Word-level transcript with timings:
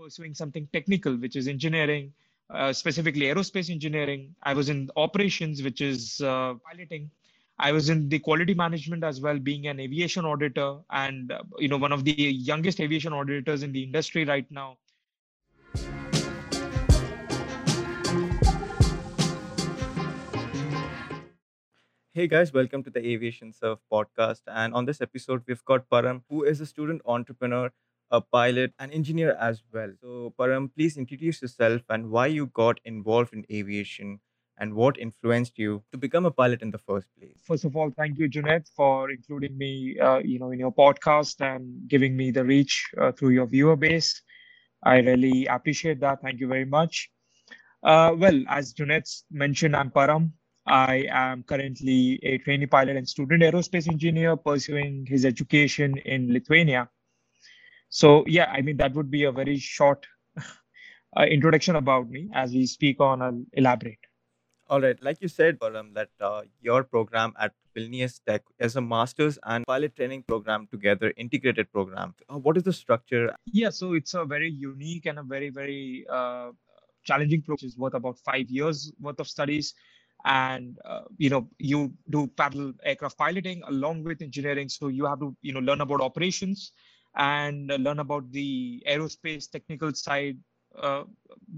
pursuing 0.00 0.34
something 0.34 0.66
technical, 0.72 1.14
which 1.16 1.36
is 1.36 1.46
engineering, 1.46 2.12
uh, 2.48 2.72
specifically 2.72 3.26
aerospace 3.26 3.70
engineering. 3.70 4.34
I 4.42 4.54
was 4.54 4.70
in 4.70 4.90
operations, 4.96 5.62
which 5.62 5.80
is 5.82 6.20
uh, 6.22 6.54
piloting. 6.66 7.10
I 7.58 7.72
was 7.72 7.90
in 7.90 8.08
the 8.08 8.18
quality 8.18 8.54
management 8.54 9.04
as 9.04 9.20
well, 9.20 9.38
being 9.38 9.66
an 9.66 9.78
aviation 9.78 10.24
auditor, 10.24 10.78
and 10.90 11.30
uh, 11.30 11.42
you 11.58 11.68
know 11.68 11.76
one 11.76 11.92
of 11.92 12.04
the 12.04 12.12
youngest 12.12 12.80
aviation 12.80 13.12
auditors 13.12 13.62
in 13.62 13.72
the 13.72 13.82
industry 13.82 14.24
right 14.24 14.50
now. 14.50 14.78
Hey 22.12 22.26
guys, 22.26 22.52
welcome 22.52 22.82
to 22.82 22.90
the 22.90 23.06
Aviation 23.06 23.52
Surf 23.52 23.78
podcast. 23.92 24.40
And 24.46 24.74
on 24.74 24.84
this 24.84 25.00
episode, 25.00 25.42
we've 25.46 25.64
got 25.64 25.88
Param, 25.88 26.22
who 26.28 26.42
is 26.44 26.60
a 26.60 26.66
student 26.66 27.02
entrepreneur, 27.06 27.70
a 28.10 28.20
pilot, 28.20 28.72
and 28.78 28.92
engineer 28.92 29.36
as 29.40 29.62
well. 29.72 29.92
So, 30.00 30.34
Param, 30.38 30.70
please 30.74 30.96
introduce 30.96 31.40
yourself 31.42 31.82
and 31.88 32.10
why 32.10 32.26
you 32.26 32.46
got 32.48 32.80
involved 32.84 33.32
in 33.32 33.44
aviation 33.50 34.20
and 34.58 34.74
what 34.74 34.98
influenced 34.98 35.58
you 35.58 35.82
to 35.92 35.98
become 35.98 36.26
a 36.26 36.30
pilot 36.30 36.62
in 36.62 36.70
the 36.70 36.78
first 36.78 37.08
place. 37.18 37.40
First 37.44 37.64
of 37.64 37.76
all, 37.76 37.90
thank 37.90 38.18
you, 38.18 38.28
Junaid, 38.28 38.68
for 38.76 39.10
including 39.10 39.56
me, 39.56 39.98
uh, 39.98 40.18
you 40.18 40.38
know, 40.38 40.50
in 40.50 40.58
your 40.58 40.72
podcast 40.74 41.40
and 41.40 41.88
giving 41.88 42.16
me 42.16 42.30
the 42.30 42.44
reach 42.44 42.90
uh, 43.00 43.12
through 43.12 43.30
your 43.30 43.46
viewer 43.46 43.76
base. 43.76 44.20
I 44.82 44.98
really 44.98 45.46
appreciate 45.46 46.00
that. 46.00 46.20
Thank 46.22 46.40
you 46.40 46.48
very 46.48 46.64
much. 46.66 47.10
Uh, 47.82 48.14
well, 48.16 48.42
as 48.48 48.74
Junaid 48.74 49.04
mentioned, 49.30 49.74
I'm 49.76 49.90
Param. 49.90 50.32
I 50.66 51.06
am 51.10 51.42
currently 51.42 52.20
a 52.22 52.38
trainee 52.38 52.66
pilot 52.66 52.96
and 52.96 53.08
student 53.08 53.42
aerospace 53.42 53.88
engineer 53.90 54.36
pursuing 54.36 55.06
his 55.06 55.24
education 55.24 55.96
in 55.98 56.32
Lithuania. 56.32 56.88
So, 57.90 58.24
yeah, 58.26 58.50
I 58.52 58.62
mean, 58.62 58.76
that 58.76 58.94
would 58.94 59.10
be 59.10 59.24
a 59.24 59.32
very 59.32 59.58
short 59.58 60.06
uh, 61.16 61.22
introduction 61.24 61.76
about 61.76 62.08
me. 62.08 62.28
As 62.32 62.52
we 62.52 62.66
speak 62.66 63.00
on, 63.00 63.20
I'll 63.20 63.44
elaborate. 63.52 63.98
All 64.68 64.80
right, 64.80 64.96
like 65.02 65.18
you 65.20 65.26
said, 65.26 65.58
Param, 65.58 65.92
that 65.94 66.10
uh, 66.20 66.42
your 66.60 66.84
program 66.84 67.34
at 67.40 67.52
Vilnius 67.76 68.20
Tech 68.24 68.42
is 68.60 68.76
a 68.76 68.80
master's 68.80 69.36
and 69.42 69.66
pilot 69.66 69.96
training 69.96 70.22
program 70.22 70.68
together, 70.70 71.12
integrated 71.16 71.72
program. 71.72 72.14
Uh, 72.28 72.38
what 72.38 72.56
is 72.56 72.62
the 72.62 72.72
structure? 72.72 73.34
Yeah, 73.46 73.70
so 73.70 73.94
it's 73.94 74.14
a 74.14 74.24
very 74.24 74.48
unique 74.48 75.06
and 75.06 75.18
a 75.18 75.24
very, 75.24 75.50
very 75.50 76.06
uh, 76.08 76.50
challenging 77.02 77.42
program, 77.42 77.66
is 77.66 77.76
worth 77.76 77.94
about 77.94 78.18
five 78.18 78.48
years 78.48 78.92
worth 79.00 79.18
of 79.18 79.26
studies 79.26 79.74
and 80.24 80.78
uh, 80.84 81.02
you 81.16 81.30
know 81.30 81.48
you 81.58 81.92
do 82.10 82.26
parallel 82.36 82.74
aircraft 82.84 83.16
piloting 83.16 83.62
along 83.68 84.04
with 84.04 84.20
engineering 84.20 84.68
so 84.68 84.88
you 84.88 85.06
have 85.06 85.18
to 85.18 85.34
you 85.40 85.52
know 85.52 85.60
learn 85.60 85.80
about 85.80 86.00
operations 86.00 86.72
and 87.16 87.68
learn 87.68 87.98
about 87.98 88.30
the 88.32 88.82
aerospace 88.88 89.50
technical 89.50 89.92
side 89.92 90.38
uh, 90.78 91.04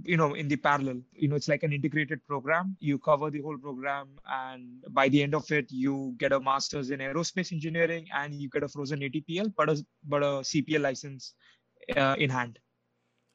you 0.04 0.16
know 0.16 0.34
in 0.34 0.48
the 0.48 0.56
parallel. 0.56 1.00
You 1.12 1.28
know 1.28 1.36
it's 1.36 1.48
like 1.48 1.62
an 1.62 1.72
integrated 1.72 2.26
program. 2.26 2.76
You 2.80 2.98
cover 2.98 3.30
the 3.30 3.40
whole 3.40 3.58
program 3.58 4.08
and 4.26 4.82
by 4.90 5.08
the 5.08 5.22
end 5.22 5.34
of 5.34 5.50
it 5.50 5.70
you 5.70 6.14
get 6.18 6.32
a 6.32 6.40
master's 6.40 6.90
in 6.90 7.00
aerospace 7.00 7.52
engineering 7.52 8.08
and 8.14 8.34
you 8.34 8.48
get 8.48 8.62
a 8.62 8.68
frozen 8.68 9.00
atpl 9.00 9.52
but 9.56 9.68
a 9.68 9.84
but 10.08 10.22
a 10.22 10.40
cpl 10.50 10.80
license 10.80 11.34
uh, 11.96 12.16
in 12.18 12.30
hand 12.30 12.58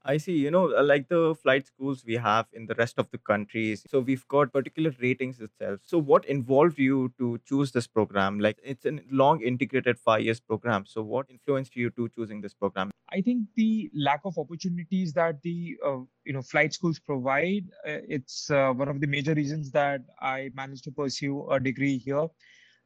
I 0.08 0.16
see, 0.16 0.38
you 0.38 0.52
know, 0.52 0.73
uh, 0.73 0.83
like 0.83 1.09
the 1.09 1.36
flight 1.44 1.67
schools 1.67 2.05
we 2.05 2.13
have 2.16 2.45
in 2.53 2.66
the 2.66 2.75
rest 2.75 2.97
of 2.97 3.11
the 3.11 3.17
countries. 3.17 3.83
So 3.89 4.00
we've 4.00 4.25
got 4.30 4.53
particular 4.53 4.94
ratings 5.02 5.41
itself. 5.41 5.81
So 5.86 5.97
what 5.97 6.23
involved 6.25 6.80
you 6.80 7.11
to 7.19 7.39
choose 7.45 7.73
this 7.73 7.88
program? 7.88 8.39
Like 8.39 8.58
it's 8.63 8.85
a 8.85 9.00
long 9.11 9.41
integrated 9.41 10.00
five 10.00 10.22
years 10.22 10.39
program. 10.39 10.85
So 10.85 11.03
what 11.03 11.25
influenced 11.30 11.75
you 11.75 11.89
to 11.91 12.08
choosing 12.16 12.39
this 12.39 12.53
program? 12.53 12.89
I 13.11 13.19
think 13.19 13.47
the 13.55 13.89
lack 13.94 14.22
of 14.23 14.38
opportunities 14.38 15.11
that 15.13 15.41
the 15.41 15.75
uh, 15.85 15.97
you 16.23 16.31
know 16.31 16.41
flight 16.41 16.73
schools 16.73 17.00
provide, 17.00 17.66
uh, 17.85 18.00
it's 18.08 18.50
uh, 18.50 18.72
one 18.72 18.88
of 18.88 19.02
the 19.02 19.08
major 19.08 19.33
reasons 19.33 19.72
that 19.72 20.02
I 20.22 20.52
managed 20.53 20.85
to 20.85 20.91
pursue 20.91 21.50
a 21.50 21.59
degree 21.59 21.97
here. 21.97 22.28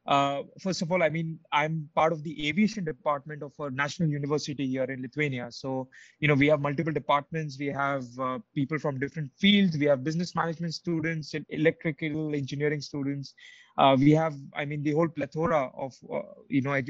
Uh, 0.07 0.41
first 0.59 0.81
of 0.81 0.91
all, 0.91 1.03
I 1.03 1.09
mean, 1.09 1.39
I'm 1.51 1.87
part 1.93 2.11
of 2.11 2.23
the 2.23 2.47
aviation 2.47 2.83
department 2.83 3.43
of 3.43 3.53
a 3.59 3.69
national 3.69 4.09
university 4.09 4.65
here 4.65 4.83
in 4.85 5.01
Lithuania. 5.01 5.51
So, 5.51 5.89
you 6.19 6.27
know, 6.27 6.33
we 6.33 6.47
have 6.47 6.59
multiple 6.59 6.91
departments. 6.91 7.57
We 7.59 7.67
have 7.67 8.05
uh, 8.19 8.39
people 8.55 8.79
from 8.79 8.99
different 8.99 9.31
fields. 9.37 9.77
We 9.77 9.85
have 9.85 10.03
business 10.03 10.35
management 10.35 10.73
students, 10.73 11.35
electrical 11.49 12.33
engineering 12.33 12.81
students. 12.81 13.35
Uh, 13.77 13.95
we 13.97 14.11
have, 14.11 14.35
I 14.55 14.65
mean, 14.65 14.81
the 14.81 14.91
whole 14.93 15.07
plethora 15.07 15.69
of, 15.77 15.93
uh, 16.11 16.21
you 16.49 16.61
know, 16.61 16.81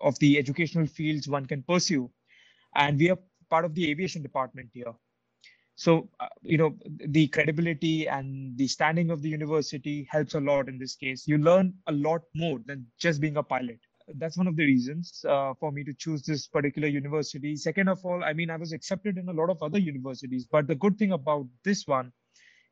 of 0.00 0.18
the 0.18 0.38
educational 0.38 0.86
fields 0.86 1.26
one 1.26 1.46
can 1.46 1.62
pursue. 1.62 2.10
And 2.74 2.98
we 2.98 3.10
are 3.10 3.18
part 3.48 3.64
of 3.64 3.74
the 3.74 3.90
aviation 3.90 4.22
department 4.22 4.68
here 4.74 4.92
so 5.84 6.08
uh, 6.18 6.26
you 6.42 6.58
know 6.58 6.74
the 7.16 7.28
credibility 7.28 8.08
and 8.08 8.58
the 8.58 8.66
standing 8.66 9.10
of 9.12 9.22
the 9.22 9.28
university 9.28 10.08
helps 10.10 10.34
a 10.34 10.40
lot 10.40 10.68
in 10.68 10.76
this 10.76 10.96
case. 10.96 11.28
You 11.28 11.38
learn 11.38 11.72
a 11.86 11.92
lot 11.92 12.22
more 12.34 12.58
than 12.66 12.84
just 12.98 13.20
being 13.20 13.36
a 13.36 13.44
pilot. 13.44 13.78
That's 14.16 14.36
one 14.36 14.48
of 14.48 14.56
the 14.56 14.64
reasons 14.64 15.24
uh, 15.28 15.54
for 15.60 15.70
me 15.70 15.84
to 15.84 15.94
choose 15.94 16.22
this 16.22 16.48
particular 16.48 16.88
university. 16.88 17.54
Second 17.54 17.88
of 17.88 18.04
all 18.04 18.24
i 18.24 18.32
mean 18.32 18.50
i 18.50 18.56
was 18.56 18.72
accepted 18.72 19.18
in 19.18 19.28
a 19.28 19.36
lot 19.40 19.50
of 19.54 19.62
other 19.62 19.78
universities 19.78 20.48
but 20.50 20.66
the 20.66 20.74
good 20.74 20.98
thing 20.98 21.12
about 21.12 21.46
this 21.62 21.86
one 21.86 22.12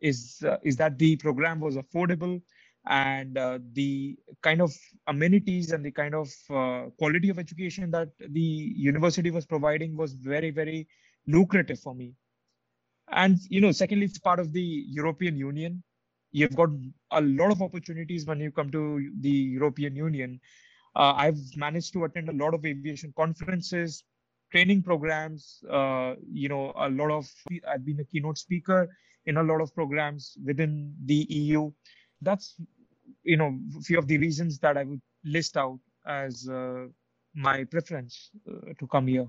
is 0.01 0.43
uh, 0.45 0.57
is 0.65 0.77
that 0.77 0.99
the 0.99 1.15
program 1.17 1.61
was 1.61 1.77
affordable 1.77 2.43
and 2.89 3.39
uh, 3.39 3.59
the 3.75 4.17
kind 4.43 4.61
of 4.61 4.75
amenities 5.07 5.71
and 5.71 5.85
the 5.85 5.97
kind 6.03 6.15
of 6.15 6.29
uh, 6.51 6.83
quality 6.99 7.29
of 7.29 7.39
education 7.39 7.91
that 7.93 8.09
the 8.41 8.49
university 8.91 9.31
was 9.31 9.47
providing 9.47 9.97
was 9.97 10.15
very 10.15 10.51
very 10.51 10.87
lucrative 11.29 11.79
for 11.79 11.95
me 11.95 12.13
and 13.13 13.39
you 13.49 13.61
know 13.61 13.73
secondly 13.73 14.07
it's 14.07 14.19
part 14.19 14.41
of 14.41 14.53
the 14.53 14.85
european 14.89 15.37
union. 15.37 15.83
You've 16.33 16.57
got 16.57 16.69
a 17.13 17.21
lot 17.21 17.51
of 17.51 17.63
opportunities 17.63 18.27
when 18.27 18.41
you 18.41 18.51
come 18.51 18.71
to 18.71 19.11
the 19.21 19.31
european 19.31 19.97
union. 19.97 20.41
Uh, 20.97 21.13
i've 21.17 21.39
managed 21.57 21.93
to 21.93 22.05
attend 22.05 22.29
a 22.31 22.33
lot 22.33 22.55
of 22.55 22.65
aviation 22.65 23.13
conferences 23.17 24.05
training 24.51 24.83
programs 24.83 25.63
uh, 25.71 26.15
you 26.33 26.49
know 26.49 26.73
a 26.77 26.89
lot 26.89 27.11
of 27.11 27.29
i've 27.69 27.85
been 27.85 28.01
a 28.01 28.05
keynote 28.05 28.39
speaker 28.39 28.89
in 29.27 29.37
a 29.37 29.43
lot 29.43 29.61
of 29.61 29.75
programs 29.75 30.37
within 30.45 30.95
the 31.05 31.27
eu 31.29 31.71
that's 32.23 32.57
you 33.25 33.37
know 33.37 33.59
a 33.79 33.83
few 33.83 33.99
of 33.99 34.07
the 34.07 34.19
reasons 34.19 34.59
that 34.59 34.77
i 34.77 34.85
would 34.85 35.03
list 35.25 35.57
out 35.57 35.79
as 36.07 36.49
uh, 36.49 36.87
my 37.35 37.65
preference 37.65 38.31
uh, 38.49 38.73
to 38.79 38.87
come 38.87 39.07
here 39.07 39.27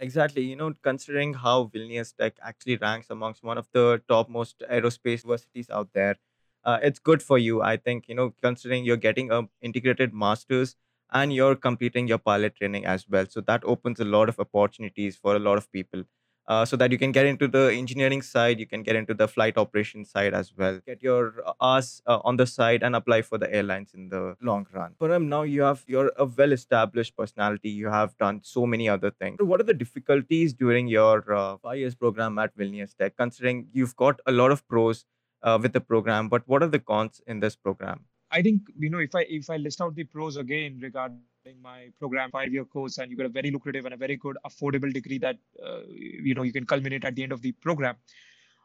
Exactly. 0.00 0.42
You 0.42 0.56
know, 0.56 0.72
considering 0.82 1.34
how 1.34 1.66
Vilnius 1.66 2.16
Tech 2.16 2.38
actually 2.42 2.76
ranks 2.78 3.08
amongst 3.10 3.42
one 3.44 3.58
of 3.58 3.68
the 3.72 4.02
topmost 4.08 4.62
aerospace 4.70 5.24
universities 5.24 5.68
out 5.70 5.90
there, 5.92 6.16
uh, 6.64 6.78
it's 6.82 6.98
good 6.98 7.22
for 7.22 7.38
you. 7.38 7.60
I 7.62 7.76
think, 7.76 8.08
you 8.08 8.14
know, 8.14 8.34
considering 8.42 8.84
you're 8.84 8.96
getting 8.96 9.30
a 9.30 9.42
integrated 9.60 10.14
master's 10.14 10.76
and 11.12 11.32
you're 11.34 11.54
completing 11.56 12.08
your 12.08 12.18
pilot 12.18 12.56
training 12.56 12.86
as 12.86 13.08
well. 13.08 13.26
So 13.28 13.40
that 13.42 13.62
opens 13.64 14.00
a 14.00 14.04
lot 14.04 14.28
of 14.28 14.40
opportunities 14.40 15.16
for 15.16 15.36
a 15.36 15.38
lot 15.38 15.58
of 15.58 15.70
people 15.72 16.04
uh, 16.50 16.64
so 16.64 16.76
that 16.76 16.90
you 16.90 16.98
can 16.98 17.12
get 17.12 17.26
into 17.26 17.46
the 17.46 17.72
engineering 17.72 18.20
side, 18.20 18.58
you 18.58 18.66
can 18.66 18.82
get 18.82 18.96
into 18.96 19.14
the 19.14 19.28
flight 19.28 19.56
operations 19.56 20.10
side 20.10 20.34
as 20.34 20.52
well. 20.56 20.80
Get 20.84 21.00
your 21.00 21.44
uh, 21.46 21.52
ass 21.60 22.02
uh, 22.06 22.18
on 22.24 22.36
the 22.36 22.46
side 22.46 22.82
and 22.82 22.96
apply 22.96 23.22
for 23.22 23.38
the 23.38 23.52
airlines 23.54 23.94
in 23.94 24.08
the 24.08 24.36
long 24.42 24.66
run. 24.72 24.96
Param, 25.00 25.28
now 25.28 25.42
you 25.42 25.62
have 25.62 25.84
you're 25.86 26.10
a 26.16 26.24
well-established 26.24 27.16
personality. 27.16 27.70
You 27.70 27.88
have 27.88 28.16
done 28.18 28.40
so 28.42 28.66
many 28.66 28.88
other 28.88 29.12
things. 29.12 29.36
So 29.38 29.44
What 29.44 29.60
are 29.60 29.68
the 29.72 29.78
difficulties 29.84 30.52
during 30.52 30.88
your 30.88 31.32
uh, 31.32 31.56
five 31.58 31.78
years 31.78 31.94
program 31.94 32.36
at 32.40 32.56
Vilnius 32.56 32.96
Tech? 32.96 33.16
Considering 33.16 33.68
you've 33.72 33.94
got 33.94 34.18
a 34.26 34.32
lot 34.32 34.50
of 34.50 34.66
pros 34.66 35.04
uh, 35.44 35.58
with 35.62 35.72
the 35.72 35.80
program, 35.80 36.28
but 36.28 36.42
what 36.46 36.64
are 36.64 36.72
the 36.76 36.80
cons 36.80 37.22
in 37.28 37.38
this 37.38 37.54
program? 37.54 38.06
I 38.32 38.42
think 38.42 38.62
you 38.76 38.90
know 38.90 38.98
if 38.98 39.14
I 39.14 39.22
if 39.28 39.50
I 39.50 39.56
list 39.56 39.80
out 39.80 39.94
the 39.94 40.04
pros 40.04 40.36
again 40.36 40.80
regarding 40.82 41.20
my 41.62 41.88
program 41.98 42.30
five 42.30 42.52
year 42.52 42.64
course 42.64 42.98
and 42.98 43.10
you 43.10 43.16
get 43.16 43.26
a 43.26 43.28
very 43.28 43.50
lucrative 43.50 43.84
and 43.84 43.94
a 43.94 43.96
very 43.96 44.16
good 44.16 44.36
affordable 44.46 44.92
degree 44.92 45.18
that 45.18 45.36
uh, 45.64 45.80
you 45.88 46.34
know 46.34 46.42
you 46.42 46.52
can 46.52 46.66
culminate 46.66 47.04
at 47.04 47.14
the 47.14 47.22
end 47.22 47.32
of 47.32 47.42
the 47.42 47.52
program. 47.52 47.96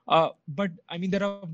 Uh, 0.08 0.30
but 0.48 0.72
I 0.90 0.98
mean 0.98 1.12
there 1.12 1.24
are 1.24 1.48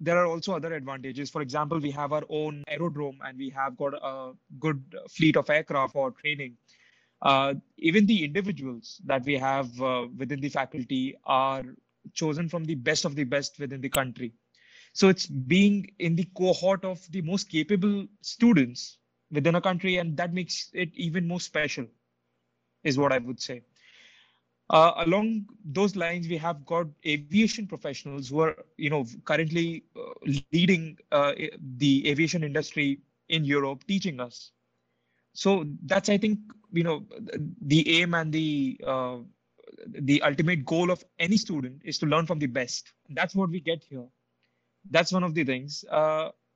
there 0.00 0.16
are 0.16 0.26
also 0.26 0.54
other 0.54 0.74
advantages. 0.74 1.30
For 1.30 1.42
example, 1.42 1.80
we 1.80 1.90
have 1.90 2.12
our 2.12 2.22
own 2.28 2.62
aerodrome 2.68 3.18
and 3.24 3.36
we 3.36 3.50
have 3.50 3.76
got 3.76 3.94
a 3.94 4.32
good 4.60 4.82
fleet 5.10 5.36
of 5.36 5.50
aircraft 5.50 5.92
for 5.92 6.12
training. 6.12 6.56
Uh, 7.20 7.54
even 7.78 8.06
the 8.06 8.24
individuals 8.24 9.00
that 9.04 9.24
we 9.24 9.34
have 9.36 9.68
uh, 9.82 10.06
within 10.16 10.40
the 10.40 10.48
faculty 10.48 11.16
are 11.24 11.64
chosen 12.14 12.48
from 12.48 12.64
the 12.64 12.76
best 12.76 13.04
of 13.04 13.16
the 13.16 13.24
best 13.24 13.58
within 13.58 13.80
the 13.80 13.88
country 13.88 14.32
so 14.92 15.08
it's 15.08 15.26
being 15.26 15.86
in 15.98 16.16
the 16.16 16.28
cohort 16.36 16.84
of 16.84 17.00
the 17.12 17.22
most 17.22 17.48
capable 17.48 18.06
students 18.20 18.98
within 19.30 19.54
a 19.54 19.60
country, 19.60 19.96
and 19.96 20.16
that 20.16 20.32
makes 20.32 20.70
it 20.72 20.90
even 20.94 21.26
more 21.26 21.40
special, 21.40 21.86
is 22.84 22.98
what 22.98 23.12
I 23.12 23.18
would 23.18 23.40
say. 23.40 23.62
Uh, 24.70 24.92
along 24.98 25.46
those 25.64 25.96
lines, 25.96 26.28
we 26.28 26.36
have 26.36 26.64
got 26.66 26.86
aviation 27.06 27.66
professionals 27.66 28.28
who 28.28 28.40
are, 28.40 28.56
you 28.76 28.90
know, 28.90 29.06
currently 29.24 29.84
uh, 29.96 30.12
leading 30.52 30.98
uh, 31.10 31.32
the 31.78 32.06
aviation 32.06 32.44
industry 32.44 33.00
in 33.28 33.44
Europe, 33.44 33.84
teaching 33.86 34.20
us. 34.20 34.52
So 35.32 35.64
that's, 35.84 36.08
I 36.10 36.18
think, 36.18 36.38
you 36.72 36.82
know, 36.82 37.06
the 37.62 38.00
aim 38.00 38.14
and 38.14 38.32
the 38.32 38.78
uh, 38.86 39.18
the 39.86 40.20
ultimate 40.22 40.64
goal 40.64 40.90
of 40.90 41.04
any 41.18 41.36
student 41.36 41.80
is 41.84 41.98
to 41.98 42.06
learn 42.06 42.26
from 42.26 42.38
the 42.38 42.46
best. 42.46 42.92
That's 43.08 43.34
what 43.34 43.48
we 43.48 43.60
get 43.60 43.84
here. 43.84 44.06
That's 44.90 45.12
one 45.12 45.22
of 45.22 45.34
the 45.34 45.44
things. 45.44 45.84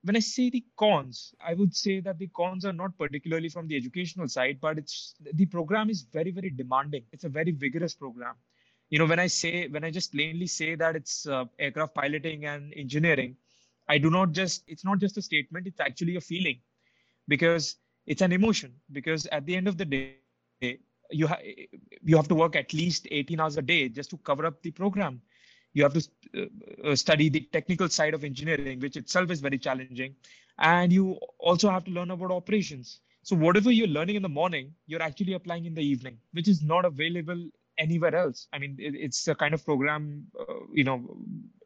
When 0.04 0.16
I 0.16 0.20
say 0.20 0.50
the 0.50 0.64
cons, 0.76 1.34
I 1.44 1.54
would 1.54 1.74
say 1.74 2.00
that 2.00 2.18
the 2.18 2.26
cons 2.28 2.64
are 2.64 2.72
not 2.72 2.98
particularly 2.98 3.48
from 3.48 3.68
the 3.68 3.76
educational 3.76 4.28
side, 4.28 4.58
but 4.60 4.78
it's 4.78 5.14
the 5.32 5.46
program 5.46 5.90
is 5.90 6.02
very, 6.02 6.32
very 6.32 6.50
demanding. 6.50 7.04
It's 7.12 7.24
a 7.24 7.28
very 7.28 7.52
vigorous 7.52 7.94
program. 7.94 8.34
You 8.90 8.98
know, 8.98 9.06
when 9.06 9.20
I 9.20 9.28
say, 9.28 9.68
when 9.68 9.84
I 9.84 9.90
just 9.90 10.12
plainly 10.12 10.46
say 10.46 10.74
that 10.74 10.96
it's 10.96 11.26
uh, 11.26 11.44
aircraft 11.58 11.94
piloting 11.94 12.46
and 12.46 12.74
engineering, 12.76 13.36
I 13.88 13.98
do 13.98 14.10
not 14.10 14.32
just, 14.32 14.64
it's 14.66 14.84
not 14.84 14.98
just 14.98 15.16
a 15.16 15.22
statement, 15.22 15.66
it's 15.66 15.80
actually 15.80 16.16
a 16.16 16.20
feeling 16.20 16.58
because 17.28 17.76
it's 18.06 18.22
an 18.22 18.32
emotion. 18.32 18.74
Because 18.90 19.26
at 19.26 19.46
the 19.46 19.56
end 19.56 19.68
of 19.68 19.78
the 19.78 19.84
day, 19.84 20.78
you, 21.10 21.26
ha- 21.26 21.38
you 22.02 22.16
have 22.16 22.28
to 22.28 22.34
work 22.34 22.56
at 22.56 22.72
least 22.72 23.06
18 23.10 23.40
hours 23.40 23.56
a 23.56 23.62
day 23.62 23.88
just 23.88 24.10
to 24.10 24.16
cover 24.18 24.46
up 24.46 24.62
the 24.62 24.72
program 24.72 25.20
you 25.74 25.82
have 25.82 25.94
to 25.94 26.08
uh, 26.38 26.90
uh, 26.90 26.96
study 26.96 27.28
the 27.28 27.40
technical 27.52 27.88
side 27.88 28.14
of 28.14 28.24
engineering 28.24 28.80
which 28.80 28.96
itself 28.96 29.30
is 29.30 29.40
very 29.40 29.58
challenging. 29.58 30.14
And 30.58 30.92
you 30.92 31.18
also 31.38 31.70
have 31.70 31.84
to 31.84 31.90
learn 31.90 32.10
about 32.10 32.30
operations. 32.30 33.00
So 33.22 33.36
whatever 33.36 33.70
you're 33.70 33.86
learning 33.86 34.16
in 34.16 34.22
the 34.22 34.28
morning 34.28 34.74
you're 34.86 35.02
actually 35.02 35.34
applying 35.34 35.64
in 35.66 35.74
the 35.74 35.82
evening 35.82 36.18
which 36.32 36.48
is 36.48 36.62
not 36.62 36.84
available 36.84 37.48
anywhere 37.78 38.14
else. 38.14 38.48
I 38.52 38.58
mean 38.58 38.76
it, 38.78 38.94
it's 38.94 39.26
a 39.28 39.34
kind 39.34 39.54
of 39.54 39.64
program 39.64 40.26
uh, 40.38 40.60
you 40.72 40.84
know 40.84 41.16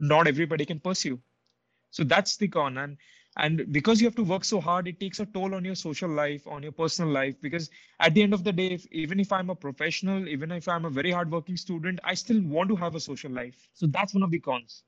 not 0.00 0.26
everybody 0.26 0.64
can 0.64 0.80
pursue. 0.80 1.18
So 1.90 2.04
that's 2.04 2.36
the 2.36 2.48
con. 2.48 2.78
And 2.78 2.98
and 3.36 3.70
because 3.72 4.00
you 4.00 4.06
have 4.06 4.14
to 4.16 4.24
work 4.24 4.44
so 4.44 4.60
hard 4.60 4.88
it 4.88 4.98
takes 5.00 5.20
a 5.20 5.26
toll 5.26 5.54
on 5.54 5.64
your 5.64 5.74
social 5.74 6.08
life 6.08 6.46
on 6.46 6.62
your 6.62 6.72
personal 6.72 7.10
life 7.10 7.40
because 7.40 7.70
at 8.00 8.14
the 8.14 8.22
end 8.22 8.34
of 8.34 8.44
the 8.44 8.52
day 8.52 8.68
if, 8.68 8.86
even 8.92 9.20
if 9.20 9.32
i'm 9.32 9.50
a 9.50 9.54
professional 9.54 10.28
even 10.28 10.50
if 10.52 10.68
i'm 10.68 10.84
a 10.84 10.90
very 10.90 11.10
hardworking 11.10 11.56
student 11.56 12.00
i 12.04 12.14
still 12.14 12.40
want 12.42 12.68
to 12.68 12.76
have 12.76 12.94
a 12.94 13.00
social 13.00 13.30
life 13.30 13.68
so 13.72 13.86
that's 13.86 14.14
one 14.14 14.22
of 14.22 14.30
the 14.30 14.40
cons 14.40 14.84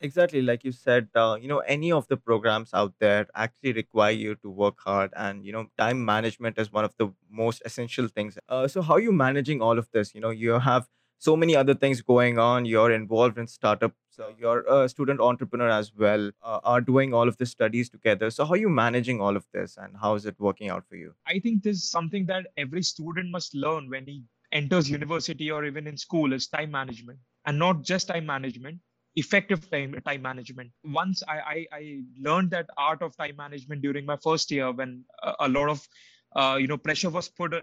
Exactly, 0.00 0.42
like 0.42 0.64
you 0.64 0.72
said, 0.72 1.08
uh, 1.14 1.38
you 1.40 1.46
know, 1.46 1.60
any 1.60 1.92
of 1.92 2.08
the 2.08 2.16
programs 2.16 2.70
out 2.74 2.92
there 2.98 3.28
actually 3.36 3.72
require 3.72 4.10
you 4.10 4.34
to 4.36 4.50
work 4.50 4.80
hard, 4.80 5.12
and 5.16 5.44
you 5.44 5.52
know, 5.52 5.66
time 5.78 6.04
management 6.04 6.58
is 6.58 6.72
one 6.72 6.84
of 6.84 6.92
the 6.98 7.12
most 7.30 7.62
essential 7.64 8.08
things. 8.08 8.36
Uh, 8.48 8.66
so, 8.66 8.82
how 8.82 8.94
are 8.94 9.00
you 9.00 9.12
managing 9.12 9.62
all 9.62 9.78
of 9.78 9.88
this? 9.92 10.12
You 10.12 10.20
know, 10.20 10.30
you 10.30 10.58
have 10.58 10.88
so 11.22 11.36
many 11.36 11.54
other 11.54 11.74
things 11.74 12.00
going 12.02 12.38
on. 12.38 12.64
You're 12.64 12.92
involved 12.92 13.38
in 13.38 13.46
startups. 13.46 13.96
So 14.10 14.34
you're 14.38 14.62
a 14.76 14.88
student 14.88 15.20
entrepreneur 15.20 15.70
as 15.70 15.92
well. 15.94 16.30
Uh, 16.42 16.60
are 16.64 16.80
doing 16.80 17.14
all 17.14 17.28
of 17.28 17.36
the 17.38 17.46
studies 17.46 17.88
together. 17.88 18.30
So, 18.30 18.44
how 18.44 18.52
are 18.52 18.62
you 18.64 18.68
managing 18.68 19.20
all 19.20 19.36
of 19.36 19.46
this, 19.52 19.78
and 19.78 19.96
how 20.04 20.14
is 20.16 20.26
it 20.26 20.38
working 20.38 20.68
out 20.68 20.84
for 20.88 20.96
you? 20.96 21.14
i 21.26 21.38
think 21.38 21.62
this 21.62 21.76
is 21.76 21.90
something 21.90 22.26
that 22.26 22.46
every 22.56 22.82
student 22.82 23.30
must 23.30 23.54
learn 23.54 23.88
when 23.88 24.06
he 24.06 24.22
enters 24.60 24.90
university 24.90 25.50
or 25.50 25.64
even 25.64 25.86
in 25.86 25.96
school 25.96 26.32
is 26.32 26.46
time 26.46 26.70
management 26.70 27.18
and 27.46 27.58
not 27.58 27.82
just 27.82 28.08
time 28.08 28.26
management 28.26 28.78
effective 29.16 29.70
time 29.70 29.94
time 30.06 30.22
management 30.22 30.70
once 30.84 31.22
i 31.28 31.38
i, 31.54 31.66
I 31.78 31.82
learned 32.28 32.50
that 32.50 32.68
art 32.76 33.02
of 33.02 33.16
time 33.16 33.36
management 33.36 33.82
during 33.82 34.06
my 34.06 34.16
first 34.28 34.50
year 34.50 34.72
when 34.72 35.04
a, 35.22 35.32
a 35.40 35.48
lot 35.48 35.68
of 35.68 35.86
uh, 36.34 36.56
you 36.58 36.66
know 36.66 36.78
pressure 36.78 37.10
was 37.10 37.28
put 37.28 37.54
uh, 37.54 37.60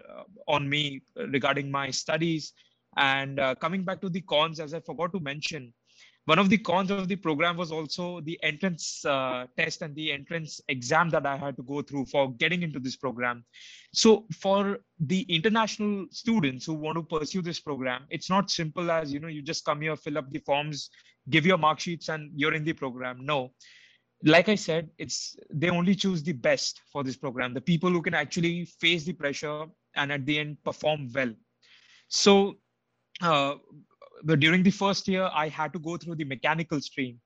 on 0.56 0.68
me 0.68 1.02
regarding 1.36 1.70
my 1.70 1.90
studies 1.90 2.52
and 2.96 3.38
uh, 3.38 3.54
coming 3.54 3.82
back 3.84 4.00
to 4.00 4.08
the 4.08 4.20
cons 4.22 4.60
as 4.60 4.74
i 4.74 4.80
forgot 4.80 5.12
to 5.12 5.20
mention 5.20 5.72
one 6.26 6.38
of 6.38 6.48
the 6.48 6.58
cons 6.58 6.90
of 6.90 7.08
the 7.08 7.16
program 7.16 7.56
was 7.56 7.72
also 7.72 8.20
the 8.20 8.38
entrance 8.42 9.04
uh, 9.04 9.46
test 9.56 9.82
and 9.82 9.94
the 9.94 10.12
entrance 10.12 10.60
exam 10.68 11.08
that 11.10 11.26
i 11.26 11.36
had 11.36 11.56
to 11.56 11.62
go 11.62 11.82
through 11.82 12.04
for 12.06 12.30
getting 12.34 12.62
into 12.62 12.78
this 12.78 12.96
program. 12.96 13.44
So 13.92 14.26
for 14.38 14.78
the 14.98 15.22
international 15.22 16.06
students 16.10 16.66
who 16.66 16.74
want 16.74 16.96
to 16.98 17.02
pursue 17.02 17.42
this 17.42 17.58
program 17.58 18.02
it's 18.10 18.30
not 18.30 18.50
simple 18.50 18.90
as 18.90 19.12
you 19.12 19.18
know 19.18 19.28
you 19.28 19.42
just 19.42 19.64
come 19.64 19.80
here 19.80 19.96
fill 19.96 20.18
up 20.18 20.30
the 20.30 20.40
forms 20.40 20.90
give 21.30 21.46
your 21.46 21.58
mark 21.58 21.80
sheets 21.80 22.08
and 22.08 22.30
you're 22.36 22.54
in 22.54 22.64
the 22.64 22.74
program. 22.74 23.24
No. 23.24 23.52
Like 24.22 24.48
i 24.50 24.54
said 24.54 24.90
it's 24.98 25.36
they 25.52 25.70
only 25.70 25.94
choose 25.94 26.22
the 26.22 26.32
best 26.48 26.82
for 26.92 27.02
this 27.02 27.16
program 27.16 27.54
the 27.54 27.66
people 27.72 27.90
who 27.90 28.02
can 28.02 28.14
actually 28.14 28.66
face 28.66 29.04
the 29.04 29.14
pressure 29.14 29.64
and 29.96 30.12
at 30.12 30.26
the 30.26 30.38
end 30.38 30.58
perform 30.62 31.10
well. 31.14 31.32
So 32.08 32.58
uh, 33.20 33.54
but 34.24 34.40
during 34.40 34.62
the 34.62 34.70
first 34.70 35.08
year 35.08 35.28
i 35.32 35.48
had 35.48 35.72
to 35.72 35.78
go 35.78 35.96
through 35.96 36.16
the 36.16 36.24
mechanical 36.24 36.80
stream. 36.80 37.20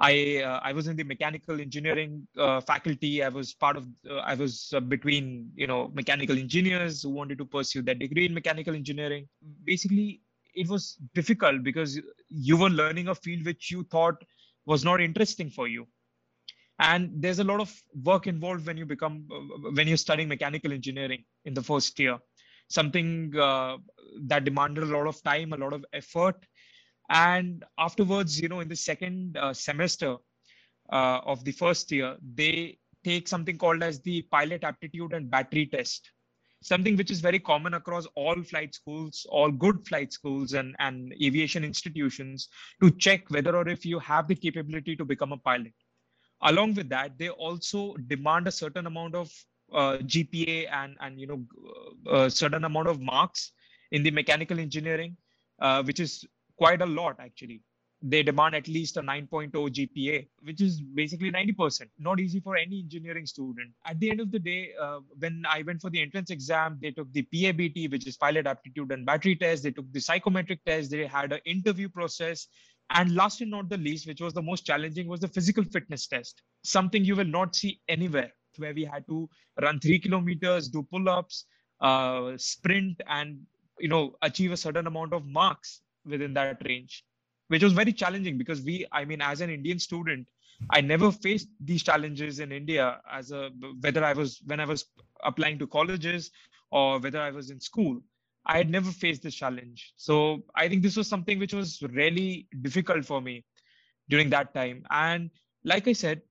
I 0.00 0.42
uh, 0.44 0.58
i 0.68 0.72
was 0.72 0.88
in 0.90 0.96
the 0.96 1.04
mechanical 1.04 1.60
engineering 1.60 2.26
uh, 2.36 2.60
faculty. 2.60 3.22
I 3.22 3.28
was 3.28 3.52
part 3.64 3.76
of 3.76 3.86
uh, 4.10 4.18
i 4.32 4.34
was 4.34 4.72
uh, 4.74 4.80
between 4.80 5.50
you 5.54 5.66
know 5.66 5.80
mechanical 6.00 6.38
engineers 6.44 7.02
who 7.02 7.10
wanted 7.10 7.38
to 7.38 7.44
pursue 7.44 7.82
their 7.82 7.94
degree 7.94 8.26
in 8.26 8.34
mechanical 8.34 8.74
engineering. 8.74 9.28
Basically 9.64 10.22
it 10.54 10.68
was 10.68 10.96
difficult 11.14 11.62
because 11.62 12.00
you 12.28 12.56
were 12.56 12.70
learning 12.70 13.08
a 13.08 13.14
field 13.14 13.44
which 13.46 13.70
you 13.70 13.84
thought 13.84 14.22
was 14.66 14.84
not 14.84 15.00
interesting 15.00 15.50
for 15.50 15.68
you. 15.68 15.86
And 16.78 17.10
there's 17.22 17.38
a 17.38 17.44
lot 17.44 17.60
of 17.60 17.72
work 18.02 18.26
involved 18.26 18.66
when 18.66 18.76
you 18.76 18.86
become 18.86 19.26
when 19.74 19.86
you're 19.86 19.96
studying 19.96 20.28
mechanical 20.28 20.72
engineering 20.72 21.24
in 21.44 21.54
the 21.54 21.62
first 21.62 21.98
year 21.98 22.18
something 22.68 23.34
uh, 23.38 23.76
that 24.22 24.44
demanded 24.44 24.84
a 24.84 24.86
lot 24.86 25.06
of 25.06 25.22
time 25.22 25.52
a 25.52 25.56
lot 25.56 25.72
of 25.72 25.84
effort. 25.92 26.36
And 27.10 27.64
afterwards 27.78 28.40
you 28.40 28.48
know 28.48 28.60
in 28.60 28.68
the 28.68 28.76
second 28.76 29.36
uh, 29.36 29.52
semester 29.52 30.16
uh, 30.92 31.20
of 31.24 31.44
the 31.44 31.52
first 31.52 31.90
year 31.92 32.16
they 32.34 32.78
take 33.04 33.28
something 33.28 33.58
called 33.58 33.82
as 33.82 34.00
the 34.00 34.22
pilot 34.22 34.64
aptitude 34.64 35.12
and 35.12 35.30
battery 35.30 35.66
test. 35.66 36.10
Something 36.62 36.96
which 36.96 37.10
is 37.10 37.20
very 37.20 37.40
common 37.40 37.74
across 37.74 38.06
all 38.14 38.40
flight 38.42 38.74
schools 38.74 39.26
all 39.28 39.50
good 39.50 39.86
flight 39.86 40.12
schools 40.12 40.52
and, 40.52 40.76
and 40.78 41.12
aviation 41.20 41.64
institutions 41.64 42.48
to 42.80 42.90
check 42.92 43.28
whether 43.30 43.56
or 43.56 43.68
if 43.68 43.84
you 43.84 43.98
have 43.98 44.28
the 44.28 44.34
capability 44.36 44.94
to 44.96 45.04
become 45.04 45.32
a 45.32 45.38
pilot. 45.38 45.74
Along 46.42 46.74
with 46.74 46.88
that 46.88 47.18
they 47.18 47.30
also 47.30 47.96
demand 48.06 48.46
a 48.46 48.52
certain 48.52 48.86
amount 48.86 49.14
of 49.16 49.30
uh, 49.74 49.98
gpa 49.98 50.68
and 50.72 50.96
and 51.00 51.20
you 51.20 51.26
know 51.26 51.40
a 52.10 52.30
certain 52.30 52.64
amount 52.64 52.88
of 52.88 53.00
marks 53.00 53.52
in 53.90 54.02
the 54.02 54.10
mechanical 54.10 54.58
engineering 54.58 55.16
uh, 55.60 55.82
which 55.82 56.00
is 56.00 56.24
quite 56.56 56.82
a 56.82 56.86
lot 56.86 57.16
actually. 57.18 57.62
They 58.04 58.24
demand 58.24 58.56
at 58.56 58.66
least 58.66 58.96
a 58.96 59.00
9.0 59.00 59.52
gpa 59.52 60.26
which 60.42 60.60
is 60.60 60.80
basically 60.80 61.30
90% 61.30 61.82
not 61.98 62.18
easy 62.18 62.40
for 62.40 62.56
any 62.56 62.80
engineering 62.80 63.26
student. 63.26 63.70
At 63.86 64.00
the 64.00 64.10
end 64.10 64.20
of 64.20 64.32
the 64.32 64.40
day 64.40 64.70
uh, 64.80 64.98
when 65.18 65.44
i 65.48 65.62
went 65.62 65.80
for 65.80 65.90
the 65.90 66.02
entrance 66.02 66.30
exam 66.30 66.78
they 66.82 66.90
took 66.90 67.12
the 67.12 67.22
pabt 67.22 67.92
which 67.92 68.06
is 68.08 68.16
pilot 68.16 68.46
aptitude 68.46 68.90
and 68.90 69.06
battery 69.06 69.36
test. 69.36 69.62
They 69.62 69.70
took 69.70 69.92
the 69.92 70.00
psychometric 70.00 70.64
test. 70.64 70.90
They 70.90 71.06
had 71.06 71.32
an 71.32 71.40
interview 71.44 71.88
process. 71.88 72.48
And 72.90 73.14
last 73.14 73.40
and 73.40 73.50
not 73.50 73.68
the 73.68 73.78
least 73.78 74.08
which 74.08 74.20
was 74.20 74.34
the 74.34 74.42
most 74.42 74.66
challenging 74.66 75.06
was 75.06 75.20
the 75.20 75.28
physical 75.28 75.64
fitness 75.64 76.08
test. 76.08 76.42
Something 76.64 77.04
you 77.04 77.14
will 77.14 77.32
not 77.38 77.54
see 77.54 77.80
anywhere 77.88 78.32
where 78.58 78.74
we 78.74 78.84
had 78.84 79.06
to 79.06 79.28
run 79.60 79.78
three 79.80 79.98
kilometers 79.98 80.68
do 80.68 80.82
pull-ups 80.90 81.46
uh, 81.80 82.32
sprint 82.36 83.00
and 83.08 83.38
you 83.78 83.88
know 83.88 84.14
achieve 84.22 84.52
a 84.52 84.56
certain 84.56 84.86
amount 84.86 85.12
of 85.12 85.26
marks 85.26 85.82
within 86.04 86.32
that 86.34 86.62
range 86.66 87.04
which 87.48 87.62
was 87.62 87.72
very 87.72 87.92
challenging 87.92 88.38
because 88.38 88.62
we 88.62 88.86
i 88.92 89.04
mean 89.04 89.20
as 89.20 89.40
an 89.40 89.50
indian 89.50 89.78
student 89.78 90.26
i 90.70 90.80
never 90.80 91.10
faced 91.10 91.48
these 91.60 91.82
challenges 91.82 92.38
in 92.38 92.52
india 92.52 93.00
as 93.10 93.30
a 93.30 93.50
whether 93.80 94.04
i 94.04 94.12
was 94.12 94.40
when 94.46 94.60
i 94.60 94.64
was 94.64 94.86
applying 95.24 95.58
to 95.58 95.66
colleges 95.66 96.30
or 96.70 96.98
whether 96.98 97.20
i 97.20 97.30
was 97.30 97.50
in 97.50 97.60
school. 97.60 98.00
I 98.44 98.56
had 98.56 98.70
never 98.70 98.90
faced 98.90 99.22
this 99.22 99.34
challenge. 99.34 99.92
So 99.96 100.42
i 100.56 100.68
think 100.68 100.82
this 100.82 100.96
was 100.96 101.08
something 101.08 101.38
which 101.38 101.54
was 101.54 101.80
really 101.92 102.48
difficult 102.62 103.04
for 103.04 103.20
me 103.20 103.44
during 104.08 104.30
that 104.30 104.52
time. 104.54 104.84
And 104.90 105.30
like 105.64 105.86
i 105.86 105.92
said 105.92 106.22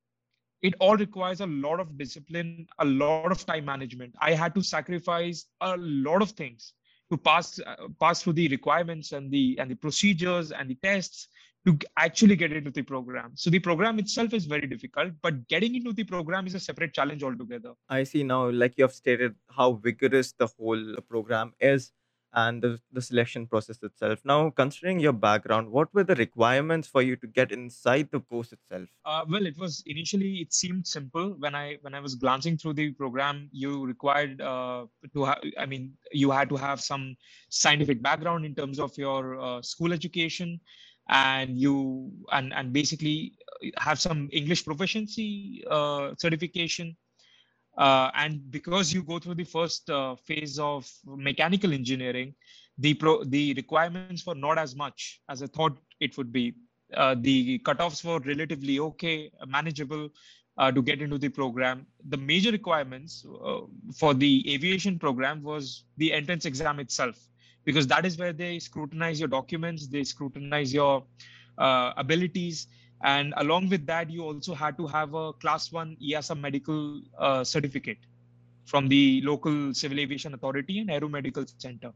it 0.62 0.74
all 0.78 0.96
requires 0.96 1.40
a 1.40 1.46
lot 1.46 1.80
of 1.80 1.98
discipline 1.98 2.66
a 2.78 2.84
lot 2.84 3.32
of 3.32 3.44
time 3.44 3.64
management. 3.64 4.14
I 4.20 4.32
had 4.32 4.54
to 4.54 4.62
sacrifice 4.62 5.46
a 5.60 5.76
lot 5.76 6.22
of 6.22 6.30
things 6.30 6.74
to 7.10 7.18
pass 7.18 7.60
uh, 7.60 7.88
pass 8.00 8.22
through 8.22 8.34
the 8.34 8.48
requirements 8.48 9.12
and 9.12 9.30
the 9.30 9.56
and 9.58 9.70
the 9.70 9.74
procedures 9.74 10.52
and 10.52 10.70
the 10.70 10.76
tests 10.82 11.28
to 11.64 11.78
actually 11.96 12.34
get 12.34 12.52
into 12.52 12.72
the 12.72 12.82
program. 12.82 13.30
So 13.36 13.48
the 13.48 13.60
program 13.60 14.00
itself 14.00 14.32
is 14.34 14.46
very 14.46 14.66
difficult 14.66 15.12
but 15.22 15.46
getting 15.48 15.74
into 15.74 15.92
the 15.92 16.04
program 16.04 16.46
is 16.46 16.54
a 16.54 16.60
separate 16.60 16.94
challenge 16.94 17.22
altogether. 17.22 17.72
I 17.88 18.04
see 18.04 18.22
now, 18.22 18.50
like 18.50 18.74
you 18.76 18.84
have 18.84 18.92
stated, 18.92 19.34
how 19.48 19.72
vigorous 19.74 20.32
the 20.32 20.46
whole 20.46 20.96
program 21.08 21.52
is 21.60 21.92
and 22.34 22.62
the, 22.62 22.80
the 22.92 23.02
selection 23.02 23.46
process 23.46 23.82
itself. 23.82 24.20
Now, 24.24 24.50
considering 24.50 25.00
your 25.00 25.12
background, 25.12 25.70
what 25.70 25.92
were 25.92 26.04
the 26.04 26.14
requirements 26.14 26.88
for 26.88 27.02
you 27.02 27.16
to 27.16 27.26
get 27.26 27.52
inside 27.52 28.08
the 28.10 28.20
course 28.20 28.52
itself? 28.52 28.88
uh, 29.04 29.24
well 29.28 29.46
it 29.46 29.58
was 29.58 29.82
initially 29.86 30.36
it 30.36 30.52
seemed 30.52 30.86
simple 30.86 31.30
when 31.38 31.54
i 31.54 31.76
when 31.82 31.94
i 31.94 32.00
was 32.00 32.14
glancing 32.14 32.56
through 32.56 32.72
the 32.72 32.92
program 32.92 33.48
you 33.52 33.84
required 33.84 34.40
uh, 34.40 34.84
to 35.14 35.24
have 35.24 35.38
i 35.58 35.66
mean 35.66 35.92
you 36.12 36.30
had 36.30 36.48
to 36.48 36.56
have 36.56 36.80
some 36.80 37.16
scientific 37.48 38.02
background 38.02 38.44
in 38.44 38.54
terms 38.54 38.78
of 38.78 38.96
your 38.96 39.40
uh, 39.40 39.60
school 39.62 39.92
education 39.92 40.60
and 41.08 41.58
you 41.58 42.10
and 42.32 42.52
and 42.54 42.72
basically 42.72 43.32
uh, 43.62 43.68
have 43.78 44.00
some 44.00 44.28
english 44.32 44.64
proficiency 44.64 45.64
uh, 45.70 46.14
certification 46.18 46.96
uh, 47.78 48.10
and 48.14 48.50
because 48.50 48.92
you 48.92 49.02
go 49.02 49.18
through 49.18 49.34
the 49.34 49.44
first 49.44 49.88
uh, 49.90 50.14
phase 50.16 50.58
of 50.58 50.90
mechanical 51.06 51.72
engineering 51.72 52.34
the 52.78 52.94
pro 52.94 53.22
the 53.24 53.54
requirements 53.54 54.26
were 54.26 54.34
not 54.34 54.58
as 54.58 54.74
much 54.74 55.20
as 55.28 55.42
I 55.42 55.46
thought 55.46 55.76
it 56.00 56.16
would 56.16 56.32
be. 56.32 56.54
Uh, 56.94 57.14
the 57.18 57.58
cutoffs 57.60 58.04
were 58.04 58.18
relatively 58.20 58.78
okay, 58.78 59.30
manageable 59.46 60.10
uh, 60.58 60.70
to 60.70 60.82
get 60.82 61.00
into 61.00 61.18
the 61.18 61.28
program. 61.28 61.86
The 62.08 62.16
major 62.16 62.50
requirements 62.50 63.24
uh, 63.44 63.60
for 63.96 64.14
the 64.14 64.52
aviation 64.52 64.98
program 64.98 65.42
was 65.42 65.84
the 65.96 66.12
entrance 66.12 66.44
exam 66.44 66.80
itself, 66.80 67.16
because 67.64 67.86
that 67.86 68.04
is 68.04 68.18
where 68.18 68.32
they 68.32 68.58
scrutinize 68.58 69.18
your 69.18 69.28
documents, 69.28 69.86
they 69.86 70.04
scrutinize 70.04 70.72
your 70.74 71.04
uh, 71.58 71.92
abilities, 71.96 72.66
and 73.02 73.34
along 73.36 73.68
with 73.68 73.84
that, 73.86 74.10
you 74.10 74.24
also 74.24 74.54
had 74.54 74.76
to 74.76 74.86
have 74.86 75.14
a 75.14 75.32
class 75.32 75.72
one 75.72 75.96
EASA 76.00 76.38
medical 76.38 77.00
uh, 77.18 77.42
certificate 77.42 77.98
from 78.64 78.88
the 78.88 79.20
local 79.22 79.74
civil 79.74 79.98
aviation 79.98 80.34
authority 80.34 80.78
and 80.78 80.90
aero 80.90 81.08
medical 81.08 81.44
center. 81.58 81.92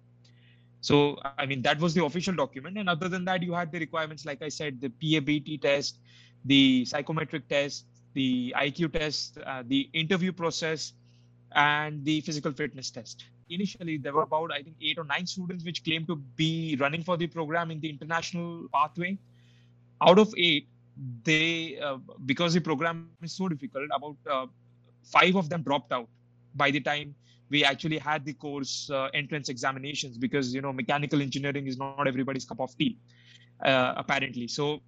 So, 0.80 1.16
I 1.38 1.46
mean, 1.46 1.62
that 1.62 1.78
was 1.78 1.94
the 1.94 2.04
official 2.04 2.34
document. 2.34 2.76
And 2.76 2.88
other 2.88 3.08
than 3.08 3.24
that, 3.24 3.42
you 3.42 3.52
had 3.52 3.72
the 3.72 3.78
requirements, 3.78 4.24
like 4.24 4.42
I 4.42 4.48
said, 4.48 4.80
the 4.80 4.88
PABT 4.88 5.62
test, 5.62 5.98
the 6.44 6.84
psychometric 6.84 7.48
test, 7.48 7.86
the 8.14 8.54
IQ 8.56 8.92
test, 8.92 9.38
uh, 9.38 9.62
the 9.66 9.88
interview 9.92 10.32
process, 10.32 10.92
and 11.52 12.04
the 12.04 12.20
physical 12.20 12.52
fitness 12.52 12.90
test. 12.90 13.24
Initially, 13.48 13.96
there 13.96 14.12
were 14.12 14.22
about, 14.22 14.52
I 14.52 14.62
think, 14.62 14.76
eight 14.82 14.98
or 14.98 15.04
nine 15.04 15.26
students 15.26 15.64
which 15.64 15.84
claimed 15.84 16.08
to 16.08 16.16
be 16.16 16.76
running 16.80 17.02
for 17.04 17.16
the 17.16 17.28
program 17.28 17.70
in 17.70 17.80
the 17.80 17.88
international 17.88 18.68
pathway. 18.72 19.18
Out 20.02 20.18
of 20.18 20.34
eight, 20.36 20.68
they, 21.24 21.78
uh, 21.78 21.98
because 22.24 22.54
the 22.54 22.60
program 22.60 23.10
is 23.22 23.36
so 23.36 23.48
difficult, 23.48 23.88
about 23.94 24.16
uh, 24.30 24.46
five 25.04 25.36
of 25.36 25.48
them 25.48 25.62
dropped 25.62 25.92
out 25.92 26.08
by 26.54 26.70
the 26.70 26.80
time 26.80 27.14
we 27.48 27.64
actually 27.64 27.98
had 27.98 28.24
the 28.24 28.32
course 28.32 28.90
uh, 28.90 29.08
entrance 29.14 29.48
examinations 29.48 30.18
because 30.18 30.54
you 30.54 30.60
know 30.60 30.72
mechanical 30.72 31.22
engineering 31.22 31.66
is 31.66 31.76
not 31.76 32.08
everybody's 32.08 32.44
cup 32.44 32.60
of 32.60 32.76
tea 32.76 32.98
uh, 33.64 33.94
apparently. 33.96 34.48
So 34.48 34.80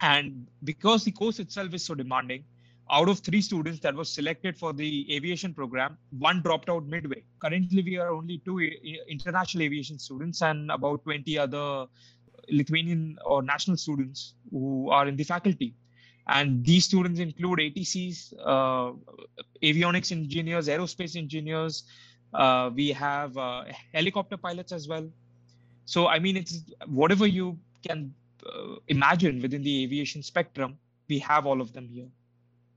and 0.00 0.48
because 0.64 1.04
the 1.04 1.12
course 1.12 1.38
itself 1.38 1.72
is 1.74 1.84
so 1.84 1.94
demanding 1.94 2.44
out 2.90 3.08
of 3.08 3.20
three 3.20 3.40
students 3.40 3.80
that 3.80 3.94
was 3.94 4.12
selected 4.12 4.58
for 4.58 4.72
the 4.72 5.14
aviation 5.14 5.54
program 5.54 5.96
one 6.18 6.42
dropped 6.42 6.68
out 6.68 6.84
midway. 6.86 7.22
Currently 7.38 7.82
we 7.82 7.96
are 7.98 8.10
only 8.10 8.42
two 8.44 8.58
international 9.08 9.62
aviation 9.62 9.98
students 9.98 10.42
and 10.42 10.70
about 10.70 11.04
20 11.04 11.38
other 11.38 11.86
lithuanian 12.50 13.18
or 13.24 13.42
national 13.42 13.76
students 13.76 14.34
who 14.50 14.90
are 14.90 15.06
in 15.08 15.16
the 15.16 15.24
faculty 15.24 15.74
and 16.26 16.64
these 16.64 16.84
students 16.84 17.20
include 17.20 17.58
ATCs, 17.58 18.32
uh, 18.44 18.92
avionics 19.62 20.10
engineers, 20.10 20.68
aerospace 20.68 21.16
engineers. 21.16 21.84
Uh, 22.32 22.70
we 22.74 22.88
have 22.92 23.36
uh, 23.36 23.64
helicopter 23.92 24.36
pilots 24.36 24.72
as 24.72 24.88
well. 24.88 25.06
So, 25.84 26.08
I 26.08 26.18
mean, 26.18 26.36
it's 26.36 26.62
whatever 26.86 27.26
you 27.26 27.58
can 27.86 28.14
uh, 28.46 28.76
imagine 28.88 29.42
within 29.42 29.62
the 29.62 29.84
aviation 29.84 30.22
spectrum, 30.22 30.78
we 31.08 31.18
have 31.18 31.44
all 31.44 31.60
of 31.60 31.72
them 31.74 31.88
here. 31.88 32.08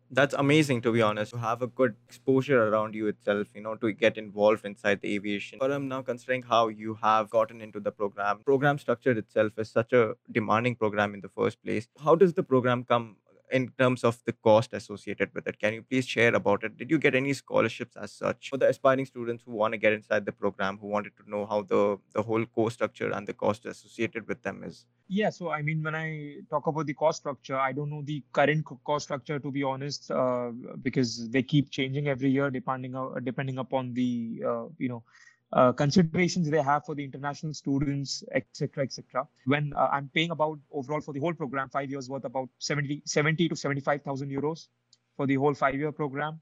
That's 0.09 0.33
amazing, 0.33 0.81
to 0.83 0.91
be 0.91 1.01
honest. 1.01 1.31
To 1.31 1.37
have 1.37 1.61
a 1.61 1.67
good 1.67 1.95
exposure 2.07 2.67
around 2.69 2.95
you 2.95 3.07
itself, 3.07 3.47
you 3.53 3.61
know, 3.61 3.75
to 3.75 3.91
get 3.91 4.17
involved 4.17 4.65
inside 4.65 5.01
the 5.01 5.13
aviation. 5.15 5.59
But 5.59 5.71
I'm 5.71 5.87
now 5.89 6.01
considering 6.01 6.43
how 6.43 6.69
you 6.69 6.97
have 7.01 7.29
gotten 7.29 7.59
into 7.61 7.79
the 7.81 7.91
program. 7.91 8.39
Program 8.45 8.77
structure 8.77 9.11
itself 9.11 9.51
is 9.57 9.69
such 9.69 9.91
a 9.91 10.15
demanding 10.31 10.75
program 10.75 11.13
in 11.13 11.19
the 11.21 11.29
first 11.29 11.61
place. 11.61 11.87
How 12.01 12.15
does 12.15 12.33
the 12.33 12.43
program 12.43 12.85
come 12.85 13.17
in 13.51 13.69
terms 13.79 14.03
of 14.03 14.19
the 14.25 14.33
cost 14.33 14.73
associated 14.73 15.29
with 15.33 15.47
it. 15.47 15.59
Can 15.59 15.73
you 15.73 15.83
please 15.83 16.05
share 16.05 16.35
about 16.35 16.63
it? 16.63 16.77
Did 16.77 16.91
you 16.91 16.97
get 16.97 17.15
any 17.15 17.33
scholarships 17.33 17.95
as 17.95 18.11
such 18.11 18.49
for 18.49 18.57
the 18.57 18.67
aspiring 18.67 19.05
students 19.05 19.43
who 19.45 19.53
want 19.53 19.73
to 19.73 19.77
get 19.77 19.93
inside 19.93 20.25
the 20.25 20.31
program, 20.31 20.77
who 20.77 20.87
wanted 20.87 21.13
to 21.17 21.29
know 21.29 21.45
how 21.45 21.61
the, 21.61 21.97
the 22.13 22.21
whole 22.21 22.45
course 22.45 22.73
structure 22.73 23.11
and 23.11 23.27
the 23.27 23.33
cost 23.33 23.65
associated 23.65 24.27
with 24.27 24.41
them 24.43 24.63
is? 24.63 24.85
Yeah, 25.07 25.29
so 25.29 25.49
I 25.51 25.61
mean, 25.61 25.81
when 25.83 25.95
I 25.95 26.37
talk 26.49 26.67
about 26.67 26.85
the 26.85 26.93
cost 26.93 27.19
structure, 27.19 27.57
I 27.57 27.71
don't 27.71 27.89
know 27.89 28.01
the 28.03 28.23
current 28.33 28.65
cost 28.83 29.05
structure 29.05 29.39
to 29.39 29.51
be 29.51 29.63
honest, 29.63 30.11
uh, 30.11 30.51
because 30.81 31.29
they 31.29 31.43
keep 31.43 31.69
changing 31.69 32.07
every 32.07 32.29
year 32.29 32.49
depending 32.49 32.95
uh, 32.95 33.19
depending 33.23 33.57
upon 33.57 33.93
the 33.93 34.43
uh, 34.45 34.65
you 34.77 34.89
know 34.89 35.03
uh, 35.53 35.71
considerations 35.71 36.49
they 36.49 36.61
have 36.61 36.85
for 36.85 36.95
the 36.95 37.03
international 37.03 37.53
students, 37.53 38.23
etc., 38.33 38.83
etc. 38.83 39.27
When 39.45 39.73
uh, 39.75 39.87
I'm 39.91 40.09
paying 40.13 40.31
about 40.31 40.59
overall 40.71 41.01
for 41.01 41.13
the 41.13 41.19
whole 41.19 41.33
program, 41.33 41.69
five 41.69 41.89
years 41.89 42.09
worth 42.09 42.25
about 42.25 42.49
70, 42.59 43.03
70 43.05 43.49
to 43.49 43.55
75,000 43.55 44.29
euros 44.29 44.67
for 45.15 45.25
the 45.25 45.35
whole 45.35 45.53
five-year 45.53 45.91
program, 45.91 46.39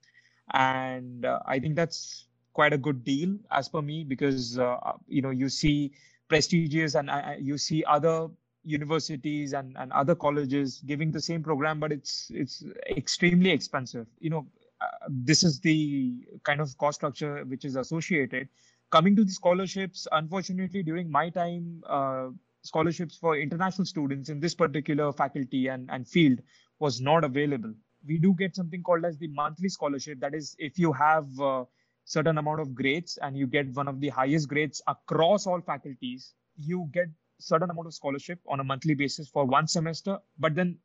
and 0.54 1.26
uh, 1.26 1.40
I 1.46 1.60
think 1.60 1.76
that's 1.76 2.28
quite 2.54 2.74
a 2.74 2.78
good 2.78 3.04
deal 3.04 3.38
as 3.52 3.70
per 3.70 3.82
me 3.82 4.04
because 4.04 4.58
uh, 4.58 4.78
you 5.08 5.22
know 5.22 5.30
you 5.30 5.50
see 5.50 5.92
prestigious 6.28 6.96
and 6.96 7.10
uh, 7.10 7.34
you 7.40 7.58
see 7.58 7.84
other 7.86 8.28
universities 8.64 9.54
and, 9.54 9.78
and 9.78 9.92
other 9.94 10.16
colleges 10.16 10.82
giving 10.86 11.12
the 11.12 11.22
same 11.22 11.44
program, 11.44 11.80
but 11.80 11.92
it's 11.92 12.32
it's 12.34 12.64
extremely 12.90 13.52
expensive. 13.52 14.08
You 14.20 14.32
know, 14.32 14.48
this 15.08 15.44
is 15.44 15.60
the 15.60 16.26
kind 16.44 16.60
of 16.60 16.76
cost 16.78 16.96
structure 16.96 17.44
which 17.46 17.66
is 17.66 17.76
associated 17.76 18.50
coming 18.92 19.16
to 19.16 19.24
the 19.24 19.32
scholarships, 19.32 20.08
unfortunately, 20.12 20.84
during 20.84 21.10
my 21.10 21.30
time, 21.30 21.84
uh, 21.90 22.28
scholarships 22.64 23.18
for 23.18 23.38
international 23.38 23.86
students 23.86 24.30
in 24.30 24.40
this 24.40 24.56
particular 24.56 25.12
faculty 25.14 25.68
and, 25.68 25.90
and 25.92 26.08
field 26.08 26.40
was 26.80 27.00
not 27.00 27.24
available. 27.24 27.74
We 28.08 28.18
do 28.18 28.34
get 28.34 28.56
something 28.56 28.84
called 28.84 29.06
as 29.06 29.18
the 29.18 29.28
monthly 29.28 29.70
scholarship. 29.70 30.20
That 30.20 30.34
is, 30.34 30.56
if 30.60 30.78
you 30.80 30.92
have 30.94 31.28
a 31.40 31.66
certain 32.06 32.38
amount 32.38 32.62
of 32.62 32.74
grades 32.74 33.18
and 33.22 33.38
you 33.38 33.48
get 33.48 33.74
one 33.74 33.88
of 33.88 34.00
the 34.00 34.10
highest 34.10 34.48
grades 34.48 34.82
across 34.88 35.48
all 35.48 35.62
faculties, 35.62 36.34
you 36.58 36.90
get 36.92 37.08
certain 37.40 37.70
amount 37.70 37.88
of 37.88 37.94
scholarship 37.94 38.40
on 38.48 38.60
a 38.60 38.64
monthly 38.64 38.94
basis 38.94 39.28
for 39.28 39.46
one 39.46 39.68
semester. 39.68 40.18
But 40.40 40.56
then 40.56 40.78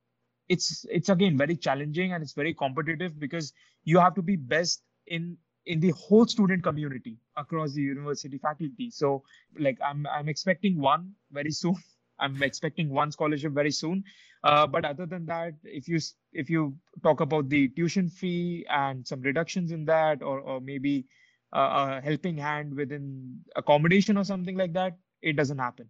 it's 0.49 0.85
it's 0.91 1.09
again 1.09 1.39
very 1.39 1.57
challenging 1.57 2.13
and 2.13 2.23
it's 2.23 2.33
very 2.33 2.53
competitive 2.53 3.19
because 3.19 3.53
you 3.85 3.99
have 4.01 4.15
to 4.15 4.23
be 4.23 4.37
best 4.37 4.83
in 5.07 5.37
in 5.71 5.79
the 5.79 5.91
whole 5.91 6.27
student 6.27 6.65
community 6.65 7.17
across 7.37 7.73
the 7.75 7.83
university 7.83 8.39
faculty. 8.39 8.91
So 8.91 9.23
like 9.59 9.79
I'm 9.85 10.07
I'm 10.07 10.29
expecting 10.29 10.81
one 10.81 11.13
very 11.31 11.53
soon. 11.53 11.77
I'm 12.19 12.43
expecting 12.43 12.91
one 12.91 13.13
scholarship 13.13 13.53
very 13.53 13.71
soon. 13.71 14.03
Uh, 14.43 14.67
but 14.67 14.85
other 14.85 15.07
than 15.07 15.27
that, 15.27 15.55
if 15.65 15.89
you 15.89 16.01
if 16.33 16.51
you 16.51 16.75
talk 17.03 17.21
about 17.21 17.49
the 17.49 17.69
tuition 17.69 18.09
fee 18.09 18.67
and 18.69 19.07
some 19.07 19.21
reductions 19.21 19.71
in 19.71 19.85
that, 19.85 20.23
or 20.23 20.41
or 20.41 20.61
maybe 20.61 21.07
uh, 21.55 21.69
a 21.99 22.01
helping 22.03 22.37
hand 22.37 22.75
within 22.75 23.39
accommodation 23.55 24.17
or 24.17 24.25
something 24.25 24.57
like 24.57 24.73
that, 24.73 24.99
it 25.23 25.37
doesn't 25.37 25.59
happen. 25.59 25.89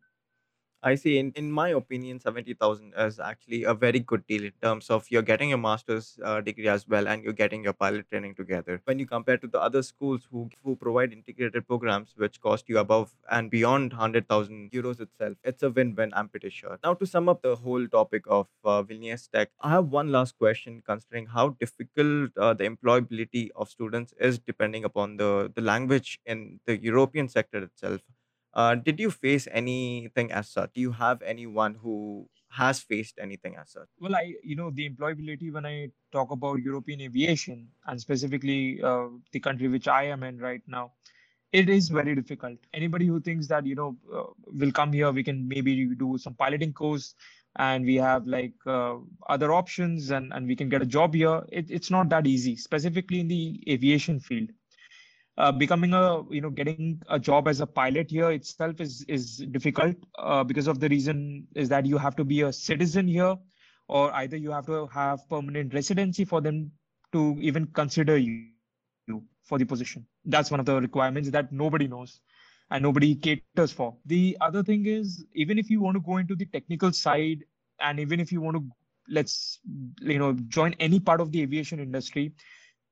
I 0.83 0.95
see. 0.95 1.19
In, 1.19 1.33
in 1.37 1.53
my 1.53 1.69
opinion, 1.69 2.21
70,000 2.21 2.95
is 2.97 3.21
actually 3.21 3.65
a 3.65 3.75
very 3.75 4.01
good 4.01 4.27
deal 4.27 4.45
in 4.45 4.53
terms 4.63 4.89
of 4.89 5.07
you're 5.11 5.21
getting 5.21 5.51
your 5.51 5.59
master's 5.59 6.19
uh, 6.25 6.41
degree 6.41 6.69
as 6.69 6.89
well 6.89 7.07
and 7.07 7.23
you're 7.23 7.35
getting 7.35 7.63
your 7.63 7.75
pilot 7.75 8.09
training 8.09 8.35
together. 8.35 8.81
When 8.85 8.99
you 8.99 9.07
compare 9.07 9.37
to 9.39 9.47
the 9.47 9.61
other 9.61 9.83
schools 9.83 10.27
who, 10.31 10.49
who 10.65 10.77
provide 10.77 11.13
integrated 11.13 11.67
programs 11.67 12.15
which 12.17 12.41
cost 12.41 12.69
you 12.69 12.79
above 12.79 13.13
and 13.31 13.51
beyond 13.51 13.93
100,000 13.93 14.71
euros 14.71 15.01
itself, 15.01 15.37
it's 15.45 15.63
a 15.63 15.71
win 15.71 15.95
win, 15.95 16.13
I'm 16.15 16.29
pretty 16.29 16.49
sure. 16.49 16.79
Now, 16.83 16.95
to 16.95 17.07
sum 17.07 17.29
up 17.29 17.43
the 17.43 17.57
whole 17.57 17.87
topic 17.87 18.23
of 18.27 18.47
uh, 18.65 18.83
Vilnius 18.83 19.31
Tech, 19.31 19.51
I 19.61 19.71
have 19.71 19.89
one 19.89 20.11
last 20.11 20.39
question 20.39 20.83
considering 20.87 21.27
how 21.27 21.51
difficult 21.61 22.31
uh, 22.39 22.55
the 22.55 22.65
employability 22.65 23.51
of 23.55 23.69
students 23.69 24.15
is 24.19 24.39
depending 24.39 24.85
upon 24.85 25.19
the, 25.19 25.53
the 25.55 25.61
language 25.61 26.21
in 26.25 26.61
the 26.65 26.83
European 26.83 27.29
sector 27.29 27.59
itself. 27.59 28.01
Uh, 28.53 28.75
did 28.75 28.99
you 28.99 29.11
face 29.11 29.47
anything 29.51 30.33
as 30.33 30.49
such? 30.49 30.73
Do 30.75 30.81
you 30.81 30.93
have 30.93 31.23
anyone 31.23 31.75
who 31.75 32.29
has 32.51 32.81
faced 32.81 33.19
anything 33.21 33.57
as 33.57 33.71
such? 33.71 33.87
Well, 34.01 34.17
I, 34.17 34.35
you 34.43 34.57
know, 34.57 34.71
the 34.71 34.89
employability 34.89 35.53
when 35.53 35.65
I 35.65 35.91
talk 36.13 36.33
about 36.33 36.61
European 36.61 37.01
aviation 37.01 37.69
and 37.87 38.01
specifically 38.01 38.81
uh, 38.83 39.07
the 39.33 39.41
country 39.41 39.69
which 39.69 39.87
I 39.87 40.05
am 40.05 40.25
in 40.25 40.39
right 40.39 40.63
now, 40.67 40.93
it 41.53 41.69
is 41.69 41.89
very 41.89 42.15
difficult. 42.15 42.59
Anybody 42.75 43.07
who 43.07 43.21
thinks 43.21 43.47
that, 43.49 43.67
you 43.67 43.75
know, 43.75 43.97
uh, 44.13 44.25
will 44.47 44.73
come 44.73 44.93
here, 44.93 45.11
we 45.13 45.23
can 45.23 45.47
maybe 45.47 45.87
do 45.95 46.19
some 46.19 46.35
piloting 46.35 46.73
course 46.73 47.15
and 47.57 47.85
we 47.85 47.97
have 47.97 48.27
like 48.27 48.55
uh, 48.67 48.97
other 49.29 49.53
options 49.53 50.11
and, 50.11 50.33
and 50.33 50.47
we 50.47 50.55
can 50.55 50.69
get 50.69 50.83
a 50.83 50.87
job 50.87 51.15
here. 51.15 51.43
It, 51.51 51.71
it's 51.71 51.91
not 51.91 52.09
that 52.11 52.27
easy, 52.27 52.57
specifically 52.57 53.21
in 53.21 53.29
the 53.29 53.63
aviation 53.69 54.21
field 54.21 54.51
uh, 55.39 55.53
becoming 55.53 55.95
a 55.95 56.23
you 56.31 56.41
know 56.41 56.51
getting 56.51 57.01
a 57.09 57.19
job 57.19 57.49
as 57.49 57.61
a 57.61 57.67
pilot 57.67 58.11
here 58.11 58.31
itself 58.31 58.81
is 58.81 59.05
is 59.09 59.39
difficult 59.51 59.97
uh, 60.19 60.45
because 60.45 60.67
of 60.67 60.81
the 60.81 60.89
reason 60.89 61.47
is 61.55 61.69
that 61.69 61.87
you 61.87 61.99
have 61.99 62.17
to 62.17 62.25
be 62.25 62.43
a 62.43 62.53
citizen 62.53 63.07
here 63.09 63.37
or 63.89 64.13
either 64.15 64.37
you 64.37 64.51
have 64.51 64.67
to 64.67 64.87
have 64.87 65.29
permanent 65.29 65.75
residency 65.75 66.25
for 66.25 66.41
them 66.41 66.71
to 67.13 67.37
even 67.41 67.67
consider 67.67 68.17
you, 68.17 68.45
you 69.09 69.23
for 69.43 69.59
the 69.59 69.65
position. 69.65 70.07
That's 70.25 70.51
one 70.51 70.61
of 70.61 70.67
the 70.67 70.81
requirements 70.81 71.31
that 71.31 71.53
nobody 71.53 71.89
knows 71.89 72.21
and 72.71 72.83
nobody 72.83 73.15
caters 73.17 73.73
for. 73.73 73.97
The 74.07 74.37
other 74.41 74.63
thing 74.63 74.87
is 74.87 75.25
even 75.35 75.59
if 75.59 75.71
you 75.71 75.81
want 75.81 75.97
to 75.97 76.01
go 76.01 76.19
into 76.19 76.37
the 76.37 76.47
technical 76.47 76.93
side 76.93 77.45
and 77.81 77.99
even 77.99 78.21
if 78.21 78.31
you 78.31 78.41
want 78.41 78.57
to 78.57 78.65
let's 79.09 79.59
you 80.01 80.19
know 80.19 80.33
join 80.49 80.75
any 80.79 81.01
part 81.01 81.21
of 81.21 81.33
the 81.33 81.43
aviation 81.43 81.81
industry 81.81 82.33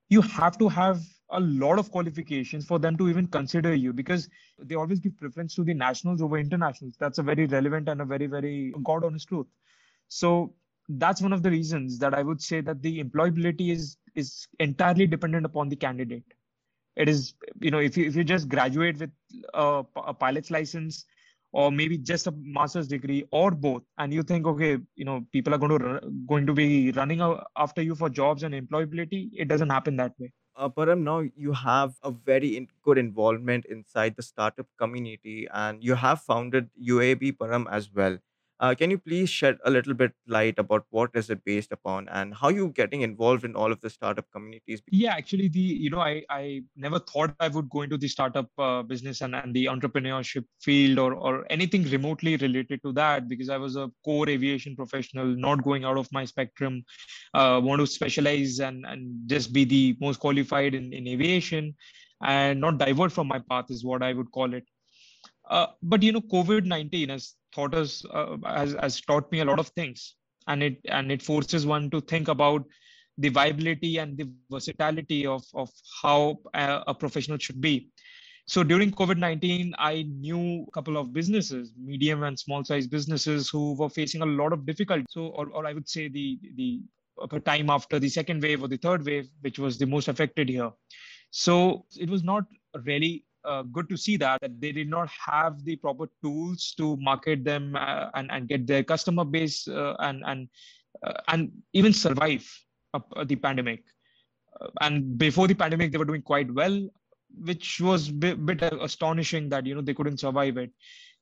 you 0.09 0.21
have 0.23 0.59
to 0.59 0.69
have 0.69 1.01
a 1.31 1.41
lot 1.41 1.79
of 1.79 1.91
qualifications 1.91 2.65
for 2.67 2.79
them 2.79 2.97
to 2.97 3.09
even 3.09 3.27
consider 3.27 3.75
you 3.75 3.93
because 3.93 4.29
they 4.59 4.75
always 4.75 5.01
give 5.01 5.17
preference 5.17 5.55
to 5.55 5.65
the 5.65 5.75
nationals 5.75 6.23
over 6.23 6.39
internationals. 6.39 6.95
That's 6.99 7.19
a 7.19 7.23
very 7.23 7.47
relevant 7.47 7.89
and 7.89 8.01
a 8.01 8.05
very, 8.05 8.27
very 8.27 8.75
God 8.83 9.05
honest 9.05 9.29
truth. 9.29 9.47
So 10.09 10.55
that's 10.89 11.21
one 11.21 11.33
of 11.33 11.43
the 11.43 11.51
reasons 11.51 11.99
that 11.99 12.15
I 12.15 12.23
would 12.23 12.41
say 12.41 12.61
that 12.63 12.83
the 12.83 13.03
employability 13.03 13.73
is 13.73 13.99
is 14.15 14.49
entirely 14.59 15.07
dependent 15.07 15.45
upon 15.45 15.69
the 15.69 15.77
candidate. 15.77 16.25
It 16.97 17.09
is, 17.09 17.35
you 17.61 17.71
know, 17.71 17.79
if 17.79 17.97
you 17.97 18.07
if 18.07 18.17
you 18.17 18.25
just 18.25 18.49
graduate 18.49 18.99
with 18.99 19.11
a, 19.55 19.85
a 19.97 20.15
pilot's 20.15 20.51
license 20.51 21.05
or 21.53 21.71
maybe 21.71 21.97
just 21.99 22.27
a 22.27 22.33
master's 22.33 22.89
degree 22.89 23.25
or 23.31 23.51
both, 23.51 23.83
and 23.99 24.13
you 24.13 24.23
think, 24.23 24.47
okay, 24.47 24.79
you 24.97 25.05
know, 25.05 25.25
people 25.33 25.55
are 25.55 25.59
going 25.59 25.79
to 25.79 26.01
going 26.27 26.47
to 26.47 26.55
be 26.55 26.91
running 26.93 27.21
after 27.57 27.83
you 27.83 27.95
for 27.95 28.09
jobs 28.09 28.43
and 28.43 28.55
employability, 28.55 29.31
it 29.35 29.49
doesn't 29.49 29.71
happen 29.71 29.97
that 29.97 30.19
way. 30.19 30.33
Uh, 30.59 30.69
Param, 30.69 31.01
now 31.05 31.21
you 31.21 31.53
have 31.53 31.99
a 32.03 32.11
very 32.11 32.57
in- 32.57 32.69
good 32.83 32.99
involvement 32.99 33.65
inside 33.65 34.15
the 34.17 34.23
startup 34.23 34.67
community, 34.77 35.47
and 35.51 35.83
you 35.83 35.95
have 35.95 36.21
founded 36.21 36.69
UAB 36.77 37.33
Param 37.33 37.67
as 37.71 37.91
well. 37.95 38.19
Uh, 38.61 38.75
can 38.75 38.91
you 38.91 38.99
please 38.99 39.31
shed 39.31 39.57
a 39.65 39.71
little 39.71 39.95
bit 39.95 40.13
light 40.27 40.59
about 40.59 40.85
what 40.91 41.11
is 41.15 41.31
it 41.31 41.45
based 41.45 41.71
upon 41.71 42.09
and 42.09 42.35
how 42.35 42.49
you 42.49 42.69
getting 42.71 43.03
involved 43.03 43.45
in 43.45 43.55
all 43.55 43.71
of 43.71 43.81
the 43.81 43.91
startup 43.91 44.27
communities? 44.33 44.83
Yeah, 44.91 45.15
actually, 45.15 45.49
the 45.49 45.61
you 45.61 45.91
know, 45.91 46.01
I 46.01 46.25
I 46.29 46.63
never 46.77 46.99
thought 46.99 47.35
I 47.39 47.49
would 47.49 47.71
go 47.71 47.83
into 47.83 47.97
the 47.97 48.09
startup 48.09 48.51
uh, 48.59 48.83
business 48.83 49.21
and, 49.21 49.37
and 49.37 49.55
the 49.55 49.67
entrepreneurship 49.67 50.45
field 50.61 50.99
or 50.99 51.15
or 51.15 51.47
anything 51.51 51.85
remotely 51.85 52.37
related 52.37 52.83
to 52.83 52.93
that 52.95 53.29
because 53.29 53.49
I 53.49 53.59
was 53.59 53.77
a 53.77 53.91
core 54.05 54.29
aviation 54.29 54.75
professional, 54.75 55.27
not 55.27 55.63
going 55.63 55.85
out 55.85 55.99
of 55.99 56.09
my 56.11 56.25
spectrum. 56.25 56.85
Uh, 57.35 57.61
want 57.63 57.81
to 57.81 57.87
specialize 57.87 58.59
and 58.59 58.85
and 58.87 59.29
just 59.29 59.53
be 59.53 59.65
the 59.65 59.97
most 60.01 60.19
qualified 60.19 60.75
in, 60.75 60.93
in 60.93 61.07
aviation 61.07 61.77
and 62.25 62.61
not 62.61 62.79
divert 62.79 63.13
from 63.13 63.29
my 63.29 63.39
path 63.39 63.67
is 63.71 63.85
what 63.85 64.03
I 64.03 64.13
would 64.13 64.33
call 64.33 64.53
it. 64.55 64.65
Uh, 65.49 65.67
but 65.83 66.03
you 66.03 66.13
know, 66.13 66.21
COVID 66.21 66.65
nineteen 66.67 67.09
has 67.11 67.35
taught 67.59 67.77
us 67.83 67.95
uh, 68.19 68.37
has, 68.57 68.75
has 68.83 69.01
taught 69.13 69.33
me 69.37 69.41
a 69.45 69.49
lot 69.53 69.63
of 69.65 69.71
things, 69.81 70.05
and 70.47 70.63
it 70.71 70.77
and 70.99 71.17
it 71.17 71.31
forces 71.31 71.73
one 71.77 71.89
to 71.95 72.01
think 72.13 72.37
about 72.37 72.75
the 73.25 73.31
viability 73.39 73.93
and 74.03 74.17
the 74.23 74.27
versatility 74.57 75.23
of 75.37 75.45
of 75.63 75.71
how 76.03 76.21
a, 76.55 76.67
a 76.95 76.95
professional 77.05 77.47
should 77.47 77.61
be. 77.71 77.75
So 78.53 78.63
during 78.69 78.93
COVID 78.99 79.19
nineteen, 79.23 79.73
I 79.87 79.95
knew 80.27 80.45
a 80.69 80.71
couple 80.77 80.97
of 81.01 81.13
businesses, 81.17 81.73
medium 81.89 82.23
and 82.29 82.39
small 82.43 82.63
size 82.69 82.87
businesses, 82.87 83.51
who 83.55 83.65
were 83.81 83.91
facing 83.97 84.23
a 84.27 84.31
lot 84.41 84.55
of 84.57 84.65
difficulty. 84.71 85.05
So, 85.17 85.27
or, 85.41 85.51
or 85.57 85.67
I 85.71 85.75
would 85.79 85.91
say 85.97 86.09
the 86.09 86.39
the 86.61 86.71
time 87.51 87.69
after 87.75 87.99
the 88.05 88.09
second 88.09 88.43
wave 88.47 88.63
or 88.63 88.69
the 88.69 88.79
third 88.87 89.05
wave, 89.11 89.29
which 89.49 89.59
was 89.59 89.77
the 89.77 89.91
most 89.97 90.09
affected 90.15 90.49
here. 90.49 90.71
So 91.45 91.85
it 92.05 92.09
was 92.09 92.23
not 92.23 92.45
really 92.87 93.13
uh, 93.45 93.63
good 93.63 93.89
to 93.89 93.97
see 93.97 94.17
that, 94.17 94.41
that 94.41 94.61
they 94.61 94.73
did 94.73 94.89
not 94.89 95.09
have 95.09 95.65
the 95.65 95.77
proper 95.77 96.09
tools 96.23 96.75
to 96.77 96.97
market 96.97 97.45
them 97.45 97.77
uh, 97.77 98.11
and, 98.15 98.31
and 98.31 98.49
get 98.49 98.67
their 98.67 98.83
customer 98.83 99.25
base 99.25 99.67
uh, 99.69 99.95
and 100.01 100.23
and 100.27 100.49
uh, 101.07 101.13
and 101.29 101.51
even 101.73 101.93
survive 101.93 102.47
the 103.27 103.37
pandemic. 103.37 103.85
Uh, 104.61 104.69
and 104.81 105.19
before 105.19 105.47
the 105.47 105.55
pandemic, 105.55 105.93
they 105.93 105.99
were 105.99 106.05
doing 106.05 106.23
quite 106.23 106.53
well, 106.53 106.89
which 107.45 107.81
was 107.81 108.09
a 108.09 108.13
bit, 108.13 108.63
astonishing 108.63 109.49
that 109.49 109.67
you 109.67 109.75
know 109.75 109.83
they 109.83 109.95
couldn't 109.95 110.19
survive 110.19 110.57
it. 110.57 110.71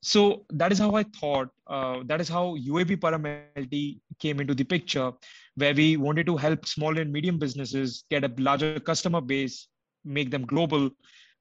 So 0.03 0.45
that 0.51 0.73
is 0.73 0.79
how 0.79 0.95
I 0.95 1.03
thought. 1.03 1.49
Uh, 1.67 2.01
that 2.07 2.21
is 2.21 2.29
how 2.29 2.57
UAB 2.57 2.99
Param 2.99 4.01
came 4.21 4.41
into 4.41 4.55
the 4.55 4.65
picture, 4.65 5.13
where 5.57 5.75
we 5.75 5.97
wanted 5.97 6.27
to 6.27 6.37
help 6.37 6.67
small 6.67 6.97
and 6.99 7.13
medium 7.13 7.39
businesses 7.39 8.05
get 8.11 8.25
a 8.25 8.33
larger 8.39 8.79
customer 8.79 9.21
base, 9.21 9.69
make 10.05 10.31
them 10.31 10.45
global, 10.47 10.91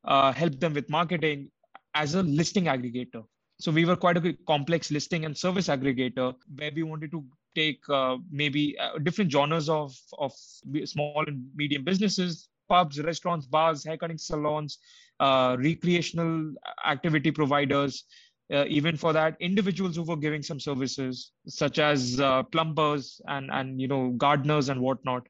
uh, 0.06 0.32
help 0.32 0.60
them 0.60 0.74
with 0.74 0.90
marketing 0.90 1.50
as 1.94 2.16
a 2.16 2.24
listing 2.24 2.66
aggregator. 2.66 3.24
So 3.60 3.72
we 3.72 3.86
were 3.86 3.96
quite 3.96 4.18
a 4.18 4.38
complex 4.48 4.92
listing 4.92 5.26
and 5.26 5.38
service 5.38 5.68
aggregator 5.68 6.36
where 6.56 6.72
we 6.76 6.84
wanted 6.84 7.12
to 7.12 7.24
take 7.56 7.80
uh, 7.90 8.18
maybe 8.30 8.78
uh, 8.80 8.98
different 9.00 9.32
genres 9.32 9.70
of, 9.70 9.96
of 10.18 10.34
small 10.84 11.24
and 11.26 11.46
medium 11.56 11.84
businesses, 11.84 12.50
pubs, 12.68 13.00
restaurants, 13.00 13.46
bars, 13.46 13.86
haircutting 13.86 14.18
salons, 14.18 14.80
uh, 15.22 15.56
recreational 15.58 16.54
activity 16.86 17.32
providers, 17.32 18.04
uh, 18.54 18.66
even 18.68 18.98
for 18.98 19.14
that 19.14 19.36
individuals 19.40 19.96
who 19.96 20.04
were 20.04 20.18
giving 20.18 20.44
some 20.44 20.60
services 20.60 21.32
such 21.48 21.80
as 21.80 22.20
uh, 22.20 22.44
plumbers 22.44 23.22
and 23.28 23.50
and 23.52 23.82
you 23.82 23.88
know 23.88 24.10
gardeners 24.18 24.70
and 24.70 24.80
whatnot 24.80 25.28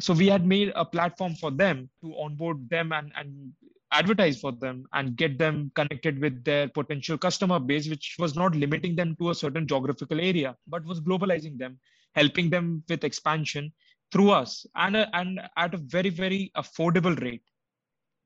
so 0.00 0.14
we 0.14 0.26
had 0.28 0.46
made 0.46 0.72
a 0.74 0.84
platform 0.84 1.34
for 1.34 1.50
them 1.50 1.88
to 2.02 2.14
onboard 2.18 2.68
them 2.70 2.92
and 2.92 3.12
and 3.16 3.52
advertise 3.92 4.40
for 4.40 4.52
them 4.52 4.84
and 4.92 5.16
get 5.16 5.38
them 5.38 5.70
connected 5.74 6.18
with 6.20 6.42
their 6.44 6.68
potential 6.68 7.18
customer 7.18 7.58
base, 7.58 7.88
which 7.88 8.16
was 8.18 8.34
not 8.34 8.54
limiting 8.54 8.96
them 8.96 9.14
to 9.20 9.30
a 9.30 9.34
certain 9.34 9.66
geographical 9.66 10.20
area, 10.20 10.56
but 10.66 10.84
was 10.84 11.00
globalizing 11.00 11.58
them, 11.58 11.78
helping 12.14 12.50
them 12.50 12.82
with 12.88 13.04
expansion 13.04 13.72
through 14.10 14.30
us 14.30 14.66
and, 14.76 14.96
and 14.96 15.40
at 15.56 15.74
a 15.74 15.78
very, 15.78 16.10
very 16.10 16.50
affordable 16.56 17.20
rate. 17.20 17.42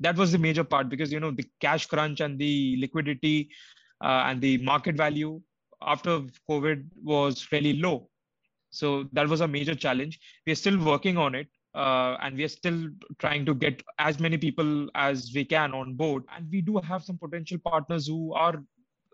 That 0.00 0.16
was 0.16 0.32
the 0.32 0.38
major 0.38 0.64
part 0.64 0.88
because, 0.88 1.12
you 1.12 1.20
know, 1.20 1.30
the 1.30 1.46
cash 1.60 1.86
crunch 1.86 2.20
and 2.20 2.38
the 2.38 2.76
liquidity 2.78 3.50
uh, 4.02 4.24
and 4.26 4.40
the 4.40 4.58
market 4.58 4.96
value 4.96 5.40
after 5.82 6.22
COVID 6.48 6.84
was 7.02 7.48
really 7.52 7.74
low. 7.74 8.08
So 8.70 9.06
that 9.12 9.28
was 9.28 9.40
a 9.40 9.48
major 9.48 9.74
challenge. 9.74 10.18
We're 10.46 10.56
still 10.56 10.78
working 10.78 11.16
on 11.16 11.34
it 11.34 11.48
uh, 11.76 12.16
and 12.22 12.36
we 12.36 12.44
are 12.44 12.48
still 12.48 12.88
trying 13.18 13.44
to 13.44 13.54
get 13.54 13.82
as 13.98 14.18
many 14.18 14.38
people 14.38 14.88
as 14.94 15.30
we 15.34 15.44
can 15.44 15.74
on 15.74 15.94
board. 15.94 16.24
And 16.34 16.46
we 16.50 16.62
do 16.62 16.78
have 16.78 17.04
some 17.04 17.18
potential 17.18 17.58
partners 17.58 18.06
who 18.06 18.32
are 18.32 18.62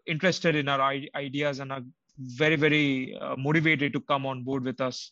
interested 0.07 0.55
in 0.55 0.69
our 0.69 0.81
ideas 1.17 1.59
and 1.59 1.73
are 1.73 1.83
very, 2.19 2.57
very 2.57 3.19
uh, 3.21 3.35
motivated 3.37 3.93
to 3.95 4.01
come 4.01 4.27
on 4.27 4.45
board 4.45 4.65
with 4.65 4.81
us 4.81 5.11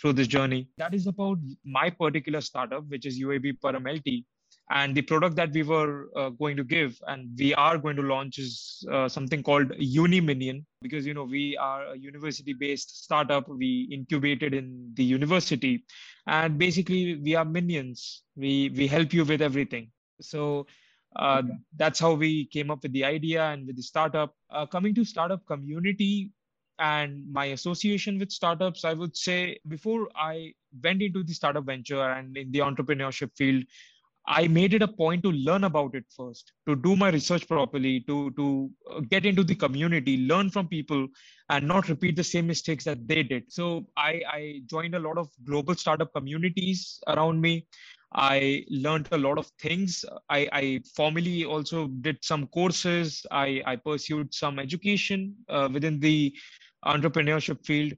through 0.00 0.14
this 0.14 0.26
journey. 0.26 0.68
That 0.76 0.94
is 0.94 1.06
about 1.06 1.38
my 1.64 1.88
particular 1.90 2.40
startup, 2.40 2.88
which 2.88 3.06
is 3.06 3.20
UAB 3.20 3.60
Param 3.60 3.86
and 4.70 4.94
the 4.94 5.02
product 5.02 5.36
that 5.36 5.52
we 5.52 5.62
were 5.62 6.08
uh, 6.16 6.30
going 6.30 6.56
to 6.56 6.64
give 6.64 6.98
and 7.08 7.28
we 7.38 7.54
are 7.54 7.76
going 7.76 7.96
to 7.96 8.02
launch 8.02 8.38
is 8.38 8.84
uh, 8.90 9.08
something 9.08 9.42
called 9.42 9.70
uniminion 9.78 10.64
because 10.80 11.06
you 11.06 11.14
know 11.14 11.24
we 11.24 11.56
are 11.56 11.86
a 11.88 11.98
university 11.98 12.52
based 12.52 13.04
startup. 13.04 13.48
We 13.48 13.88
incubated 13.92 14.54
in 14.54 14.92
the 14.94 15.04
university 15.04 15.84
and 16.26 16.58
basically 16.58 17.16
we 17.16 17.34
are 17.34 17.44
minions. 17.44 18.22
We 18.36 18.72
we 18.76 18.86
help 18.86 19.12
you 19.12 19.24
with 19.24 19.42
everything. 19.42 19.90
So 20.20 20.66
uh, 21.16 21.42
okay. 21.44 21.58
that's 21.76 22.00
how 22.00 22.14
we 22.14 22.46
came 22.46 22.70
up 22.70 22.82
with 22.82 22.92
the 22.92 23.04
idea 23.04 23.44
and 23.44 23.66
with 23.66 23.76
the 23.76 23.82
startup. 23.82 24.34
Uh, 24.50 24.64
coming 24.64 24.94
to 24.94 25.04
startup 25.04 25.44
community 25.46 26.30
and 26.78 27.30
my 27.30 27.46
association 27.56 28.18
with 28.18 28.30
startups 28.30 28.84
i 28.84 28.92
would 28.92 29.16
say 29.16 29.58
before 29.68 30.08
i 30.16 30.52
went 30.82 31.02
into 31.02 31.22
the 31.22 31.34
startup 31.34 31.64
venture 31.64 32.02
and 32.12 32.36
in 32.36 32.50
the 32.50 32.58
entrepreneurship 32.58 33.30
field 33.36 33.62
I 34.26 34.46
made 34.46 34.72
it 34.72 34.82
a 34.82 34.88
point 34.88 35.22
to 35.24 35.32
learn 35.32 35.64
about 35.64 35.94
it 35.94 36.04
first, 36.16 36.52
to 36.68 36.76
do 36.76 36.94
my 36.94 37.10
research 37.10 37.48
properly, 37.48 38.00
to 38.06 38.30
to 38.32 38.70
uh, 38.90 39.00
get 39.00 39.26
into 39.26 39.42
the 39.42 39.54
community, 39.54 40.16
learn 40.18 40.50
from 40.50 40.68
people, 40.68 41.08
and 41.48 41.66
not 41.66 41.88
repeat 41.88 42.16
the 42.16 42.24
same 42.24 42.46
mistakes 42.46 42.84
that 42.84 43.06
they 43.08 43.22
did. 43.22 43.52
So 43.52 43.86
I, 43.96 44.22
I 44.28 44.62
joined 44.66 44.94
a 44.94 45.00
lot 45.00 45.18
of 45.18 45.28
global 45.44 45.74
startup 45.74 46.12
communities 46.14 47.00
around 47.08 47.40
me. 47.40 47.66
I 48.14 48.64
learned 48.68 49.08
a 49.10 49.18
lot 49.18 49.38
of 49.38 49.46
things. 49.58 50.04
I, 50.28 50.48
I 50.52 50.80
formally 50.94 51.44
also 51.44 51.88
did 51.88 52.18
some 52.22 52.46
courses. 52.48 53.24
I, 53.30 53.62
I 53.66 53.76
pursued 53.76 54.34
some 54.34 54.58
education 54.58 55.34
uh, 55.48 55.68
within 55.72 55.98
the 55.98 56.34
entrepreneurship 56.84 57.64
field 57.64 57.94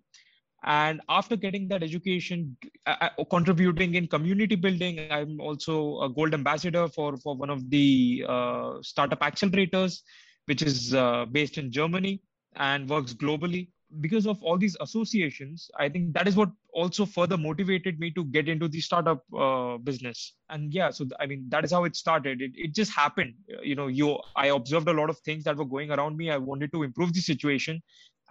and 0.65 1.01
after 1.09 1.37
getting 1.37 1.69
that 1.69 1.83
education 1.83 2.57
uh, 2.87 2.97
uh, 3.01 3.25
contributing 3.25 3.95
in 3.95 4.07
community 4.07 4.57
building 4.57 4.99
i'm 5.11 5.41
also 5.41 6.01
a 6.01 6.09
gold 6.09 6.35
ambassador 6.35 6.89
for 6.89 7.17
for 7.19 7.37
one 7.37 7.51
of 7.51 7.69
the 7.71 8.25
uh, 8.29 8.75
startup 8.81 9.21
accelerators 9.21 10.01
which 10.47 10.63
is 10.63 10.95
uh, 10.95 11.25
based 11.27 11.59
in 11.59 11.71
germany 11.71 12.21
and 12.57 12.89
works 12.89 13.13
globally. 13.13 13.69
Because 14.01 14.27
of 14.27 14.43
all 14.43 14.59
these 14.59 14.77
associations 14.81 15.71
i 15.79 15.89
think 15.89 16.15
that 16.15 16.27
is 16.27 16.35
what 16.35 16.51
also 16.73 17.07
further 17.07 17.37
motivated 17.37 18.01
me 18.01 18.11
to 18.11 18.25
get 18.25 18.49
into 18.49 18.67
the 18.67 18.81
startup 18.81 19.23
uh, 19.39 19.77
business. 19.77 20.35
And 20.49 20.73
yeah 20.73 20.91
so 20.91 21.07
i 21.21 21.27
mean 21.27 21.45
that 21.51 21.65
is 21.65 21.71
how 21.71 21.85
it 21.85 21.95
started. 21.95 22.43
It, 22.43 22.51
it 22.57 22.75
just 22.75 22.93
happened. 22.93 23.35
You 23.63 23.77
know 23.77 23.87
you 23.87 24.19
i 24.35 24.49
observed 24.49 24.89
a 24.89 24.93
lot 24.93 25.11
of 25.11 25.19
things 25.19 25.45
that 25.45 25.57
were 25.57 25.65
going 25.77 25.93
around 25.93 26.17
me. 26.17 26.31
I 26.31 26.39
wanted 26.39 26.73
to 26.73 26.83
improve 26.83 27.13
the 27.13 27.21
situation 27.21 27.81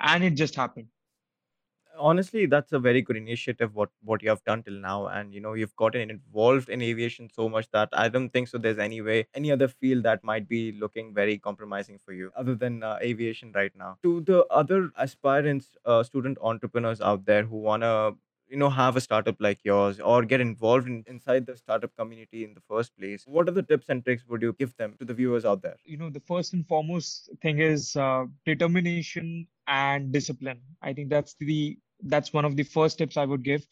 and 0.01 0.21
it 0.23 0.31
just 0.31 0.55
happened 0.55 0.87
honestly 1.97 2.45
that's 2.45 2.71
a 2.71 2.79
very 2.79 3.01
good 3.01 3.15
initiative 3.15 3.75
what 3.75 3.89
what 4.03 4.21
you 4.23 4.29
have 4.29 4.43
done 4.43 4.63
till 4.63 4.73
now 4.73 5.07
and 5.07 5.33
you 5.33 5.39
know 5.39 5.53
you've 5.53 5.75
gotten 5.75 6.09
involved 6.09 6.69
in 6.69 6.81
aviation 6.81 7.29
so 7.29 7.47
much 7.47 7.69
that 7.71 7.89
i 7.93 8.07
don't 8.09 8.29
think 8.29 8.47
so 8.47 8.57
there's 8.57 8.79
any 8.79 9.01
way 9.01 9.25
any 9.35 9.51
other 9.51 9.67
field 9.67 10.03
that 10.03 10.23
might 10.23 10.47
be 10.47 10.71
looking 10.73 11.13
very 11.13 11.37
compromising 11.37 11.99
for 12.03 12.13
you 12.13 12.31
other 12.35 12.55
than 12.55 12.81
uh, 12.83 12.97
aviation 13.01 13.51
right 13.53 13.71
now. 13.75 13.97
To 14.03 14.21
the 14.21 14.45
other 14.47 14.91
aspirants 14.97 15.75
uh, 15.85 16.03
student 16.03 16.37
entrepreneurs 16.41 17.01
out 17.01 17.25
there 17.25 17.43
who 17.43 17.57
want 17.57 17.83
to 17.83 18.15
you 18.49 18.57
know 18.57 18.69
have 18.69 18.95
a 18.95 19.01
startup 19.01 19.35
like 19.39 19.59
yours 19.63 19.99
or 19.99 20.23
get 20.23 20.41
involved 20.41 20.87
in, 20.87 21.03
inside 21.07 21.45
the 21.45 21.55
startup 21.55 21.95
community 21.95 22.43
in 22.43 22.53
the 22.53 22.61
first 22.61 22.95
place 22.97 23.23
what 23.27 23.47
are 23.47 23.51
the 23.51 23.63
tips 23.63 23.89
and 23.89 24.03
tricks 24.03 24.25
would 24.27 24.41
you 24.41 24.53
give 24.53 24.75
them 24.77 24.95
to 24.99 25.05
the 25.05 25.13
viewers 25.13 25.45
out 25.45 25.61
there? 25.61 25.75
You 25.85 25.97
know 25.97 26.09
the 26.09 26.19
first 26.21 26.53
and 26.53 26.67
foremost 26.67 27.29
thing 27.41 27.59
is 27.59 27.95
uh, 27.95 28.25
determination 28.45 29.47
and 29.67 30.11
discipline. 30.11 30.61
I 30.81 30.93
think 30.93 31.09
that's 31.09 31.35
the 31.39 31.77
that's 32.05 32.33
one 32.33 32.43
of 32.45 32.57
the 32.57 32.63
first 32.63 32.97
tips 32.97 33.15
i 33.17 33.25
would 33.25 33.43
give. 33.43 33.65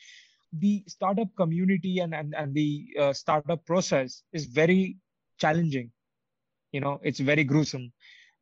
The 0.54 0.84
startup 0.88 1.30
community 1.36 2.00
and 2.00 2.14
and, 2.14 2.34
and 2.36 2.54
the 2.54 2.88
uh, 3.00 3.14
startup 3.14 3.66
process 3.66 4.24
is 4.34 4.46
very 4.46 4.98
challenging. 5.40 5.92
You 6.72 6.82
know 6.82 7.00
it's 7.04 7.20
very 7.20 7.44
gruesome. 7.44 7.92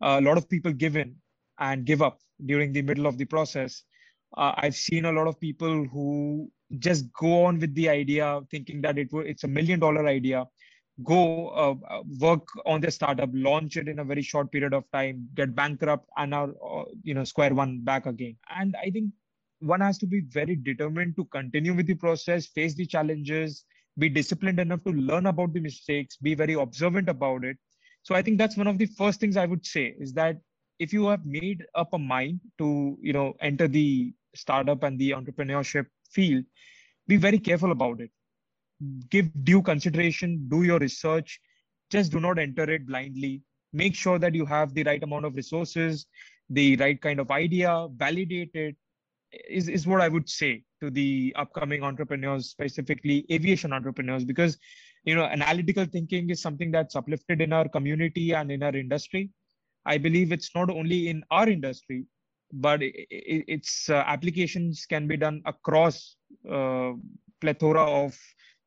A 0.01 0.21
lot 0.21 0.37
of 0.37 0.49
people 0.49 0.71
give 0.71 0.95
in 0.95 1.15
and 1.59 1.85
give 1.85 2.01
up 2.01 2.19
during 2.45 2.71
the 2.71 2.81
middle 2.81 3.05
of 3.05 3.17
the 3.17 3.25
process. 3.25 3.83
Uh, 4.37 4.53
i've 4.57 4.75
seen 4.75 5.05
a 5.05 5.11
lot 5.11 5.25
of 5.25 5.39
people 5.39 5.85
who 5.85 6.47
just 6.77 7.11
go 7.13 7.45
on 7.45 7.57
with 7.59 7.73
the 7.73 7.89
idea 7.89 8.39
thinking 8.51 8.79
that 8.79 8.99
it 8.99 9.07
it's 9.11 9.43
a 9.43 9.47
million 9.47 9.79
dollar 9.79 10.05
idea 10.05 10.45
go 11.03 11.49
uh, 11.49 11.75
uh, 11.93 12.03
work 12.19 12.47
on 12.65 12.81
the 12.81 12.91
startup 12.91 13.29
launch 13.33 13.77
it 13.77 13.87
in 13.87 13.99
a 13.99 14.03
very 14.03 14.21
short 14.21 14.51
period 14.51 14.73
of 14.73 14.83
time 14.91 15.27
get 15.35 15.55
bankrupt 15.55 16.09
and 16.17 16.33
are 16.33 16.49
uh, 16.65 16.83
you 17.03 17.13
know 17.13 17.23
square 17.23 17.53
one 17.53 17.79
back 17.81 18.05
again. 18.05 18.35
And 18.55 18.75
i 18.81 18.89
think 18.89 19.11
one 19.59 19.81
has 19.81 19.97
to 19.99 20.07
be 20.07 20.21
very 20.21 20.55
determined 20.55 21.15
to 21.17 21.25
continue 21.25 21.73
with 21.73 21.87
the 21.87 21.95
process 21.95 22.47
face 22.47 22.75
the 22.75 22.85
challenges 22.85 23.65
be 23.97 24.09
disciplined 24.09 24.59
enough 24.59 24.83
to 24.83 24.91
learn 24.91 25.25
about 25.25 25.53
the 25.53 25.59
mistakes 25.59 26.17
be 26.17 26.33
very 26.33 26.53
observant 26.53 27.09
about 27.09 27.43
it. 27.43 27.57
So 28.03 28.15
i 28.15 28.21
think 28.21 28.37
that's 28.37 28.57
one 28.57 28.67
of 28.67 28.77
the 28.77 28.85
first 28.85 29.19
things 29.19 29.37
i 29.37 29.45
would 29.45 29.65
say 29.65 29.95
is 29.99 30.13
that 30.13 30.37
if 30.79 30.93
you 30.93 31.07
have 31.07 31.25
made 31.25 31.65
up 31.75 31.93
a 31.93 31.99
mind 31.99 32.39
to 32.57 32.97
you 33.01 33.13
know 33.13 33.35
enter 33.41 33.67
the 33.67 34.13
startup 34.35 34.83
and 34.83 34.97
the 34.99 35.11
entrepreneurship 35.11 35.85
field 36.11 36.45
be 37.07 37.17
very 37.17 37.39
careful 37.39 37.71
about 37.71 37.99
it 37.99 38.11
give 39.09 39.29
due 39.43 39.61
consideration 39.61 40.45
do 40.49 40.63
your 40.63 40.79
research 40.79 41.39
just 41.89 42.11
do 42.11 42.19
not 42.19 42.37
enter 42.37 42.69
it 42.69 42.85
blindly. 42.85 43.41
Make 43.73 43.95
sure 43.95 44.19
that 44.19 44.35
you 44.35 44.45
have 44.45 44.73
the 44.75 44.83
right 44.83 45.01
amount 45.01 45.25
of 45.25 45.35
resources 45.35 46.05
the 46.49 46.75
right 46.77 46.99
kind 47.01 47.19
of 47.19 47.31
idea 47.31 47.87
validate 47.95 48.51
it 48.53 48.75
is, 49.47 49.69
is 49.69 49.85
what 49.85 50.01
i 50.01 50.07
would 50.07 50.27
say 50.27 50.63
to 50.81 50.89
the 50.89 51.33
upcoming 51.37 51.83
entrepreneurs 51.83 52.49
specifically 52.49 53.25
aviation 53.31 53.71
entrepreneurs 53.71 54.23
because 54.23 54.57
you 55.03 55.15
know 55.15 55.23
analytical 55.23 55.85
thinking 55.85 56.29
is 56.29 56.41
something 56.41 56.71
that's 56.71 56.95
uplifted 56.95 57.41
in 57.41 57.53
our 57.53 57.67
community 57.67 58.33
and 58.33 58.51
in 58.51 58.63
our 58.63 58.75
industry. 58.75 59.29
I 59.85 59.97
believe 59.97 60.31
it's 60.31 60.53
not 60.53 60.69
only 60.69 61.07
in 61.09 61.23
our 61.31 61.47
industry 61.47 62.05
but 62.51 62.79
its 62.81 63.89
uh, 63.89 64.03
applications 64.07 64.85
can 64.85 65.07
be 65.07 65.15
done 65.15 65.41
across 65.45 66.15
uh, 66.51 66.93
plethora 67.41 67.83
of 67.83 68.17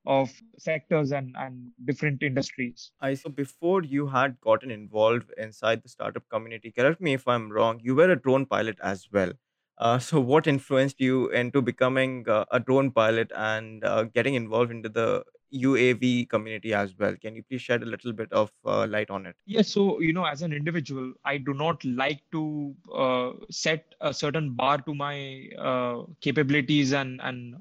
of 0.06 0.30
sectors 0.58 1.12
and, 1.12 1.34
and 1.38 1.70
different 1.84 2.22
industries. 2.22 2.90
I 3.00 3.14
so 3.14 3.30
before 3.30 3.82
you 3.82 4.06
had 4.06 4.40
gotten 4.40 4.70
involved 4.70 5.32
inside 5.38 5.82
the 5.82 5.88
startup 5.88 6.28
community, 6.28 6.72
correct 6.72 7.00
me 7.00 7.14
if 7.14 7.26
I'm 7.28 7.50
wrong, 7.50 7.80
you 7.82 7.94
were 7.94 8.10
a 8.10 8.16
drone 8.16 8.46
pilot 8.46 8.78
as 8.82 9.08
well. 9.12 9.32
Uh, 9.78 9.98
so 9.98 10.20
what 10.20 10.46
influenced 10.46 11.00
you 11.00 11.28
into 11.30 11.62
becoming 11.62 12.28
uh, 12.28 12.44
a 12.50 12.60
drone 12.60 12.90
pilot 12.90 13.32
and 13.34 13.84
uh, 13.84 14.04
getting 14.04 14.34
involved 14.34 14.70
into 14.70 14.88
the 14.88 15.24
UAV 15.52 16.28
community 16.28 16.72
as 16.72 16.94
well? 16.98 17.14
Can 17.20 17.36
you 17.36 17.42
please 17.42 17.62
shed 17.62 17.82
a 17.82 17.86
little 17.86 18.12
bit 18.12 18.32
of 18.32 18.50
uh, 18.64 18.86
light 18.86 19.10
on 19.10 19.26
it? 19.26 19.36
Yes. 19.44 19.68
So, 19.68 20.00
you 20.00 20.12
know, 20.12 20.24
as 20.24 20.42
an 20.42 20.52
individual, 20.52 21.12
I 21.24 21.38
do 21.38 21.52
not 21.52 21.84
like 21.84 22.22
to 22.32 22.74
uh, 22.94 23.32
set 23.50 23.94
a 24.00 24.14
certain 24.14 24.54
bar 24.54 24.78
to 24.78 24.94
my 24.94 25.48
uh, 25.58 26.02
capabilities 26.20 26.92
and, 26.92 27.20
and 27.22 27.56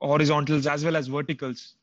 horizontals 0.00 0.66
as 0.66 0.84
well 0.84 0.96
as 0.96 1.08
verticals, 1.08 1.74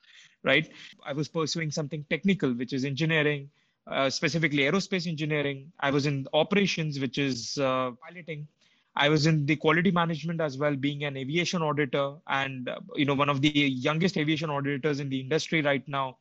right? 0.43 0.69
I 1.05 1.13
was 1.13 1.27
pursuing 1.27 1.71
something 1.71 2.05
technical, 2.09 2.53
which 2.53 2.73
is 2.73 2.85
engineering, 2.85 3.49
uh, 3.87 4.09
specifically 4.09 4.59
aerospace 4.59 5.07
engineering. 5.07 5.71
I 5.79 5.91
was 5.91 6.05
in 6.05 6.27
operations, 6.33 6.99
which 6.99 7.17
is 7.17 7.57
uh, 7.57 7.91
piloting. 8.07 8.47
I 8.95 9.09
was 9.09 9.25
in 9.25 9.45
the 9.45 9.55
quality 9.55 9.91
management 9.91 10.39
as 10.41 10.57
well, 10.57 10.75
being 10.75 11.03
an 11.03 11.17
aviation 11.17 11.61
auditor 11.61 12.15
and 12.27 12.69
uh, 12.69 12.79
you 12.95 13.05
know 13.05 13.15
one 13.15 13.29
of 13.29 13.41
the 13.41 13.49
youngest 13.49 14.17
aviation 14.17 14.49
auditors 14.49 14.99
in 14.99 15.09
the 15.09 15.19
industry 15.19 15.61
right 15.61 15.87
now. 15.87 16.17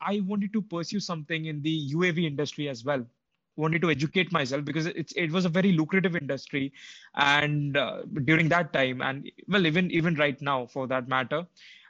I 0.00 0.20
wanted 0.20 0.52
to 0.54 0.62
pursue 0.62 1.00
something 1.00 1.46
in 1.46 1.62
the 1.62 1.90
UAV 1.94 2.26
industry 2.26 2.68
as 2.68 2.84
well. 2.84 3.04
Wanted 3.56 3.82
to 3.82 3.90
educate 3.90 4.32
myself 4.32 4.64
because 4.64 4.86
it's 4.86 5.12
it 5.12 5.32
was 5.32 5.44
a 5.44 5.48
very 5.48 5.72
lucrative 5.72 6.16
industry, 6.16 6.72
and 7.14 7.76
uh, 7.76 8.02
during 8.24 8.48
that 8.48 8.72
time, 8.72 9.00
and 9.02 9.30
well 9.48 9.66
even 9.66 9.90
even 9.90 10.14
right 10.14 10.40
now 10.40 10.66
for 10.66 10.86
that 10.88 11.08
matter, 11.08 11.46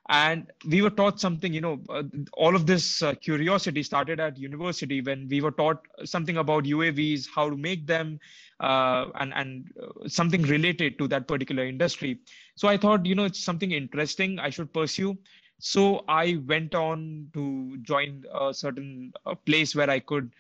and 0.09 0.51
we 0.69 0.81
were 0.83 0.91
taught 0.91 1.21
something 1.21 1.53
you 1.53 1.61
know 1.61 1.81
uh, 1.89 2.03
all 2.35 2.55
of 2.55 2.67
this 2.67 3.03
uh, 3.03 3.15
curiosity 3.15 3.83
started 3.83 4.21
at 4.21 4.39
university 4.39 5.01
when 5.01 5.27
we 5.29 5.41
were 5.41 5.51
taught 5.51 5.85
something 6.05 6.37
about 6.37 6.65
uavs 6.65 7.27
how 7.35 7.49
to 7.51 7.57
make 7.57 7.87
them 7.87 8.19
uh, 8.61 9.07
and 9.21 9.33
and 9.35 9.71
uh, 9.83 10.09
something 10.09 10.43
related 10.43 10.99
to 10.99 11.09
that 11.09 11.27
particular 11.27 11.65
industry. 11.65 12.19
So 12.55 12.69
i 12.69 12.77
thought 12.77 13.05
you 13.07 13.15
know 13.15 13.25
it's 13.25 13.43
something 13.43 13.73
interesting 13.73 14.39
i 14.39 14.51
should 14.51 14.73
pursue. 14.73 15.17
So 15.59 16.05
i 16.09 16.39
went 16.47 16.75
on 16.75 17.29
to 17.35 17.79
join 17.83 18.25
a 18.33 18.53
certain 18.55 19.13
uh, 19.25 19.35
place 19.35 19.75
where 19.75 19.91
i 19.91 19.99
could 19.99 20.31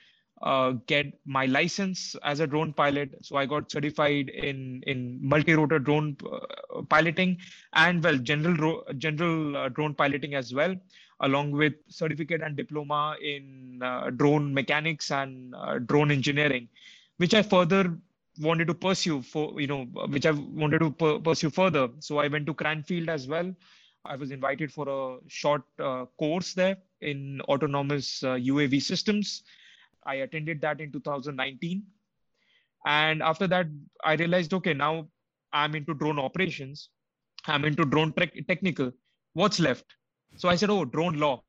uh, 0.42 0.72
get 0.86 1.06
my 1.24 1.46
license 1.46 2.14
as 2.22 2.40
a 2.40 2.46
drone 2.46 2.72
pilot. 2.72 3.10
So 3.22 3.36
I 3.36 3.46
got 3.46 3.70
certified 3.70 4.28
in 4.28 4.82
in 4.86 5.18
multi-rotor 5.22 5.78
drone 5.78 6.16
uh, 6.30 6.82
piloting 6.88 7.38
and 7.72 8.02
well 8.02 8.18
general 8.18 8.82
general 8.98 9.56
uh, 9.56 9.68
drone 9.70 9.94
piloting 9.94 10.34
as 10.34 10.52
well, 10.52 10.74
along 11.20 11.52
with 11.52 11.74
certificate 11.88 12.42
and 12.42 12.56
diploma 12.56 13.16
in 13.22 13.80
uh, 13.82 14.10
drone 14.10 14.52
mechanics 14.52 15.10
and 15.10 15.54
uh, 15.54 15.78
drone 15.78 16.10
engineering, 16.10 16.68
which 17.16 17.34
I 17.34 17.42
further 17.42 17.96
wanted 18.38 18.66
to 18.68 18.74
pursue 18.74 19.22
for 19.22 19.58
you 19.58 19.66
know 19.66 19.84
which 20.08 20.26
I 20.26 20.32
wanted 20.32 20.80
to 20.80 20.90
pu- 20.90 21.20
pursue 21.20 21.50
further. 21.50 21.88
So 22.00 22.18
I 22.18 22.28
went 22.28 22.46
to 22.46 22.54
Cranfield 22.54 23.08
as 23.08 23.26
well. 23.26 23.54
I 24.04 24.14
was 24.16 24.30
invited 24.30 24.72
for 24.72 24.88
a 24.88 25.18
short 25.28 25.62
uh, 25.80 26.04
course 26.18 26.52
there 26.52 26.76
in 27.00 27.40
autonomous 27.48 28.20
UAV 28.22 28.80
systems 28.80 29.42
I 30.06 30.16
attended 30.16 30.60
that 30.62 30.80
in 30.80 30.92
2019. 30.92 31.82
And 32.86 33.22
after 33.22 33.46
that, 33.48 33.66
I 34.04 34.14
realized, 34.14 34.54
okay, 34.54 34.74
now 34.74 35.08
I'm 35.52 35.74
into 35.74 35.94
drone 35.94 36.18
operations. 36.18 36.90
I'm 37.46 37.64
into 37.64 37.84
drone 37.84 38.12
te- 38.12 38.44
technical. 38.48 38.92
What's 39.34 39.60
left? 39.60 39.84
So 40.36 40.48
I 40.48 40.56
said, 40.56 40.70
oh, 40.70 40.84
drone 40.84 41.18
law. 41.18 41.42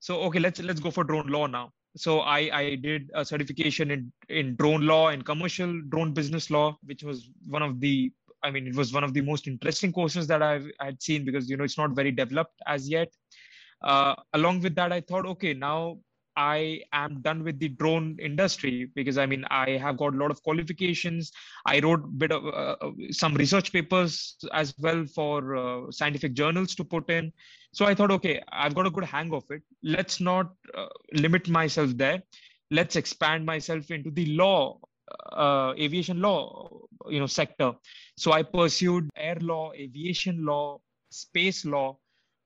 So 0.00 0.20
okay, 0.22 0.38
let's 0.38 0.60
let's 0.60 0.80
go 0.80 0.90
for 0.90 1.04
drone 1.04 1.28
law 1.28 1.46
now. 1.46 1.72
So 1.96 2.20
I 2.20 2.38
I 2.52 2.74
did 2.76 3.10
a 3.14 3.24
certification 3.24 3.90
in 3.90 4.12
in 4.28 4.56
drone 4.56 4.86
law 4.86 5.08
and 5.08 5.24
commercial 5.24 5.80
drone 5.88 6.12
business 6.12 6.50
law, 6.50 6.76
which 6.84 7.02
was 7.02 7.30
one 7.48 7.62
of 7.62 7.80
the 7.80 8.12
I 8.42 8.50
mean, 8.50 8.66
it 8.66 8.76
was 8.76 8.92
one 8.92 9.02
of 9.02 9.12
the 9.12 9.22
most 9.22 9.46
interesting 9.48 9.92
courses 9.92 10.26
that 10.28 10.42
I've 10.42 10.70
had 10.78 11.02
seen 11.02 11.24
because 11.24 11.48
you 11.50 11.56
know 11.56 11.64
it's 11.64 11.78
not 11.78 11.96
very 11.96 12.12
developed 12.12 12.60
as 12.66 12.88
yet. 12.88 13.12
Uh, 13.82 14.14
along 14.34 14.60
with 14.60 14.74
that, 14.76 14.92
I 14.92 15.00
thought, 15.00 15.26
okay, 15.26 15.52
now 15.52 15.98
I 16.36 16.82
am 16.92 17.22
done 17.22 17.42
with 17.42 17.58
the 17.58 17.68
drone 17.68 18.16
industry 18.20 18.90
because 18.94 19.16
I 19.16 19.26
mean 19.26 19.44
I 19.50 19.70
have 19.70 19.96
got 19.96 20.14
a 20.14 20.16
lot 20.16 20.30
of 20.30 20.42
qualifications. 20.42 21.32
I 21.64 21.80
wrote 21.80 22.04
a 22.04 22.08
bit 22.08 22.32
of 22.32 22.44
uh, 22.44 22.76
uh, 22.80 22.90
some 23.10 23.34
research 23.34 23.72
papers 23.72 24.36
as 24.52 24.74
well 24.78 25.06
for 25.06 25.56
uh, 25.56 25.90
scientific 25.90 26.34
journals 26.34 26.74
to 26.76 26.84
put 26.84 27.08
in. 27.10 27.32
So 27.72 27.86
I 27.86 27.94
thought, 27.94 28.10
okay, 28.12 28.42
I've 28.52 28.74
got 28.74 28.86
a 28.86 28.90
good 28.90 29.04
hang 29.04 29.32
of 29.32 29.44
it. 29.50 29.62
Let's 29.82 30.20
not 30.20 30.52
uh, 30.76 30.86
limit 31.12 31.48
myself 31.48 31.96
there. 31.96 32.22
Let's 32.70 32.96
expand 32.96 33.46
myself 33.46 33.90
into 33.90 34.10
the 34.10 34.26
law, 34.26 34.78
uh, 35.32 35.72
aviation 35.78 36.20
law, 36.20 36.82
you 37.08 37.20
know, 37.20 37.26
sector. 37.26 37.72
So 38.16 38.32
I 38.32 38.42
pursued 38.42 39.08
air 39.16 39.36
law, 39.40 39.72
aviation 39.72 40.44
law, 40.44 40.80
space 41.10 41.64
law, 41.64 41.98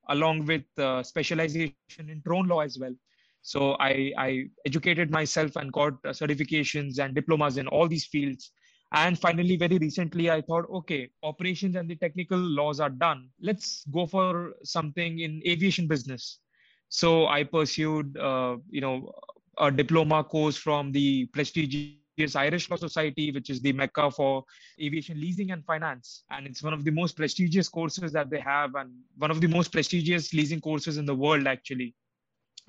along 0.09 0.47
with 0.47 0.65
uh, 0.79 1.03
specialization 1.03 1.75
in 1.99 2.21
drone 2.25 2.49
law 2.49 2.61
as 2.61 2.79
well. 2.79 2.95
So 3.43 3.77
I, 3.81 4.13
I 4.19 4.45
educated 4.67 5.11
myself 5.11 5.57
and 5.57 5.73
got 5.73 5.95
uh, 6.05 6.11
certifications 6.11 6.99
and 6.99 7.15
diplomas 7.15 7.57
in 7.57 7.67
all 7.69 7.89
these 7.89 8.07
fields. 8.07 8.53
And 8.93 9.19
finally, 9.19 9.57
very 9.57 9.79
recently, 9.79 10.31
I 10.31 10.41
thought, 10.41 10.67
okay, 10.69 11.11
operations 11.23 11.77
and 11.77 11.89
the 11.89 11.97
technical 11.97 12.39
laws 12.39 12.81
are 12.81 12.91
done. 12.91 13.29
Let's 13.41 13.85
go 13.93 14.07
for 14.07 14.55
something 14.65 15.21
in 15.21 15.41
aviation 15.47 15.87
business. 15.87 16.41
So 16.89 17.29
I 17.29 17.45
pursued, 17.45 18.17
uh, 18.19 18.57
you 18.69 18.81
know, 18.81 19.13
a 19.59 19.71
diploma 19.71 20.25
course 20.25 20.57
from 20.57 20.91
the 20.91 21.27
prestigious 21.27 22.35
Irish 22.35 22.69
Law 22.69 22.77
Society, 22.77 23.31
which 23.31 23.49
is 23.49 23.61
the 23.61 23.73
mecca 23.73 24.11
for 24.11 24.45
aviation 24.81 25.21
leasing 25.21 25.53
and 25.53 25.65
finance. 25.65 26.25
And 26.31 26.47
it's 26.47 26.63
one 26.63 26.75
of 26.75 26.85
the 26.85 26.91
most 26.91 27.17
prestigious 27.17 27.69
courses 27.69 28.13
that 28.13 28.29
they 28.29 28.41
have, 28.41 28.75
and 28.75 28.91
one 29.17 29.31
of 29.31 29.41
the 29.41 29.47
most 29.47 29.71
prestigious 29.71 30.35
leasing 30.35 30.61
courses 30.61 30.99
in 30.99 31.07
the 31.07 31.15
world, 31.15 31.47
actually 31.47 31.95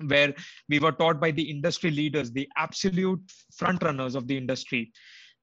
where 0.08 0.34
we 0.68 0.78
were 0.78 0.92
taught 0.92 1.20
by 1.20 1.30
the 1.30 1.42
industry 1.42 1.90
leaders, 1.90 2.30
the 2.32 2.48
absolute 2.56 3.20
front 3.54 3.82
runners 3.82 4.14
of 4.14 4.26
the 4.26 4.36
industry. 4.36 4.92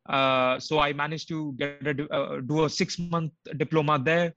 Uh, 0.07 0.59
so 0.59 0.79
I 0.79 0.93
managed 0.93 1.27
to 1.29 1.53
get 1.57 1.85
a, 1.85 2.07
uh, 2.13 2.41
do 2.41 2.65
a 2.65 2.69
six 2.69 2.97
month 2.97 3.31
diploma 3.57 3.99
there. 4.03 4.33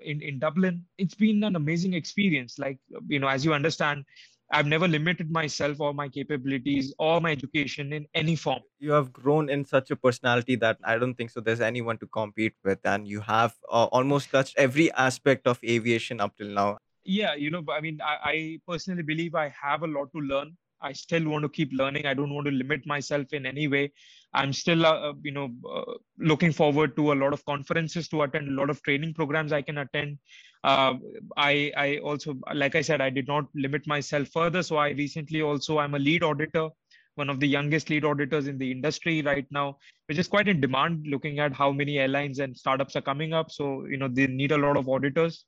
in, 0.00 0.22
in 0.22 0.38
Dublin, 0.38 0.84
it's 0.98 1.14
been 1.14 1.44
an 1.44 1.56
amazing 1.56 1.94
experience. 1.94 2.58
Like, 2.58 2.78
you 3.08 3.18
know, 3.18 3.28
as 3.28 3.44
you 3.44 3.52
understand, 3.52 4.04
I've 4.54 4.66
never 4.66 4.86
limited 4.86 5.30
myself 5.30 5.80
or 5.80 5.94
my 5.94 6.08
capabilities 6.08 6.92
or 6.98 7.20
my 7.20 7.32
education 7.32 7.92
in 7.92 8.06
any 8.14 8.36
form. 8.36 8.60
You 8.80 8.92
have 8.92 9.12
grown 9.12 9.48
in 9.48 9.64
such 9.64 9.90
a 9.90 9.96
personality 9.96 10.56
that 10.56 10.76
I 10.84 10.98
don't 10.98 11.14
think 11.14 11.30
so 11.30 11.40
there's 11.40 11.62
anyone 11.62 11.96
to 11.98 12.06
compete 12.06 12.52
with, 12.62 12.78
and 12.84 13.08
you 13.08 13.20
have 13.20 13.54
uh, 13.70 13.86
almost 13.86 14.30
touched 14.30 14.54
every 14.58 14.92
aspect 14.92 15.46
of 15.46 15.58
aviation 15.64 16.20
up 16.20 16.36
till 16.36 16.48
now. 16.48 16.78
Yeah, 17.04 17.34
you 17.34 17.50
know, 17.50 17.64
I 17.70 17.80
mean, 17.80 18.00
I, 18.00 18.16
I 18.24 18.58
personally 18.66 19.02
believe 19.02 19.34
I 19.34 19.52
have 19.60 19.82
a 19.82 19.86
lot 19.86 20.12
to 20.14 20.20
learn. 20.20 20.56
I 20.80 20.92
still 20.92 21.28
want 21.28 21.42
to 21.42 21.48
keep 21.48 21.70
learning. 21.72 22.06
I 22.06 22.14
don't 22.14 22.32
want 22.34 22.46
to 22.46 22.52
limit 22.52 22.86
myself 22.86 23.32
in 23.32 23.46
any 23.46 23.68
way. 23.68 23.92
I'm 24.34 24.52
still, 24.52 24.84
uh, 24.84 25.10
uh, 25.10 25.12
you 25.22 25.30
know, 25.30 25.50
uh, 25.68 25.94
looking 26.18 26.52
forward 26.52 26.96
to 26.96 27.12
a 27.12 27.14
lot 27.14 27.32
of 27.32 27.44
conferences 27.44 28.08
to 28.08 28.22
attend, 28.22 28.48
a 28.48 28.52
lot 28.52 28.70
of 28.70 28.82
training 28.82 29.14
programs 29.14 29.52
I 29.52 29.62
can 29.62 29.78
attend. 29.78 30.18
Uh, 30.64 30.94
I, 31.36 31.72
I 31.76 31.98
also, 31.98 32.36
like 32.52 32.74
I 32.74 32.80
said, 32.80 33.00
I 33.00 33.10
did 33.10 33.28
not 33.28 33.44
limit 33.54 33.86
myself 33.86 34.28
further. 34.28 34.62
So 34.62 34.76
I 34.76 34.90
recently 34.90 35.42
also, 35.42 35.78
I'm 35.78 35.94
a 35.94 36.00
lead 36.00 36.24
auditor, 36.24 36.68
one 37.14 37.30
of 37.30 37.38
the 37.38 37.48
youngest 37.48 37.90
lead 37.90 38.04
auditors 38.04 38.48
in 38.48 38.58
the 38.58 38.70
industry 38.70 39.22
right 39.22 39.46
now, 39.52 39.78
which 40.06 40.18
is 40.18 40.26
quite 40.26 40.48
in 40.48 40.60
demand. 40.60 41.06
Looking 41.06 41.38
at 41.38 41.52
how 41.52 41.70
many 41.70 41.98
airlines 41.98 42.40
and 42.40 42.56
startups 42.56 42.96
are 42.96 43.02
coming 43.02 43.32
up, 43.32 43.52
so 43.52 43.86
you 43.86 43.98
know 43.98 44.08
they 44.08 44.26
need 44.26 44.50
a 44.50 44.58
lot 44.58 44.76
of 44.76 44.88
auditors 44.88 45.44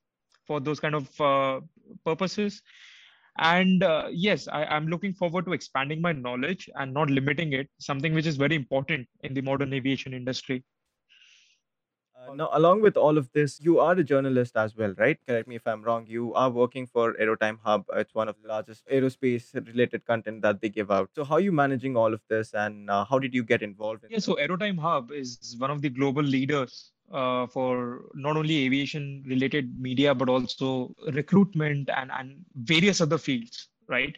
for 0.46 0.61
those 0.61 0.80
kind 0.80 0.94
of 0.94 1.20
uh, 1.20 1.61
purposes 2.04 2.62
and 3.38 3.83
uh, 3.83 4.07
yes 4.11 4.46
I, 4.48 4.64
i'm 4.64 4.87
looking 4.87 5.12
forward 5.12 5.44
to 5.46 5.52
expanding 5.52 6.00
my 6.00 6.12
knowledge 6.12 6.68
and 6.76 6.94
not 6.94 7.11
limiting 7.11 7.52
it 7.52 7.68
something 7.78 8.14
which 8.14 8.26
is 8.26 8.37
very 8.37 8.54
important 8.54 9.09
in 9.22 9.35
the 9.35 9.42
modern 9.42 9.72
aviation 9.72 10.14
industry 10.14 10.64
uh, 12.16 12.35
now, 12.35 12.48
along 12.52 12.80
with 12.80 12.96
all 12.96 13.18
of 13.18 13.30
this, 13.33 13.61
you 13.61 13.80
are 13.80 13.92
a 13.92 14.04
journalist 14.04 14.57
as 14.57 14.76
well, 14.76 14.94
right? 14.98 15.18
Correct 15.26 15.48
me 15.48 15.57
if 15.57 15.66
I'm 15.66 15.83
wrong. 15.83 16.07
You 16.07 16.33
are 16.35 16.48
working 16.48 16.87
for 16.87 17.14
Aerotime 17.14 17.59
Hub. 17.62 17.85
It's 17.94 18.14
one 18.14 18.28
of 18.28 18.37
the 18.40 18.48
largest 18.48 18.87
aerospace 18.88 19.54
related 19.66 20.07
content 20.07 20.40
that 20.42 20.61
they 20.61 20.68
give 20.68 20.90
out. 20.90 21.11
So, 21.14 21.24
how 21.24 21.35
are 21.35 21.40
you 21.40 21.52
managing 21.52 21.96
all 21.96 22.14
of 22.14 22.22
this 22.28 22.54
and 22.54 22.88
uh, 22.88 23.04
how 23.04 23.18
did 23.18 23.35
you 23.35 23.42
get 23.42 23.62
involved? 23.62 24.04
In 24.04 24.11
yeah, 24.12 24.18
so 24.18 24.37
Aerotime 24.37 24.78
Hub 24.78 25.12
is 25.12 25.57
one 25.59 25.70
of 25.70 25.83
the 25.83 25.90
global 25.90 26.22
leaders 26.22 26.92
uh, 27.14 27.46
for 27.46 28.03
not 28.14 28.37
only 28.37 28.64
aviation 28.64 29.24
related 29.27 29.81
media 29.81 30.14
but 30.14 30.29
also 30.29 30.94
recruitment 31.12 31.88
and, 31.96 32.11
and 32.12 32.44
various 32.57 33.00
other 33.00 33.18
fields 33.18 33.68
right? 33.88 34.16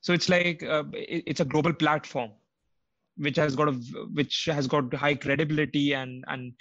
So 0.00 0.12
it's 0.12 0.28
like 0.28 0.62
uh, 0.62 0.84
it, 0.92 1.24
it's 1.26 1.40
a 1.40 1.44
global 1.44 1.72
platform 1.72 2.30
which 3.16 3.36
has 3.36 3.56
got 3.56 3.68
a 3.68 3.72
which 4.14 4.44
has 4.46 4.66
got 4.66 4.92
high 4.94 5.14
credibility 5.14 5.94
and 5.94 6.24
and 6.28 6.52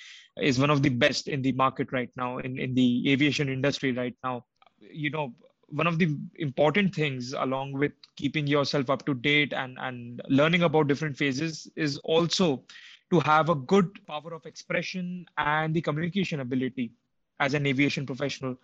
is 0.42 0.60
one 0.60 0.70
of 0.70 0.82
the 0.82 0.90
best 0.90 1.28
in 1.28 1.42
the 1.42 1.52
market 1.54 1.92
right 1.92 2.10
now 2.16 2.40
in 2.40 2.58
in 2.60 2.74
the 2.74 3.12
aviation 3.12 3.50
industry 3.50 3.92
right 3.92 4.16
now. 4.24 4.46
You 4.80 5.10
know 5.12 5.34
one 5.70 5.88
of 5.88 6.00
the 6.00 6.16
important 6.38 6.96
things 6.96 7.34
along 7.34 7.74
with 7.74 7.92
keeping 8.16 8.48
yourself 8.48 8.90
up 8.90 9.06
to 9.06 9.14
date 9.14 9.54
and 9.54 9.78
and 9.80 10.22
learning 10.30 10.64
about 10.64 10.88
different 10.88 11.18
phases 11.18 11.70
is 11.76 11.98
also 12.00 12.64
to 13.12 13.20
have 13.22 13.50
a 13.50 13.56
good 13.56 14.06
power 14.08 14.34
of 14.34 14.46
expression 14.46 15.26
and 15.38 15.74
the 15.74 15.82
communication 15.82 16.40
ability 16.42 16.92
as 17.40 17.54
an 17.54 17.66
aviation 17.66 18.06
professional. 18.06 18.58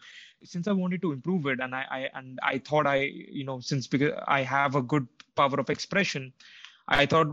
Since 0.43 0.67
i 0.67 0.71
wanted 0.71 1.01
to 1.03 1.11
improve 1.11 1.45
it 1.47 1.59
and 1.59 1.75
i, 1.75 1.85
I 1.89 2.09
and 2.15 2.39
i 2.43 2.57
thought 2.59 2.87
i 2.87 2.97
you 3.39 3.45
know 3.45 3.59
since 3.59 3.87
because 3.87 4.13
i 4.27 4.41
have 4.41 4.75
a 4.75 4.81
good 4.81 5.07
power 5.35 5.59
of 5.59 5.69
expression 5.69 6.33
i 6.87 7.05
thought 7.05 7.27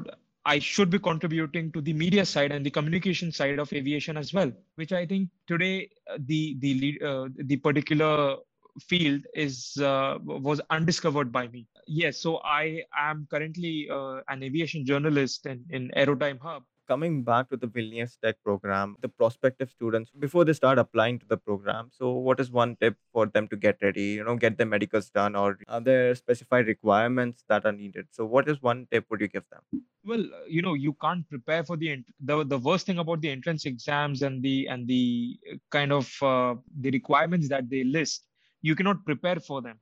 i 0.46 0.58
should 0.58 0.90
be 0.90 0.98
contributing 0.98 1.72
to 1.72 1.80
the 1.80 1.92
media 1.92 2.24
side 2.24 2.52
and 2.52 2.64
the 2.64 2.70
communication 2.70 3.32
side 3.32 3.58
of 3.58 3.72
aviation 3.72 4.16
as 4.16 4.32
well 4.32 4.52
which 4.76 4.92
i 4.92 5.04
think 5.06 5.28
today 5.46 5.88
uh, 6.10 6.18
the 6.26 6.56
the 6.60 7.00
uh, 7.04 7.28
the 7.44 7.56
particular 7.56 8.36
field 8.80 9.22
is 9.34 9.76
uh, 9.82 10.18
was 10.22 10.60
undiscovered 10.70 11.32
by 11.32 11.48
me. 11.48 11.66
Yes 11.86 12.18
so 12.18 12.38
i 12.44 12.82
am 12.96 13.26
currently 13.30 13.88
uh, 13.90 14.20
an 14.28 14.42
aviation 14.42 14.86
journalist 14.86 15.46
in 15.46 15.64
in 15.70 15.90
aerotime 15.96 16.38
hub 16.40 16.62
coming 16.90 17.22
back 17.22 17.48
to 17.48 17.56
the 17.56 17.68
Vilnius 17.68 18.16
Tech 18.22 18.36
program, 18.44 18.96
the 19.00 19.08
prospective 19.08 19.70
students, 19.70 20.10
before 20.18 20.44
they 20.44 20.52
start 20.52 20.78
applying 20.78 21.18
to 21.20 21.26
the 21.32 21.36
program, 21.36 21.88
so 21.98 22.10
what 22.28 22.40
is 22.40 22.50
one 22.50 22.76
tip 22.80 22.96
for 23.12 23.26
them 23.26 23.46
to 23.48 23.56
get 23.56 23.76
ready, 23.80 24.06
you 24.18 24.24
know, 24.24 24.34
get 24.34 24.58
their 24.58 24.66
medicals 24.66 25.10
done, 25.10 25.36
or 25.36 25.58
are 25.68 25.80
there 25.80 26.14
specified 26.16 26.66
requirements 26.66 27.44
that 27.48 27.64
are 27.64 27.72
needed? 27.72 28.06
So, 28.10 28.26
what 28.26 28.48
is 28.48 28.60
one 28.60 28.88
tip 28.90 29.04
would 29.10 29.20
you 29.20 29.28
give 29.28 29.44
them? 29.52 29.82
Well, 30.04 30.24
uh, 30.38 30.46
you 30.48 30.62
know, 30.62 30.74
you 30.74 30.94
can't 31.04 31.28
prepare 31.28 31.62
for 31.62 31.76
the 31.76 32.02
the 32.30 32.44
the 32.44 32.58
worst 32.58 32.86
thing 32.86 32.98
about 32.98 33.20
the 33.20 33.30
entrance 33.30 33.66
exams 33.66 34.22
and 34.22 34.42
the 34.42 34.56
and 34.66 34.88
the 34.94 35.38
uh, 35.52 35.56
kind 35.70 35.92
of 35.92 36.10
uh, 36.22 36.54
the 36.86 36.90
requirements 36.90 37.48
that 37.54 37.70
they 37.70 37.84
list, 37.84 38.26
you 38.62 38.74
cannot 38.74 39.04
prepare 39.04 39.38
for 39.50 39.62
them 39.62 39.78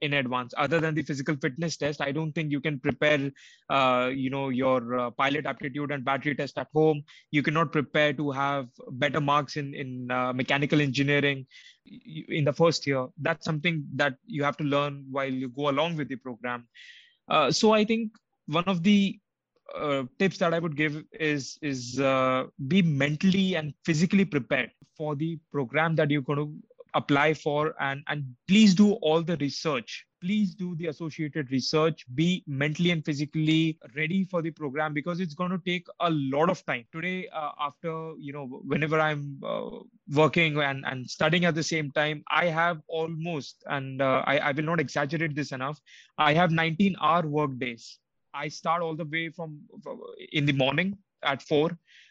in 0.00 0.14
advance. 0.14 0.54
Other 0.56 0.80
than 0.80 0.94
the 0.94 1.02
physical 1.02 1.36
fitness 1.36 1.76
test 1.76 2.00
i 2.00 2.12
don't 2.12 2.32
think 2.32 2.50
you 2.50 2.60
can 2.60 2.78
prepare 2.78 3.30
uh, 3.70 4.10
you 4.12 4.30
know 4.30 4.48
your 4.48 4.98
uh, 4.98 5.10
pilot 5.10 5.46
aptitude 5.46 5.90
and 5.90 6.04
battery 6.04 6.34
test 6.34 6.58
at 6.58 6.68
home. 6.74 7.02
You 7.30 7.42
cannot 7.42 7.72
prepare 7.72 8.12
to 8.14 8.30
have 8.30 8.68
better 8.90 9.20
marks 9.20 9.56
in 9.56 9.74
in 9.74 10.10
uh, 10.10 10.32
mechanical 10.32 10.80
engineering 10.80 11.46
in 12.28 12.44
the 12.44 12.52
first 12.52 12.86
year. 12.86 13.06
That's 13.18 13.44
something 13.44 13.84
that 13.94 14.14
you 14.26 14.44
have 14.44 14.56
to 14.58 14.64
learn 14.64 15.04
while 15.10 15.30
you 15.30 15.48
go 15.48 15.68
along 15.70 15.96
with 15.96 16.08
the 16.08 16.16
program. 16.16 16.68
Uh, 17.28 17.50
so 17.50 17.72
i 17.72 17.84
think 17.84 18.12
one 18.46 18.64
of 18.64 18.82
the 18.82 19.18
uh, 19.74 20.04
tips 20.18 20.38
that 20.38 20.54
I 20.54 20.58
would 20.58 20.76
give 20.76 21.02
is 21.12 21.58
is 21.62 21.98
uh, 21.98 22.44
be 22.68 22.82
mentally 22.82 23.56
and 23.56 23.72
physically 23.84 24.24
prepared 24.24 24.70
for 24.96 25.16
the 25.16 25.38
program 25.50 25.96
that 25.96 26.10
you're 26.10 26.22
going 26.22 26.38
to 26.38 26.52
apply 26.94 27.34
for 27.34 27.74
and 27.80 28.02
and 28.08 28.24
please 28.48 28.74
do 28.74 28.92
all 28.94 29.22
the 29.22 29.36
research. 29.38 30.06
Please 30.20 30.54
do 30.54 30.74
the 30.76 30.86
associated 30.86 31.50
research. 31.50 32.04
Be 32.14 32.42
mentally 32.46 32.90
and 32.90 33.04
physically 33.04 33.78
ready 33.94 34.24
for 34.24 34.40
the 34.40 34.50
program 34.50 34.94
because 34.94 35.20
it's 35.20 35.34
going 35.34 35.50
to 35.50 35.60
take 35.66 35.86
a 36.00 36.10
lot 36.10 36.48
of 36.48 36.64
time. 36.64 36.84
Today 36.92 37.28
uh, 37.28 37.50
after 37.60 38.12
you 38.18 38.32
know 38.32 38.46
whenever 38.46 39.00
i'm 39.00 39.40
uh, 39.44 39.70
working 40.14 40.58
and, 40.58 40.84
and 40.86 41.08
studying 41.08 41.44
at 41.44 41.54
the 41.54 41.62
same 41.62 41.90
time 41.92 42.22
i 42.30 42.46
have 42.46 42.80
almost 42.88 43.62
and 43.66 44.02
uh, 44.02 44.22
I, 44.26 44.38
I 44.38 44.52
will 44.52 44.64
not 44.64 44.80
exaggerate 44.80 45.34
this 45.34 45.52
enough 45.52 45.80
i 46.18 46.32
have 46.34 46.50
19 46.50 46.96
hour 47.00 47.26
work 47.26 47.58
days. 47.58 47.98
I 48.32 48.48
start 48.48 48.82
all 48.82 48.96
the 48.96 49.04
way 49.04 49.30
from 49.30 49.60
in 50.32 50.44
the 50.44 50.52
morning 50.52 50.98
at 51.22 51.42
4 51.42 51.70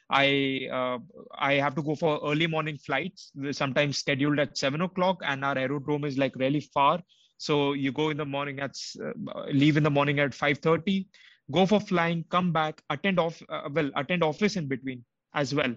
I 0.10 0.68
uh, 0.72 1.00
I 1.38 1.54
have 1.54 1.76
to 1.76 1.82
go 1.82 1.96
for 1.96 2.20
early 2.24 2.48
morning 2.48 2.78
flights, 2.78 3.32
sometimes 3.52 3.98
scheduled 3.98 4.40
at 4.40 4.58
seven 4.58 4.82
o'clock, 4.82 5.22
and 5.24 5.44
our 5.46 5.58
aerodrome 5.58 6.06
is 6.06 6.18
like 6.18 6.36
really 6.36 6.62
far. 6.74 7.02
So 7.38 7.74
you 7.74 7.92
go 7.92 8.10
in 8.10 8.18
the 8.18 8.26
morning 8.26 8.60
at 8.60 8.76
uh, 9.04 9.46
leave 9.52 9.78
in 9.78 9.84
the 9.84 9.90
morning 9.90 10.20
at 10.20 10.34
five 10.34 10.60
thirty, 10.60 11.08
go 11.52 11.66
for 11.66 11.80
flying, 11.80 12.26
come 12.30 12.52
back, 12.52 12.82
attend 12.90 13.20
off 13.20 13.42
uh, 13.50 13.70
well 13.72 13.90
attend 13.96 14.24
office 14.24 14.56
in 14.56 14.68
between 14.68 15.04
as 15.34 15.54
well. 15.56 15.74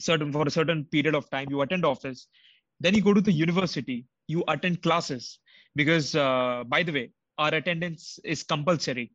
Certain 0.00 0.32
for 0.32 0.46
a 0.46 0.50
certain 0.50 0.84
period 0.86 1.14
of 1.14 1.30
time, 1.30 1.46
you 1.50 1.62
attend 1.62 1.84
office. 1.84 2.26
Then 2.80 2.94
you 2.94 3.02
go 3.02 3.14
to 3.14 3.20
the 3.20 3.32
university, 3.32 4.06
you 4.26 4.42
attend 4.48 4.82
classes 4.82 5.38
because 5.76 6.14
uh, 6.14 6.64
by 6.66 6.82
the 6.82 6.92
way, 6.92 7.10
our 7.38 7.54
attendance 7.54 8.18
is 8.24 8.42
compulsory 8.42 9.12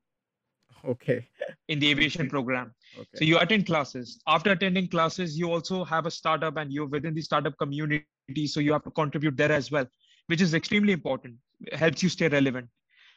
okay. 0.86 1.28
In 1.68 1.80
the 1.80 1.90
aviation 1.90 2.30
program. 2.30 2.74
Okay. 2.96 3.08
so 3.16 3.24
you 3.26 3.38
attend 3.40 3.66
classes. 3.66 4.22
After 4.28 4.52
attending 4.52 4.88
classes 4.88 5.38
you 5.38 5.52
also 5.52 5.84
have 5.84 6.06
a 6.06 6.12
startup 6.12 6.58
and 6.58 6.72
you're 6.72 6.88
within 6.88 7.14
the 7.14 7.22
startup 7.22 7.58
community 7.58 8.48
so 8.48 8.60
you 8.60 8.74
have 8.74 8.84
to 8.84 8.92
contribute 8.92 9.38
there 9.38 9.52
as 9.52 9.72
well 9.72 9.86
which 10.28 10.42
is 10.42 10.54
extremely 10.54 10.94
important. 10.94 11.36
It 11.62 11.74
helps 11.74 12.04
you 12.04 12.10
stay 12.10 12.28
relevant 12.28 12.70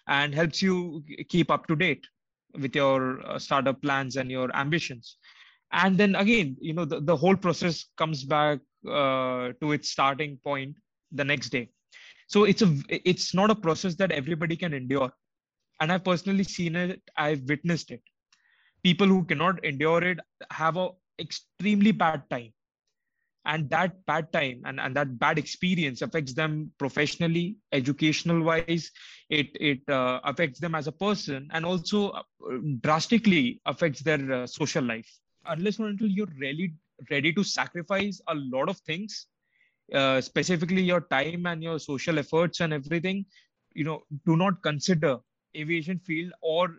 and 0.08 0.34
helps 0.34 0.62
you 0.62 1.04
keep 1.28 1.50
up 1.50 1.66
to 1.66 1.76
date 1.76 2.06
with 2.58 2.74
your 2.74 3.24
uh, 3.26 3.38
startup 3.38 3.80
plans 3.82 4.16
and 4.16 4.30
your 4.30 4.54
ambitions. 4.56 5.16
And 5.72 5.96
then 5.96 6.14
again 6.14 6.56
you 6.60 6.74
know 6.74 6.84
the, 6.84 7.00
the 7.00 7.16
whole 7.16 7.36
process 7.36 7.84
comes 7.96 8.24
back 8.24 8.60
uh, 8.88 9.52
to 9.60 9.72
its 9.72 9.90
starting 9.90 10.38
point 10.42 10.76
the 11.12 11.24
next 11.24 11.50
day. 11.50 11.70
So 12.28 12.44
it's 12.44 12.62
a 12.62 12.74
it's 12.88 13.34
not 13.34 13.50
a 13.50 13.54
process 13.54 13.94
that 13.96 14.10
everybody 14.10 14.56
can 14.56 14.72
endure 14.72 15.12
and 15.82 16.00
I've 16.00 16.08
personally 16.08 16.52
seen 16.52 16.80
it. 16.80 17.02
I've 17.18 17.48
witnessed 17.50 17.92
it. 17.98 18.06
People 18.84 19.08
who 19.08 19.34
cannot 19.34 19.64
endure 19.74 20.04
it 20.04 20.20
have 20.52 20.78
a 20.88 20.98
extremely 21.28 22.00
bad 22.00 22.30
time, 22.30 22.54
and 23.46 23.70
that 23.70 24.06
bad 24.06 24.32
time 24.32 24.62
and, 24.66 24.80
and 24.80 24.96
that 24.96 25.18
bad 25.20 25.38
experience 25.38 26.10
affects 26.12 26.34
them 26.34 26.80
professionally, 26.88 27.66
educational 27.72 28.42
wise. 28.42 28.90
It 29.30 29.48
it 29.60 29.88
uh, 29.88 30.20
affects 30.24 30.60
them 30.60 30.74
as 30.76 30.88
a 30.88 30.92
person, 30.92 31.48
and 31.52 31.66
also 31.66 32.10
uh, 32.10 32.22
drastically 32.82 33.60
affects 33.66 34.02
their 34.02 34.32
uh, 34.32 34.46
social 34.46 34.84
life. 34.84 35.10
Unless 35.46 35.80
or 35.80 35.88
until 35.88 36.08
you're 36.08 36.34
really 36.38 36.74
ready 37.10 37.32
to 37.34 37.44
sacrifice 37.44 38.20
a 38.28 38.34
lot 38.34 38.68
of 38.70 38.78
things, 38.80 39.26
uh, 39.94 40.20
specifically 40.20 40.82
your 40.82 41.02
time 41.02 41.46
and 41.46 41.62
your 41.62 41.78
social 41.78 42.18
efforts 42.18 42.60
and 42.60 42.72
everything, 42.72 43.26
you 43.74 43.84
know, 43.84 44.02
do 44.26 44.36
not 44.36 44.62
consider 44.62 45.18
aviation 45.56 45.98
field 45.98 46.32
or 46.40 46.76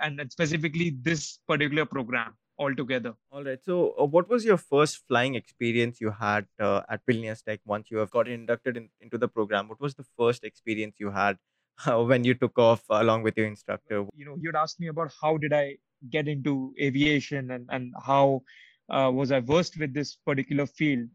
and 0.00 0.20
specifically 0.30 0.96
this 1.02 1.38
particular 1.46 1.84
program 1.84 2.34
altogether. 2.58 3.14
All 3.30 3.44
right. 3.44 3.58
So, 3.62 3.94
uh, 3.98 4.04
what 4.04 4.28
was 4.28 4.44
your 4.44 4.56
first 4.56 5.02
flying 5.08 5.34
experience 5.34 6.00
you 6.00 6.10
had 6.10 6.46
uh, 6.58 6.82
at 6.88 7.04
Vilnius 7.06 7.44
Tech 7.44 7.60
once 7.64 7.90
you 7.90 7.98
have 7.98 8.10
got 8.10 8.28
inducted 8.28 8.76
in, 8.76 8.88
into 9.00 9.18
the 9.18 9.28
program? 9.28 9.68
What 9.68 9.80
was 9.80 9.94
the 9.94 10.06
first 10.18 10.44
experience 10.44 10.96
you 10.98 11.10
had 11.10 11.36
uh, 11.86 12.02
when 12.02 12.24
you 12.24 12.34
took 12.34 12.58
off 12.58 12.82
along 12.90 13.22
with 13.22 13.36
your 13.36 13.46
instructor? 13.46 14.06
You 14.14 14.24
know, 14.24 14.36
you'd 14.40 14.56
asked 14.56 14.80
me 14.80 14.88
about 14.88 15.12
how 15.20 15.36
did 15.36 15.52
I 15.52 15.76
get 16.10 16.28
into 16.28 16.74
aviation 16.80 17.50
and 17.50 17.66
and 17.70 17.94
how 18.04 18.42
uh, 18.90 19.10
was 19.12 19.32
I 19.32 19.40
versed 19.40 19.78
with 19.78 19.94
this 19.94 20.16
particular 20.26 20.66
field. 20.66 21.08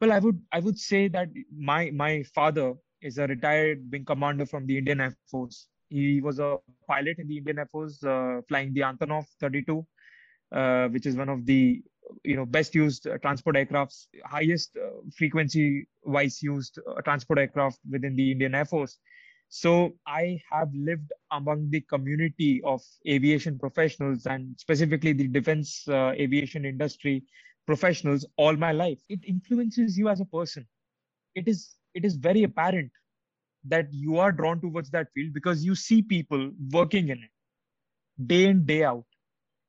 Well, 0.00 0.12
I 0.12 0.18
would 0.18 0.40
I 0.52 0.60
would 0.60 0.78
say 0.78 1.08
that 1.08 1.28
my 1.54 1.90
my 1.90 2.22
father 2.34 2.74
is 3.02 3.18
a 3.18 3.26
retired 3.26 3.82
wing 3.90 4.04
commander 4.04 4.46
from 4.46 4.66
the 4.66 4.78
Indian 4.78 5.00
Air 5.00 5.16
Force. 5.30 5.68
He 5.90 6.22
was 6.22 6.40
a 6.40 6.58
pilot 6.88 7.18
in 7.20 7.28
the 7.28 7.38
Indian 7.38 7.60
Air 7.60 7.66
Force, 7.66 8.02
uh, 8.04 8.42
flying 8.48 8.74
the 8.74 8.82
Antonov 8.82 9.26
32 9.40 9.86
uh, 10.52 10.88
which 10.88 11.06
is 11.06 11.16
one 11.16 11.28
of 11.30 11.46
the 11.46 11.82
you 12.24 12.36
know 12.36 12.46
best 12.46 12.74
used 12.74 13.06
uh, 13.08 13.18
transport 13.18 13.56
aircrafts, 13.56 14.06
highest 14.26 14.76
uh, 14.76 14.90
frequency 15.16 15.86
wise 16.04 16.42
used 16.42 16.78
uh, 16.88 17.00
transport 17.02 17.38
aircraft 17.38 17.78
within 17.90 18.16
the 18.16 18.32
Indian 18.32 18.54
Air 18.54 18.66
Force. 18.66 18.98
So 19.48 19.94
I 20.06 20.40
have 20.50 20.70
lived 20.74 21.12
among 21.32 21.70
the 21.70 21.82
community 21.82 22.62
of 22.64 22.82
aviation 23.08 23.58
professionals 23.58 24.26
and 24.26 24.56
specifically 24.58 25.12
the 25.12 25.28
defense 25.28 25.86
aviation 25.90 26.64
industry 26.64 27.24
professionals 27.66 28.26
all 28.36 28.56
my 28.56 28.72
life. 28.72 29.00
It 29.08 29.20
influences 29.26 29.98
you 29.98 30.08
as 30.08 30.20
a 30.20 30.26
person. 30.26 30.66
It 31.34 31.48
is 31.48 31.76
it 31.94 32.04
is 32.04 32.16
very 32.16 32.44
apparent 32.44 32.92
that 33.64 33.92
you 33.92 34.18
are 34.18 34.32
drawn 34.32 34.60
towards 34.60 34.90
that 34.90 35.08
field 35.14 35.32
because 35.32 35.64
you 35.64 35.74
see 35.74 36.02
people 36.02 36.50
working 36.72 37.08
in 37.08 37.18
it 37.18 37.30
day 38.26 38.46
in 38.46 38.64
day 38.64 38.84
out. 38.84 39.04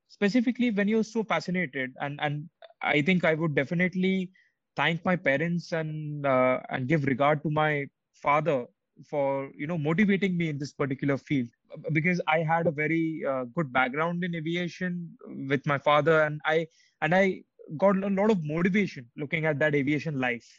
Specifically 0.09 0.71
when 0.71 0.87
you're 0.87 1.03
so 1.03 1.23
fascinated 1.23 1.93
and 2.01 2.19
and 2.21 2.49
i 2.81 3.01
think 3.01 3.23
i 3.25 3.33
would 3.33 3.55
definitely 3.55 4.29
thank 4.75 5.03
my 5.05 5.15
parents 5.15 5.71
and 5.71 6.25
uh, 6.25 6.59
and 6.69 6.87
give 6.87 7.05
regard 7.05 7.41
to 7.43 7.49
my 7.49 7.85
father 8.21 8.65
for 9.09 9.49
you 9.55 9.67
know 9.67 9.77
motivating 9.77 10.37
me 10.37 10.49
in 10.49 10.57
this 10.57 10.73
particular 10.73 11.17
field. 11.17 11.49
Because 11.93 12.21
i 12.27 12.39
had 12.39 12.67
a 12.67 12.71
very 12.71 13.23
uh, 13.27 13.45
good 13.55 13.71
background 13.71 14.23
in 14.23 14.35
aviation 14.35 15.09
with 15.49 15.65
my 15.65 15.77
father 15.77 16.21
and 16.21 16.41
i 16.45 16.67
and 17.01 17.15
i 17.15 17.41
got 17.77 17.95
a 18.03 18.09
lot 18.19 18.29
of 18.29 18.43
motivation 18.43 19.07
looking 19.17 19.45
at 19.45 19.59
that 19.59 19.73
aviation 19.75 20.19
life 20.19 20.49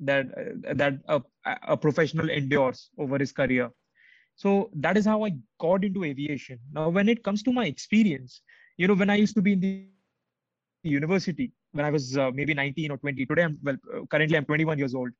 that 0.00 0.26
that 0.76 0.94
a, 1.08 1.20
a 1.68 1.76
professional 1.76 2.30
endures 2.30 2.90
over 2.98 3.18
his 3.18 3.32
career 3.32 3.70
so 4.34 4.70
that 4.74 4.96
is 4.96 5.04
how 5.04 5.24
i 5.24 5.30
got 5.60 5.84
into 5.84 6.04
aviation 6.04 6.58
now 6.72 6.88
when 6.88 7.08
it 7.08 7.22
comes 7.22 7.42
to 7.42 7.52
my 7.52 7.66
experience 7.66 8.42
you 8.80 8.88
know, 8.88 8.94
when 8.94 9.10
I 9.10 9.16
used 9.16 9.34
to 9.34 9.42
be 9.42 9.52
in 9.52 9.60
the 9.60 9.84
university, 10.82 11.52
when 11.72 11.84
I 11.84 11.90
was 11.90 12.16
uh, 12.16 12.30
maybe 12.32 12.54
19 12.54 12.92
or 12.92 12.96
20, 12.96 13.26
today 13.26 13.42
I'm, 13.42 13.58
well, 13.62 13.76
uh, 13.94 14.06
currently 14.10 14.38
I'm 14.38 14.46
21 14.46 14.78
years 14.78 14.94
old. 14.94 15.10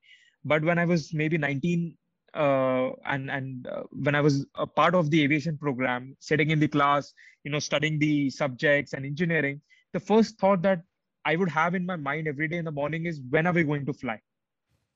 But 0.46 0.62
when 0.62 0.78
I 0.78 0.86
was 0.86 1.12
maybe 1.12 1.36
19 1.36 1.94
uh, 2.32 2.90
and 3.04 3.30
and 3.30 3.66
uh, 3.66 3.82
when 3.90 4.14
I 4.14 4.22
was 4.22 4.46
a 4.54 4.66
part 4.66 4.94
of 4.94 5.10
the 5.10 5.22
aviation 5.22 5.58
program, 5.58 6.16
sitting 6.20 6.50
in 6.50 6.58
the 6.58 6.68
class, 6.68 7.12
you 7.44 7.50
know, 7.50 7.58
studying 7.58 7.98
the 7.98 8.30
subjects 8.30 8.94
and 8.94 9.04
engineering, 9.04 9.60
the 9.92 10.00
first 10.00 10.38
thought 10.38 10.62
that 10.62 10.80
I 11.26 11.36
would 11.36 11.50
have 11.50 11.74
in 11.74 11.84
my 11.84 11.96
mind 11.96 12.28
every 12.28 12.48
day 12.48 12.56
in 12.56 12.64
the 12.64 12.72
morning 12.80 13.04
is 13.04 13.20
when 13.28 13.46
are 13.46 13.52
we 13.52 13.64
going 13.64 13.84
to 13.84 13.92
fly? 13.92 14.20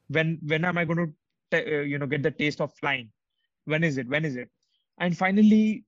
When 0.08 0.38
when 0.42 0.64
am 0.64 0.78
I 0.78 0.84
going 0.84 1.14
to 1.50 1.56
uh, 1.56 1.80
you 1.80 1.98
know 1.98 2.06
get 2.06 2.22
the 2.22 2.30
taste 2.30 2.60
of 2.60 2.72
flying? 2.74 3.10
When 3.64 3.84
is 3.84 3.98
it? 3.98 4.08
When 4.08 4.24
is 4.24 4.36
it? 4.36 4.50
And 4.98 5.16
finally, 5.16 5.84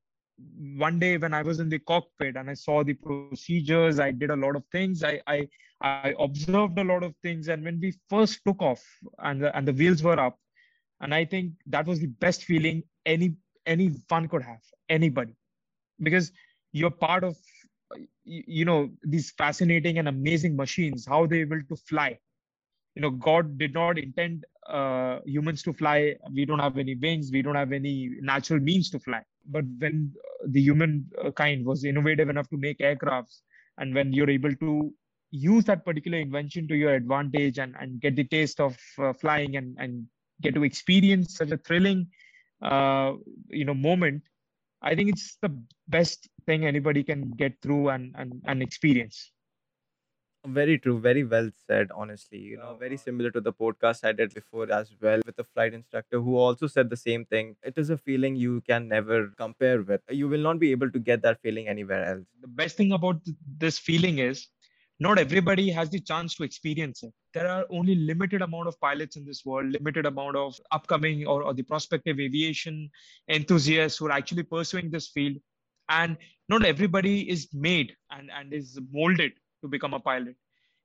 one 0.77 0.99
day 0.99 1.17
when 1.17 1.35
I 1.35 1.43
was 1.43 1.61
in 1.61 1.69
the 1.69 1.79
cockpit 1.79 2.37
and 2.37 2.51
I 2.51 2.55
saw 2.55 2.83
the 2.83 2.95
procedures, 2.95 4.01
I 4.01 4.11
did 4.11 4.31
a 4.31 4.37
lot 4.37 4.57
of 4.57 4.65
things. 4.73 5.05
I 5.05 5.21
I, 5.27 5.49
I 5.81 6.15
observed 6.19 6.79
a 6.79 6.85
lot 6.85 7.03
of 7.03 7.15
things, 7.23 7.49
and 7.49 7.63
when 7.63 7.79
we 7.81 7.95
first 8.09 8.41
took 8.47 8.63
off 8.63 8.83
and 9.19 9.43
the, 9.43 9.57
and 9.57 9.69
the 9.69 9.73
wheels 9.73 10.03
were 10.03 10.19
up, 10.19 10.39
and 11.01 11.15
I 11.15 11.25
think 11.25 11.53
that 11.67 11.87
was 11.87 12.01
the 12.01 12.07
best 12.07 12.45
feeling 12.45 12.83
any 13.05 13.37
any 13.67 13.89
one 14.09 14.29
could 14.29 14.43
have 14.43 14.63
anybody, 14.89 15.37
because 16.01 16.33
you're 16.73 16.91
part 16.91 17.25
of 17.25 17.37
you 18.25 18.65
know 18.65 18.91
these 19.03 19.31
fascinating 19.33 19.99
and 19.99 20.09
amazing 20.09 20.57
machines 20.57 21.07
how 21.07 21.27
they're 21.27 21.41
able 21.41 21.63
to 21.69 21.77
fly 21.77 22.19
you 22.97 23.03
know 23.03 23.11
god 23.11 23.57
did 23.59 23.73
not 23.75 23.99
intend 23.99 24.45
uh, 24.69 25.21
humans 25.25 25.63
to 25.63 25.73
fly. 25.73 26.17
We 26.33 26.45
don't 26.45 26.59
have 26.59 26.77
any 26.77 26.97
wings. 26.97 27.31
We 27.33 27.43
don't 27.43 27.55
have 27.55 27.73
any 27.73 28.11
natural 28.21 28.61
means 28.61 28.91
to 28.91 28.99
fly. 28.99 29.23
But 29.47 29.65
when 29.79 30.13
uh, 30.19 30.47
the 30.49 30.61
human 30.61 31.07
uh, 31.25 31.31
kind 31.31 31.65
was 31.65 31.85
innovative 31.85 32.29
enough 32.29 32.49
to 32.51 32.57
make 32.57 32.79
aircrafts 32.79 33.43
and 33.79 33.95
when 33.95 34.13
you're 34.13 34.31
able 34.31 34.55
to 34.57 34.93
use 35.31 35.65
that 35.65 35.85
particular 35.85 36.19
invention 36.19 36.67
to 36.69 36.75
your 36.75 36.95
advantage 36.95 37.59
and, 37.59 37.75
and 37.79 38.01
get 38.01 38.17
the 38.17 38.25
taste 38.25 38.61
of 38.61 38.77
uh, 38.99 39.13
flying 39.13 39.57
and, 39.57 39.77
and 39.79 40.05
get 40.41 40.55
to 40.55 40.65
experience 40.65 41.37
such 41.37 41.51
a 41.51 41.59
thrilling 41.59 42.07
uh, 42.63 43.13
you 43.49 43.65
know 43.65 43.75
moment 43.75 44.23
i 44.83 44.95
think 44.95 45.09
it's 45.09 45.37
the 45.43 45.51
best 45.89 46.29
thing 46.47 46.65
anybody 46.65 47.03
can 47.03 47.31
get 47.33 47.53
through 47.61 47.89
and, 47.89 48.15
and, 48.17 48.41
and 48.47 48.63
experience 48.63 49.33
very 50.47 50.79
true. 50.79 50.99
Very 50.99 51.25
well 51.25 51.51
said, 51.67 51.89
honestly. 51.95 52.39
You 52.39 52.59
know, 52.59 52.77
very 52.79 52.95
uh-huh. 52.95 53.05
similar 53.05 53.31
to 53.31 53.41
the 53.41 53.53
podcast 53.53 54.05
I 54.05 54.13
did 54.13 54.35
before 54.35 54.71
as 54.73 54.91
well 55.01 55.21
with 55.27 55.39
a 55.39 55.45
flight 55.45 55.75
instructor 55.75 56.21
who 56.21 56.37
also 56.37 56.67
said 56.67 56.91
the 56.91 56.97
same 56.97 57.25
thing. 57.25 57.57
It 57.63 57.75
is 57.77 57.91
a 57.91 57.97
feeling 57.97 58.37
you 58.37 58.63
can 58.63 58.89
never 58.89 59.29
compare 59.37 59.83
with. 59.83 60.01
You 60.11 60.29
will 60.29 60.41
not 60.41 60.59
be 60.59 60.71
able 60.71 60.91
to 60.91 60.99
get 60.99 61.23
that 61.23 61.41
feeling 61.43 61.69
anywhere 61.69 62.05
else. 62.05 62.27
The 62.41 62.49
best 62.49 62.77
thing 62.77 62.93
about 62.93 63.21
this 63.59 63.79
feeling 63.79 64.19
is 64.19 64.49
not 64.99 65.19
everybody 65.19 65.71
has 65.71 65.91
the 65.91 66.01
chance 66.01 66.35
to 66.37 66.43
experience 66.43 67.03
it. 67.03 67.13
There 67.35 67.49
are 67.49 67.67
only 67.71 67.95
limited 67.95 68.41
amount 68.41 68.69
of 68.69 68.81
pilots 68.81 69.17
in 69.17 69.27
this 69.27 69.45
world, 69.45 69.73
limited 69.73 70.07
amount 70.07 70.37
of 70.37 70.59
upcoming 70.73 71.27
or, 71.27 71.43
or 71.43 71.53
the 71.53 71.63
prospective 71.63 72.19
aviation 72.19 72.91
enthusiasts 73.29 73.99
who 73.99 74.07
are 74.07 74.13
actually 74.13 74.45
pursuing 74.45 74.91
this 74.91 75.09
field. 75.09 75.37
And 75.89 76.17
not 76.49 76.65
everybody 76.65 77.29
is 77.29 77.49
made 77.53 77.95
and, 78.11 78.31
and 78.33 78.53
is 78.53 78.79
molded 78.91 79.33
to 79.63 79.69
become 79.69 79.95
a 79.95 80.01
pilot. 80.01 80.37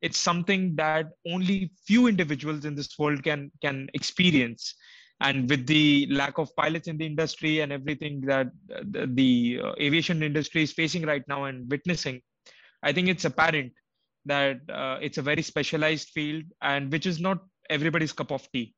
It's 0.02 0.18
something 0.18 0.76
that 0.76 1.10
only 1.28 1.72
few 1.86 2.08
individuals 2.08 2.66
in 2.66 2.76
this 2.76 2.98
world 2.98 3.24
can 3.24 3.52
can 3.62 3.90
experience. 3.94 4.76
And 5.22 5.48
with 5.48 5.68
the 5.68 6.08
lack 6.10 6.40
of 6.40 6.56
pilots 6.56 6.88
in 6.88 6.98
the 6.98 7.06
industry 7.06 7.60
and 7.60 7.72
everything 7.72 8.22
that 8.22 8.48
the, 8.68 9.06
the 9.06 9.60
uh, 9.64 9.74
aviation 9.80 10.24
industry 10.24 10.64
is 10.64 10.72
facing 10.72 11.06
right 11.06 11.24
now 11.28 11.44
and 11.44 11.70
witnessing 11.70 12.22
i 12.84 12.92
think 12.92 13.08
it's 13.08 13.26
apparent 13.26 13.72
that 14.26 14.58
uh, 14.70 14.98
it's 15.02 15.18
a 15.18 15.22
very 15.22 15.42
specialized 15.42 16.10
field 16.10 16.44
and 16.62 16.92
which 16.92 17.06
is 17.06 17.20
not 17.20 17.40
everybody's 17.70 18.14
cup 18.14 18.32
of 18.32 18.48
tea 18.52 18.74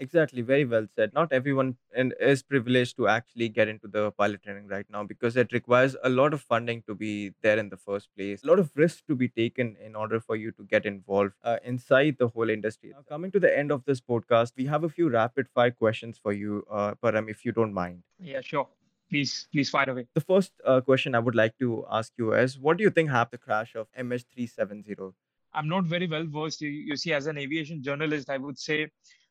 Exactly, 0.00 0.40
very 0.42 0.64
well 0.64 0.86
said. 0.94 1.12
Not 1.12 1.32
everyone 1.32 1.76
and 1.94 2.14
is 2.18 2.42
privileged 2.42 2.96
to 2.96 3.06
actually 3.06 3.48
get 3.50 3.68
into 3.68 3.86
the 3.86 4.10
pilot 4.12 4.42
training 4.42 4.66
right 4.68 4.86
now 4.90 5.04
because 5.04 5.36
it 5.36 5.52
requires 5.52 5.94
a 6.02 6.08
lot 6.08 6.32
of 6.32 6.40
funding 6.40 6.82
to 6.88 6.94
be 6.94 7.32
there 7.42 7.58
in 7.58 7.68
the 7.68 7.76
first 7.76 8.08
place, 8.16 8.42
a 8.42 8.46
lot 8.46 8.58
of 8.58 8.70
risk 8.74 9.06
to 9.08 9.14
be 9.14 9.28
taken 9.28 9.76
in 9.84 9.94
order 9.94 10.18
for 10.18 10.36
you 10.36 10.52
to 10.52 10.64
get 10.64 10.86
involved 10.86 11.34
uh, 11.44 11.58
inside 11.64 12.16
the 12.18 12.28
whole 12.28 12.48
industry. 12.48 12.90
Now, 12.94 13.04
coming 13.08 13.30
to 13.32 13.40
the 13.40 13.56
end 13.56 13.70
of 13.70 13.84
this 13.84 14.00
podcast, 14.00 14.52
we 14.56 14.66
have 14.66 14.84
a 14.84 14.88
few 14.88 15.10
rapid 15.10 15.48
fire 15.54 15.70
questions 15.70 16.18
for 16.22 16.32
you, 16.32 16.64
uh, 16.70 16.94
Param, 17.02 17.28
if 17.30 17.44
you 17.44 17.52
don't 17.52 17.74
mind. 17.74 18.02
yeah 18.18 18.40
sure 18.42 18.66
please 19.10 19.48
please 19.52 19.68
fire 19.74 19.90
away 19.90 20.06
The 20.14 20.20
first 20.20 20.52
uh, 20.64 20.80
question 20.80 21.14
I 21.14 21.18
would 21.18 21.34
like 21.34 21.58
to 21.58 21.84
ask 21.90 22.12
you 22.16 22.32
is, 22.32 22.58
what 22.58 22.76
do 22.78 22.84
you 22.84 22.90
think 22.90 23.10
happened 23.10 23.40
to 23.40 23.44
the 23.44 23.44
crash 23.44 23.74
of 23.74 23.88
MH370? 23.98 25.12
i'm 25.52 25.68
not 25.68 25.84
very 25.84 26.06
well 26.06 26.26
versed 26.34 26.60
you, 26.60 26.68
you 26.68 26.96
see 26.96 27.12
as 27.12 27.26
an 27.26 27.38
aviation 27.44 27.82
journalist 27.82 28.30
i 28.30 28.38
would 28.38 28.58
say 28.58 28.76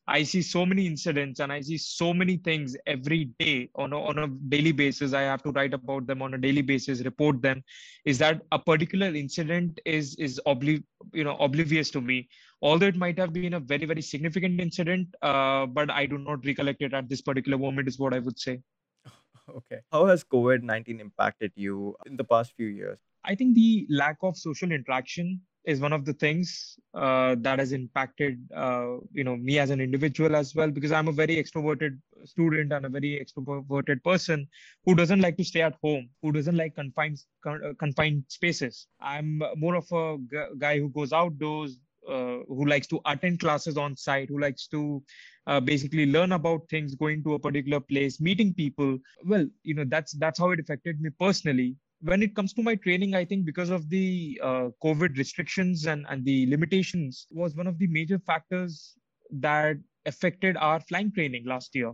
I 0.09 0.23
see 0.23 0.41
so 0.41 0.65
many 0.65 0.87
incidents 0.87 1.39
and 1.39 1.51
I 1.51 1.61
see 1.61 1.77
so 1.77 2.13
many 2.13 2.37
things 2.37 2.75
every 2.87 3.25
day 3.39 3.69
on 3.75 3.93
a, 3.93 4.01
on 4.01 4.17
a 4.17 4.27
daily 4.53 4.71
basis. 4.71 5.13
I 5.13 5.21
have 5.21 5.43
to 5.43 5.51
write 5.51 5.75
about 5.75 6.07
them 6.07 6.23
on 6.23 6.33
a 6.33 6.37
daily 6.37 6.63
basis, 6.63 7.01
report 7.01 7.43
them. 7.43 7.63
Is 8.05 8.17
that 8.17 8.41
a 8.51 8.57
particular 8.57 9.07
incident 9.07 9.79
is 9.85 10.15
is 10.15 10.41
obli- 10.47 10.83
you 11.13 11.23
know 11.23 11.37
oblivious 11.37 11.91
to 11.91 12.01
me? 12.01 12.27
Although 12.63 12.87
it 12.87 12.95
might 12.95 13.19
have 13.19 13.33
been 13.33 13.53
a 13.53 13.59
very 13.59 13.85
very 13.85 14.01
significant 14.01 14.59
incident, 14.59 15.13
uh, 15.21 15.67
but 15.67 15.91
I 15.91 16.07
do 16.07 16.17
not 16.17 16.43
recollect 16.43 16.81
it 16.81 16.93
at 16.93 17.07
this 17.07 17.21
particular 17.21 17.59
moment. 17.59 17.87
Is 17.87 17.99
what 17.99 18.15
I 18.15 18.19
would 18.19 18.39
say. 18.39 18.59
Okay. 19.49 19.79
How 19.91 20.05
has 20.05 20.23
COVID 20.23 20.61
19 20.61 20.99
impacted 20.99 21.51
you 21.55 21.95
in 22.05 22.17
the 22.17 22.23
past 22.23 22.53
few 22.55 22.67
years? 22.67 22.99
I 23.25 23.35
think 23.35 23.55
the 23.55 23.87
lack 23.89 24.17
of 24.21 24.37
social 24.37 24.71
interaction 24.71 25.41
is 25.69 25.79
one 25.79 25.93
of 25.93 26.03
the 26.05 26.13
things 26.13 26.77
uh, 26.93 27.35
that 27.39 27.59
has 27.59 27.71
impacted 27.71 28.39
uh, 28.55 28.93
you 29.13 29.23
know 29.23 29.35
me 29.37 29.59
as 29.63 29.69
an 29.69 29.79
individual 29.79 30.35
as 30.35 30.55
well 30.55 30.71
because 30.77 30.91
I'm 30.91 31.07
a 31.07 31.17
very 31.21 31.35
extroverted 31.41 31.99
student 32.25 32.73
and 32.73 32.85
a 32.85 32.89
very 32.89 33.11
extroverted 33.23 34.03
person 34.03 34.47
who 34.85 34.95
doesn't 34.95 35.21
like 35.21 35.37
to 35.37 35.43
stay 35.43 35.61
at 35.61 35.75
home, 35.83 36.09
who 36.21 36.31
doesn't 36.31 36.57
like 36.57 36.75
confined 36.75 37.19
uh, 37.45 37.73
confined 37.77 38.23
spaces. 38.27 38.87
I'm 38.99 39.41
more 39.55 39.75
of 39.75 39.91
a 39.91 40.17
guy 40.57 40.79
who 40.79 40.89
goes 40.89 41.13
outdoors, 41.13 41.79
uh, 42.09 42.39
who 42.47 42.65
likes 42.65 42.87
to 42.87 42.99
attend 43.05 43.39
classes 43.39 43.77
on 43.77 43.95
site, 43.95 44.29
who 44.29 44.39
likes 44.39 44.67
to 44.67 45.03
uh, 45.45 45.59
basically 45.59 46.07
learn 46.11 46.31
about 46.31 46.67
things, 46.69 46.95
going 46.95 47.23
to 47.25 47.35
a 47.35 47.39
particular 47.39 47.79
place, 47.79 48.19
meeting 48.19 48.53
people. 48.53 48.97
Well, 49.23 49.45
you 49.63 49.75
know 49.75 49.85
that's 49.87 50.13
that's 50.13 50.39
how 50.39 50.49
it 50.51 50.59
affected 50.59 50.99
me 50.99 51.11
personally 51.19 51.75
when 52.01 52.23
it 52.23 52.35
comes 52.35 52.53
to 52.53 52.63
my 52.63 52.75
training, 52.75 53.15
I 53.15 53.25
think 53.25 53.45
because 53.45 53.69
of 53.69 53.89
the 53.89 54.39
uh, 54.43 54.69
COVID 54.83 55.17
restrictions 55.17 55.85
and, 55.85 56.05
and 56.09 56.23
the 56.23 56.47
limitations 56.49 57.27
was 57.31 57.55
one 57.55 57.67
of 57.67 57.77
the 57.77 57.87
major 57.87 58.19
factors 58.19 58.95
that 59.31 59.77
affected 60.05 60.55
our 60.57 60.79
flying 60.79 61.11
training 61.11 61.45
last 61.45 61.75
year, 61.75 61.91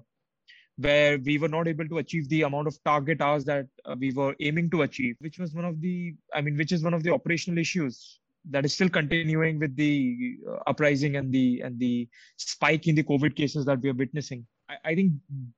where 0.78 1.18
we 1.18 1.38
were 1.38 1.47
not 1.47 1.68
able 1.68 1.88
to 1.88 1.97
achieve 1.97 2.30
the 2.30 2.43
amount 2.43 2.68
of 2.68 2.78
target 2.84 3.22
hours 3.22 3.45
that 3.45 3.66
uh, 3.86 3.95
we 3.97 4.12
were 4.12 4.36
aiming 4.41 4.70
to 4.70 4.84
achieve, 4.84 5.16
which 5.20 5.39
was 5.39 5.53
one 5.53 5.66
of 5.66 5.82
the, 5.82 6.14
I 6.34 6.41
mean, 6.41 6.56
which 6.56 6.72
is 6.72 6.84
one 6.84 6.93
of 6.93 7.03
the 7.03 7.12
operational 7.12 7.58
issues 7.58 8.20
that 8.51 8.64
is 8.64 8.74
still 8.74 8.89
continuing 8.89 9.58
with 9.58 9.76
the 9.76 10.38
uh, 10.47 10.58
uprising 10.68 11.16
and 11.16 11.32
the 11.32 11.62
and 11.62 11.80
the 11.80 12.08
spike 12.38 12.88
in 12.88 12.93
the 12.93 13.03
COVID 13.03 13.36
cases 13.36 13.66
that 13.66 13.82
we 13.82 13.89
are 13.89 13.93
witnessing. 13.93 14.45
I, 14.70 14.76
I 14.91 14.95
think 14.95 15.14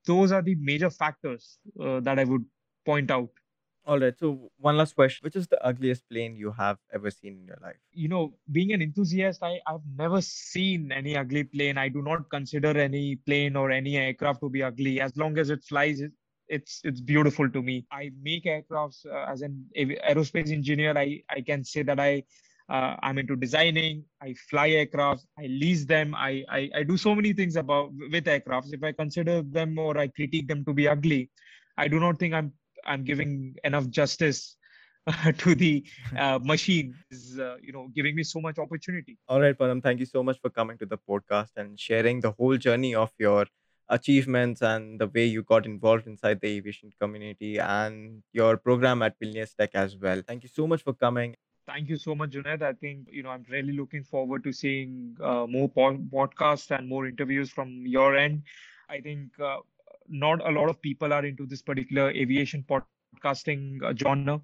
those 0.06 0.32
are 0.32 0.42
the 0.42 0.56
major 0.56 0.90
factors 0.90 1.58
uh, 1.84 2.00
that 2.02 2.18
I 2.18 2.24
would 2.24 2.46
point 2.86 3.12
out. 3.12 3.30
All 3.88 3.98
right. 3.98 4.20
So 4.20 4.52
one 4.58 4.76
last 4.76 4.96
question: 4.96 5.24
Which 5.24 5.38
is 5.38 5.48
the 5.48 5.66
ugliest 5.66 6.10
plane 6.10 6.36
you 6.36 6.52
have 6.52 6.78
ever 6.94 7.10
seen 7.10 7.38
in 7.40 7.46
your 7.46 7.58
life? 7.62 7.78
You 7.94 8.10
know, 8.10 8.34
being 8.52 8.74
an 8.74 8.82
enthusiast, 8.82 9.42
I 9.42 9.62
I've 9.66 9.88
never 9.98 10.22
seen 10.22 10.92
any 10.92 11.16
ugly 11.16 11.46
plane. 11.46 11.78
I 11.78 11.88
do 11.88 12.02
not 12.02 12.30
consider 12.30 12.78
any 12.78 13.16
plane 13.16 13.56
or 13.56 13.72
any 13.72 13.96
aircraft 13.96 14.42
to 14.42 14.50
be 14.50 14.62
ugly 14.62 15.00
as 15.00 15.16
long 15.16 15.38
as 15.38 15.50
it 15.50 15.64
flies. 15.64 16.02
It's 16.50 16.82
it's 16.84 17.00
beautiful 17.00 17.50
to 17.50 17.62
me. 17.62 17.86
I 17.90 18.12
make 18.22 18.44
aircrafts 18.44 19.06
uh, 19.06 19.32
as 19.32 19.42
an 19.42 19.66
aerospace 19.78 20.52
engineer. 20.52 20.98
I 20.98 21.24
I 21.30 21.40
can 21.40 21.64
say 21.64 21.84
that 21.84 21.98
I 21.98 22.24
uh, 22.70 22.96
i'm 23.02 23.18
into 23.18 23.36
designing 23.38 24.04
i 24.22 24.34
fly 24.50 24.70
aircraft 24.72 25.26
i 25.40 25.44
lease 25.44 25.86
them 25.86 26.14
I, 26.14 26.44
I 26.50 26.70
i 26.76 26.84
do 26.84 26.98
so 26.98 27.16
many 27.16 27.32
things 27.32 27.56
about 27.56 27.94
with 28.12 28.26
aircrafts 28.26 28.74
if 28.74 28.84
i 28.84 28.92
consider 28.92 29.42
them 29.42 29.80
or 29.80 29.98
i 29.98 30.08
critique 30.08 30.50
them 30.50 30.66
to 30.66 30.74
be 30.74 30.86
ugly 30.86 31.30
i 31.78 31.88
do 31.88 32.02
not 32.02 32.20
think 32.20 32.34
i'm 32.34 32.52
I'm 32.88 33.04
giving 33.04 33.56
enough 33.64 33.90
justice 33.90 34.58
uh, 35.08 35.32
to 35.44 35.56
the 35.56 35.86
uh, 36.18 36.40
machine 36.42 36.96
is 37.12 37.40
uh, 37.40 37.58
you 37.62 37.74
know 37.74 37.90
giving 37.96 38.16
me 38.16 38.24
so 38.24 38.42
much 38.42 38.58
opportunity 38.58 39.18
all 39.28 39.42
right 39.42 39.58
Param, 39.58 39.82
thank 39.82 40.00
you 40.00 40.06
so 40.06 40.24
much 40.24 40.40
for 40.42 40.50
coming 40.50 40.78
to 40.78 40.86
the 40.86 40.98
podcast 40.98 41.52
and 41.58 41.80
sharing 41.80 42.20
the 42.22 42.32
whole 42.32 42.58
journey 42.58 42.96
of 42.96 43.12
your 43.20 43.46
achievements 43.90 44.62
and 44.62 45.00
the 45.00 45.08
way 45.08 45.26
you 45.26 45.44
got 45.44 45.66
involved 45.66 46.08
inside 46.08 46.40
the 46.42 46.48
aviation 46.48 46.92
community 47.00 47.58
and 47.58 48.22
your 48.34 48.58
program 48.58 49.02
at 49.02 49.18
Vilnius 49.20 49.56
Tech 49.56 49.72
as 49.74 49.96
well. 49.98 50.22
Thank 50.28 50.44
you 50.44 50.50
so 50.50 50.68
much 50.68 50.84
for 50.84 50.94
coming. 50.94 51.36
Thank 51.66 51.90
you 51.90 51.98
so 51.98 52.16
much, 52.16 52.32
Junaid. 52.32 52.62
I 52.62 52.74
think 52.74 53.08
you 53.12 53.24
know 53.24 53.30
I'm 53.30 53.46
really 53.50 53.74
looking 53.74 54.04
forward 54.04 54.44
to 54.46 54.54
seeing 54.54 55.18
uh, 55.22 55.46
more 55.48 55.68
po- 55.68 55.98
podcasts 56.14 56.72
and 56.78 56.88
more 56.88 57.08
interviews 57.08 57.50
from 57.50 57.86
your 57.86 58.16
end. 58.16 58.44
I 58.90 59.02
think 59.02 59.38
uh, 59.40 59.58
not 60.10 60.48
a 60.48 60.52
lot 60.52 60.70
of 60.70 60.82
people 60.82 61.14
are 61.14 61.26
into 61.26 61.46
this 61.46 61.62
particular 61.62 62.12
aviation 62.12 62.64
podcasting 62.68 63.44
uh, 63.50 63.60
genre. 63.60 64.04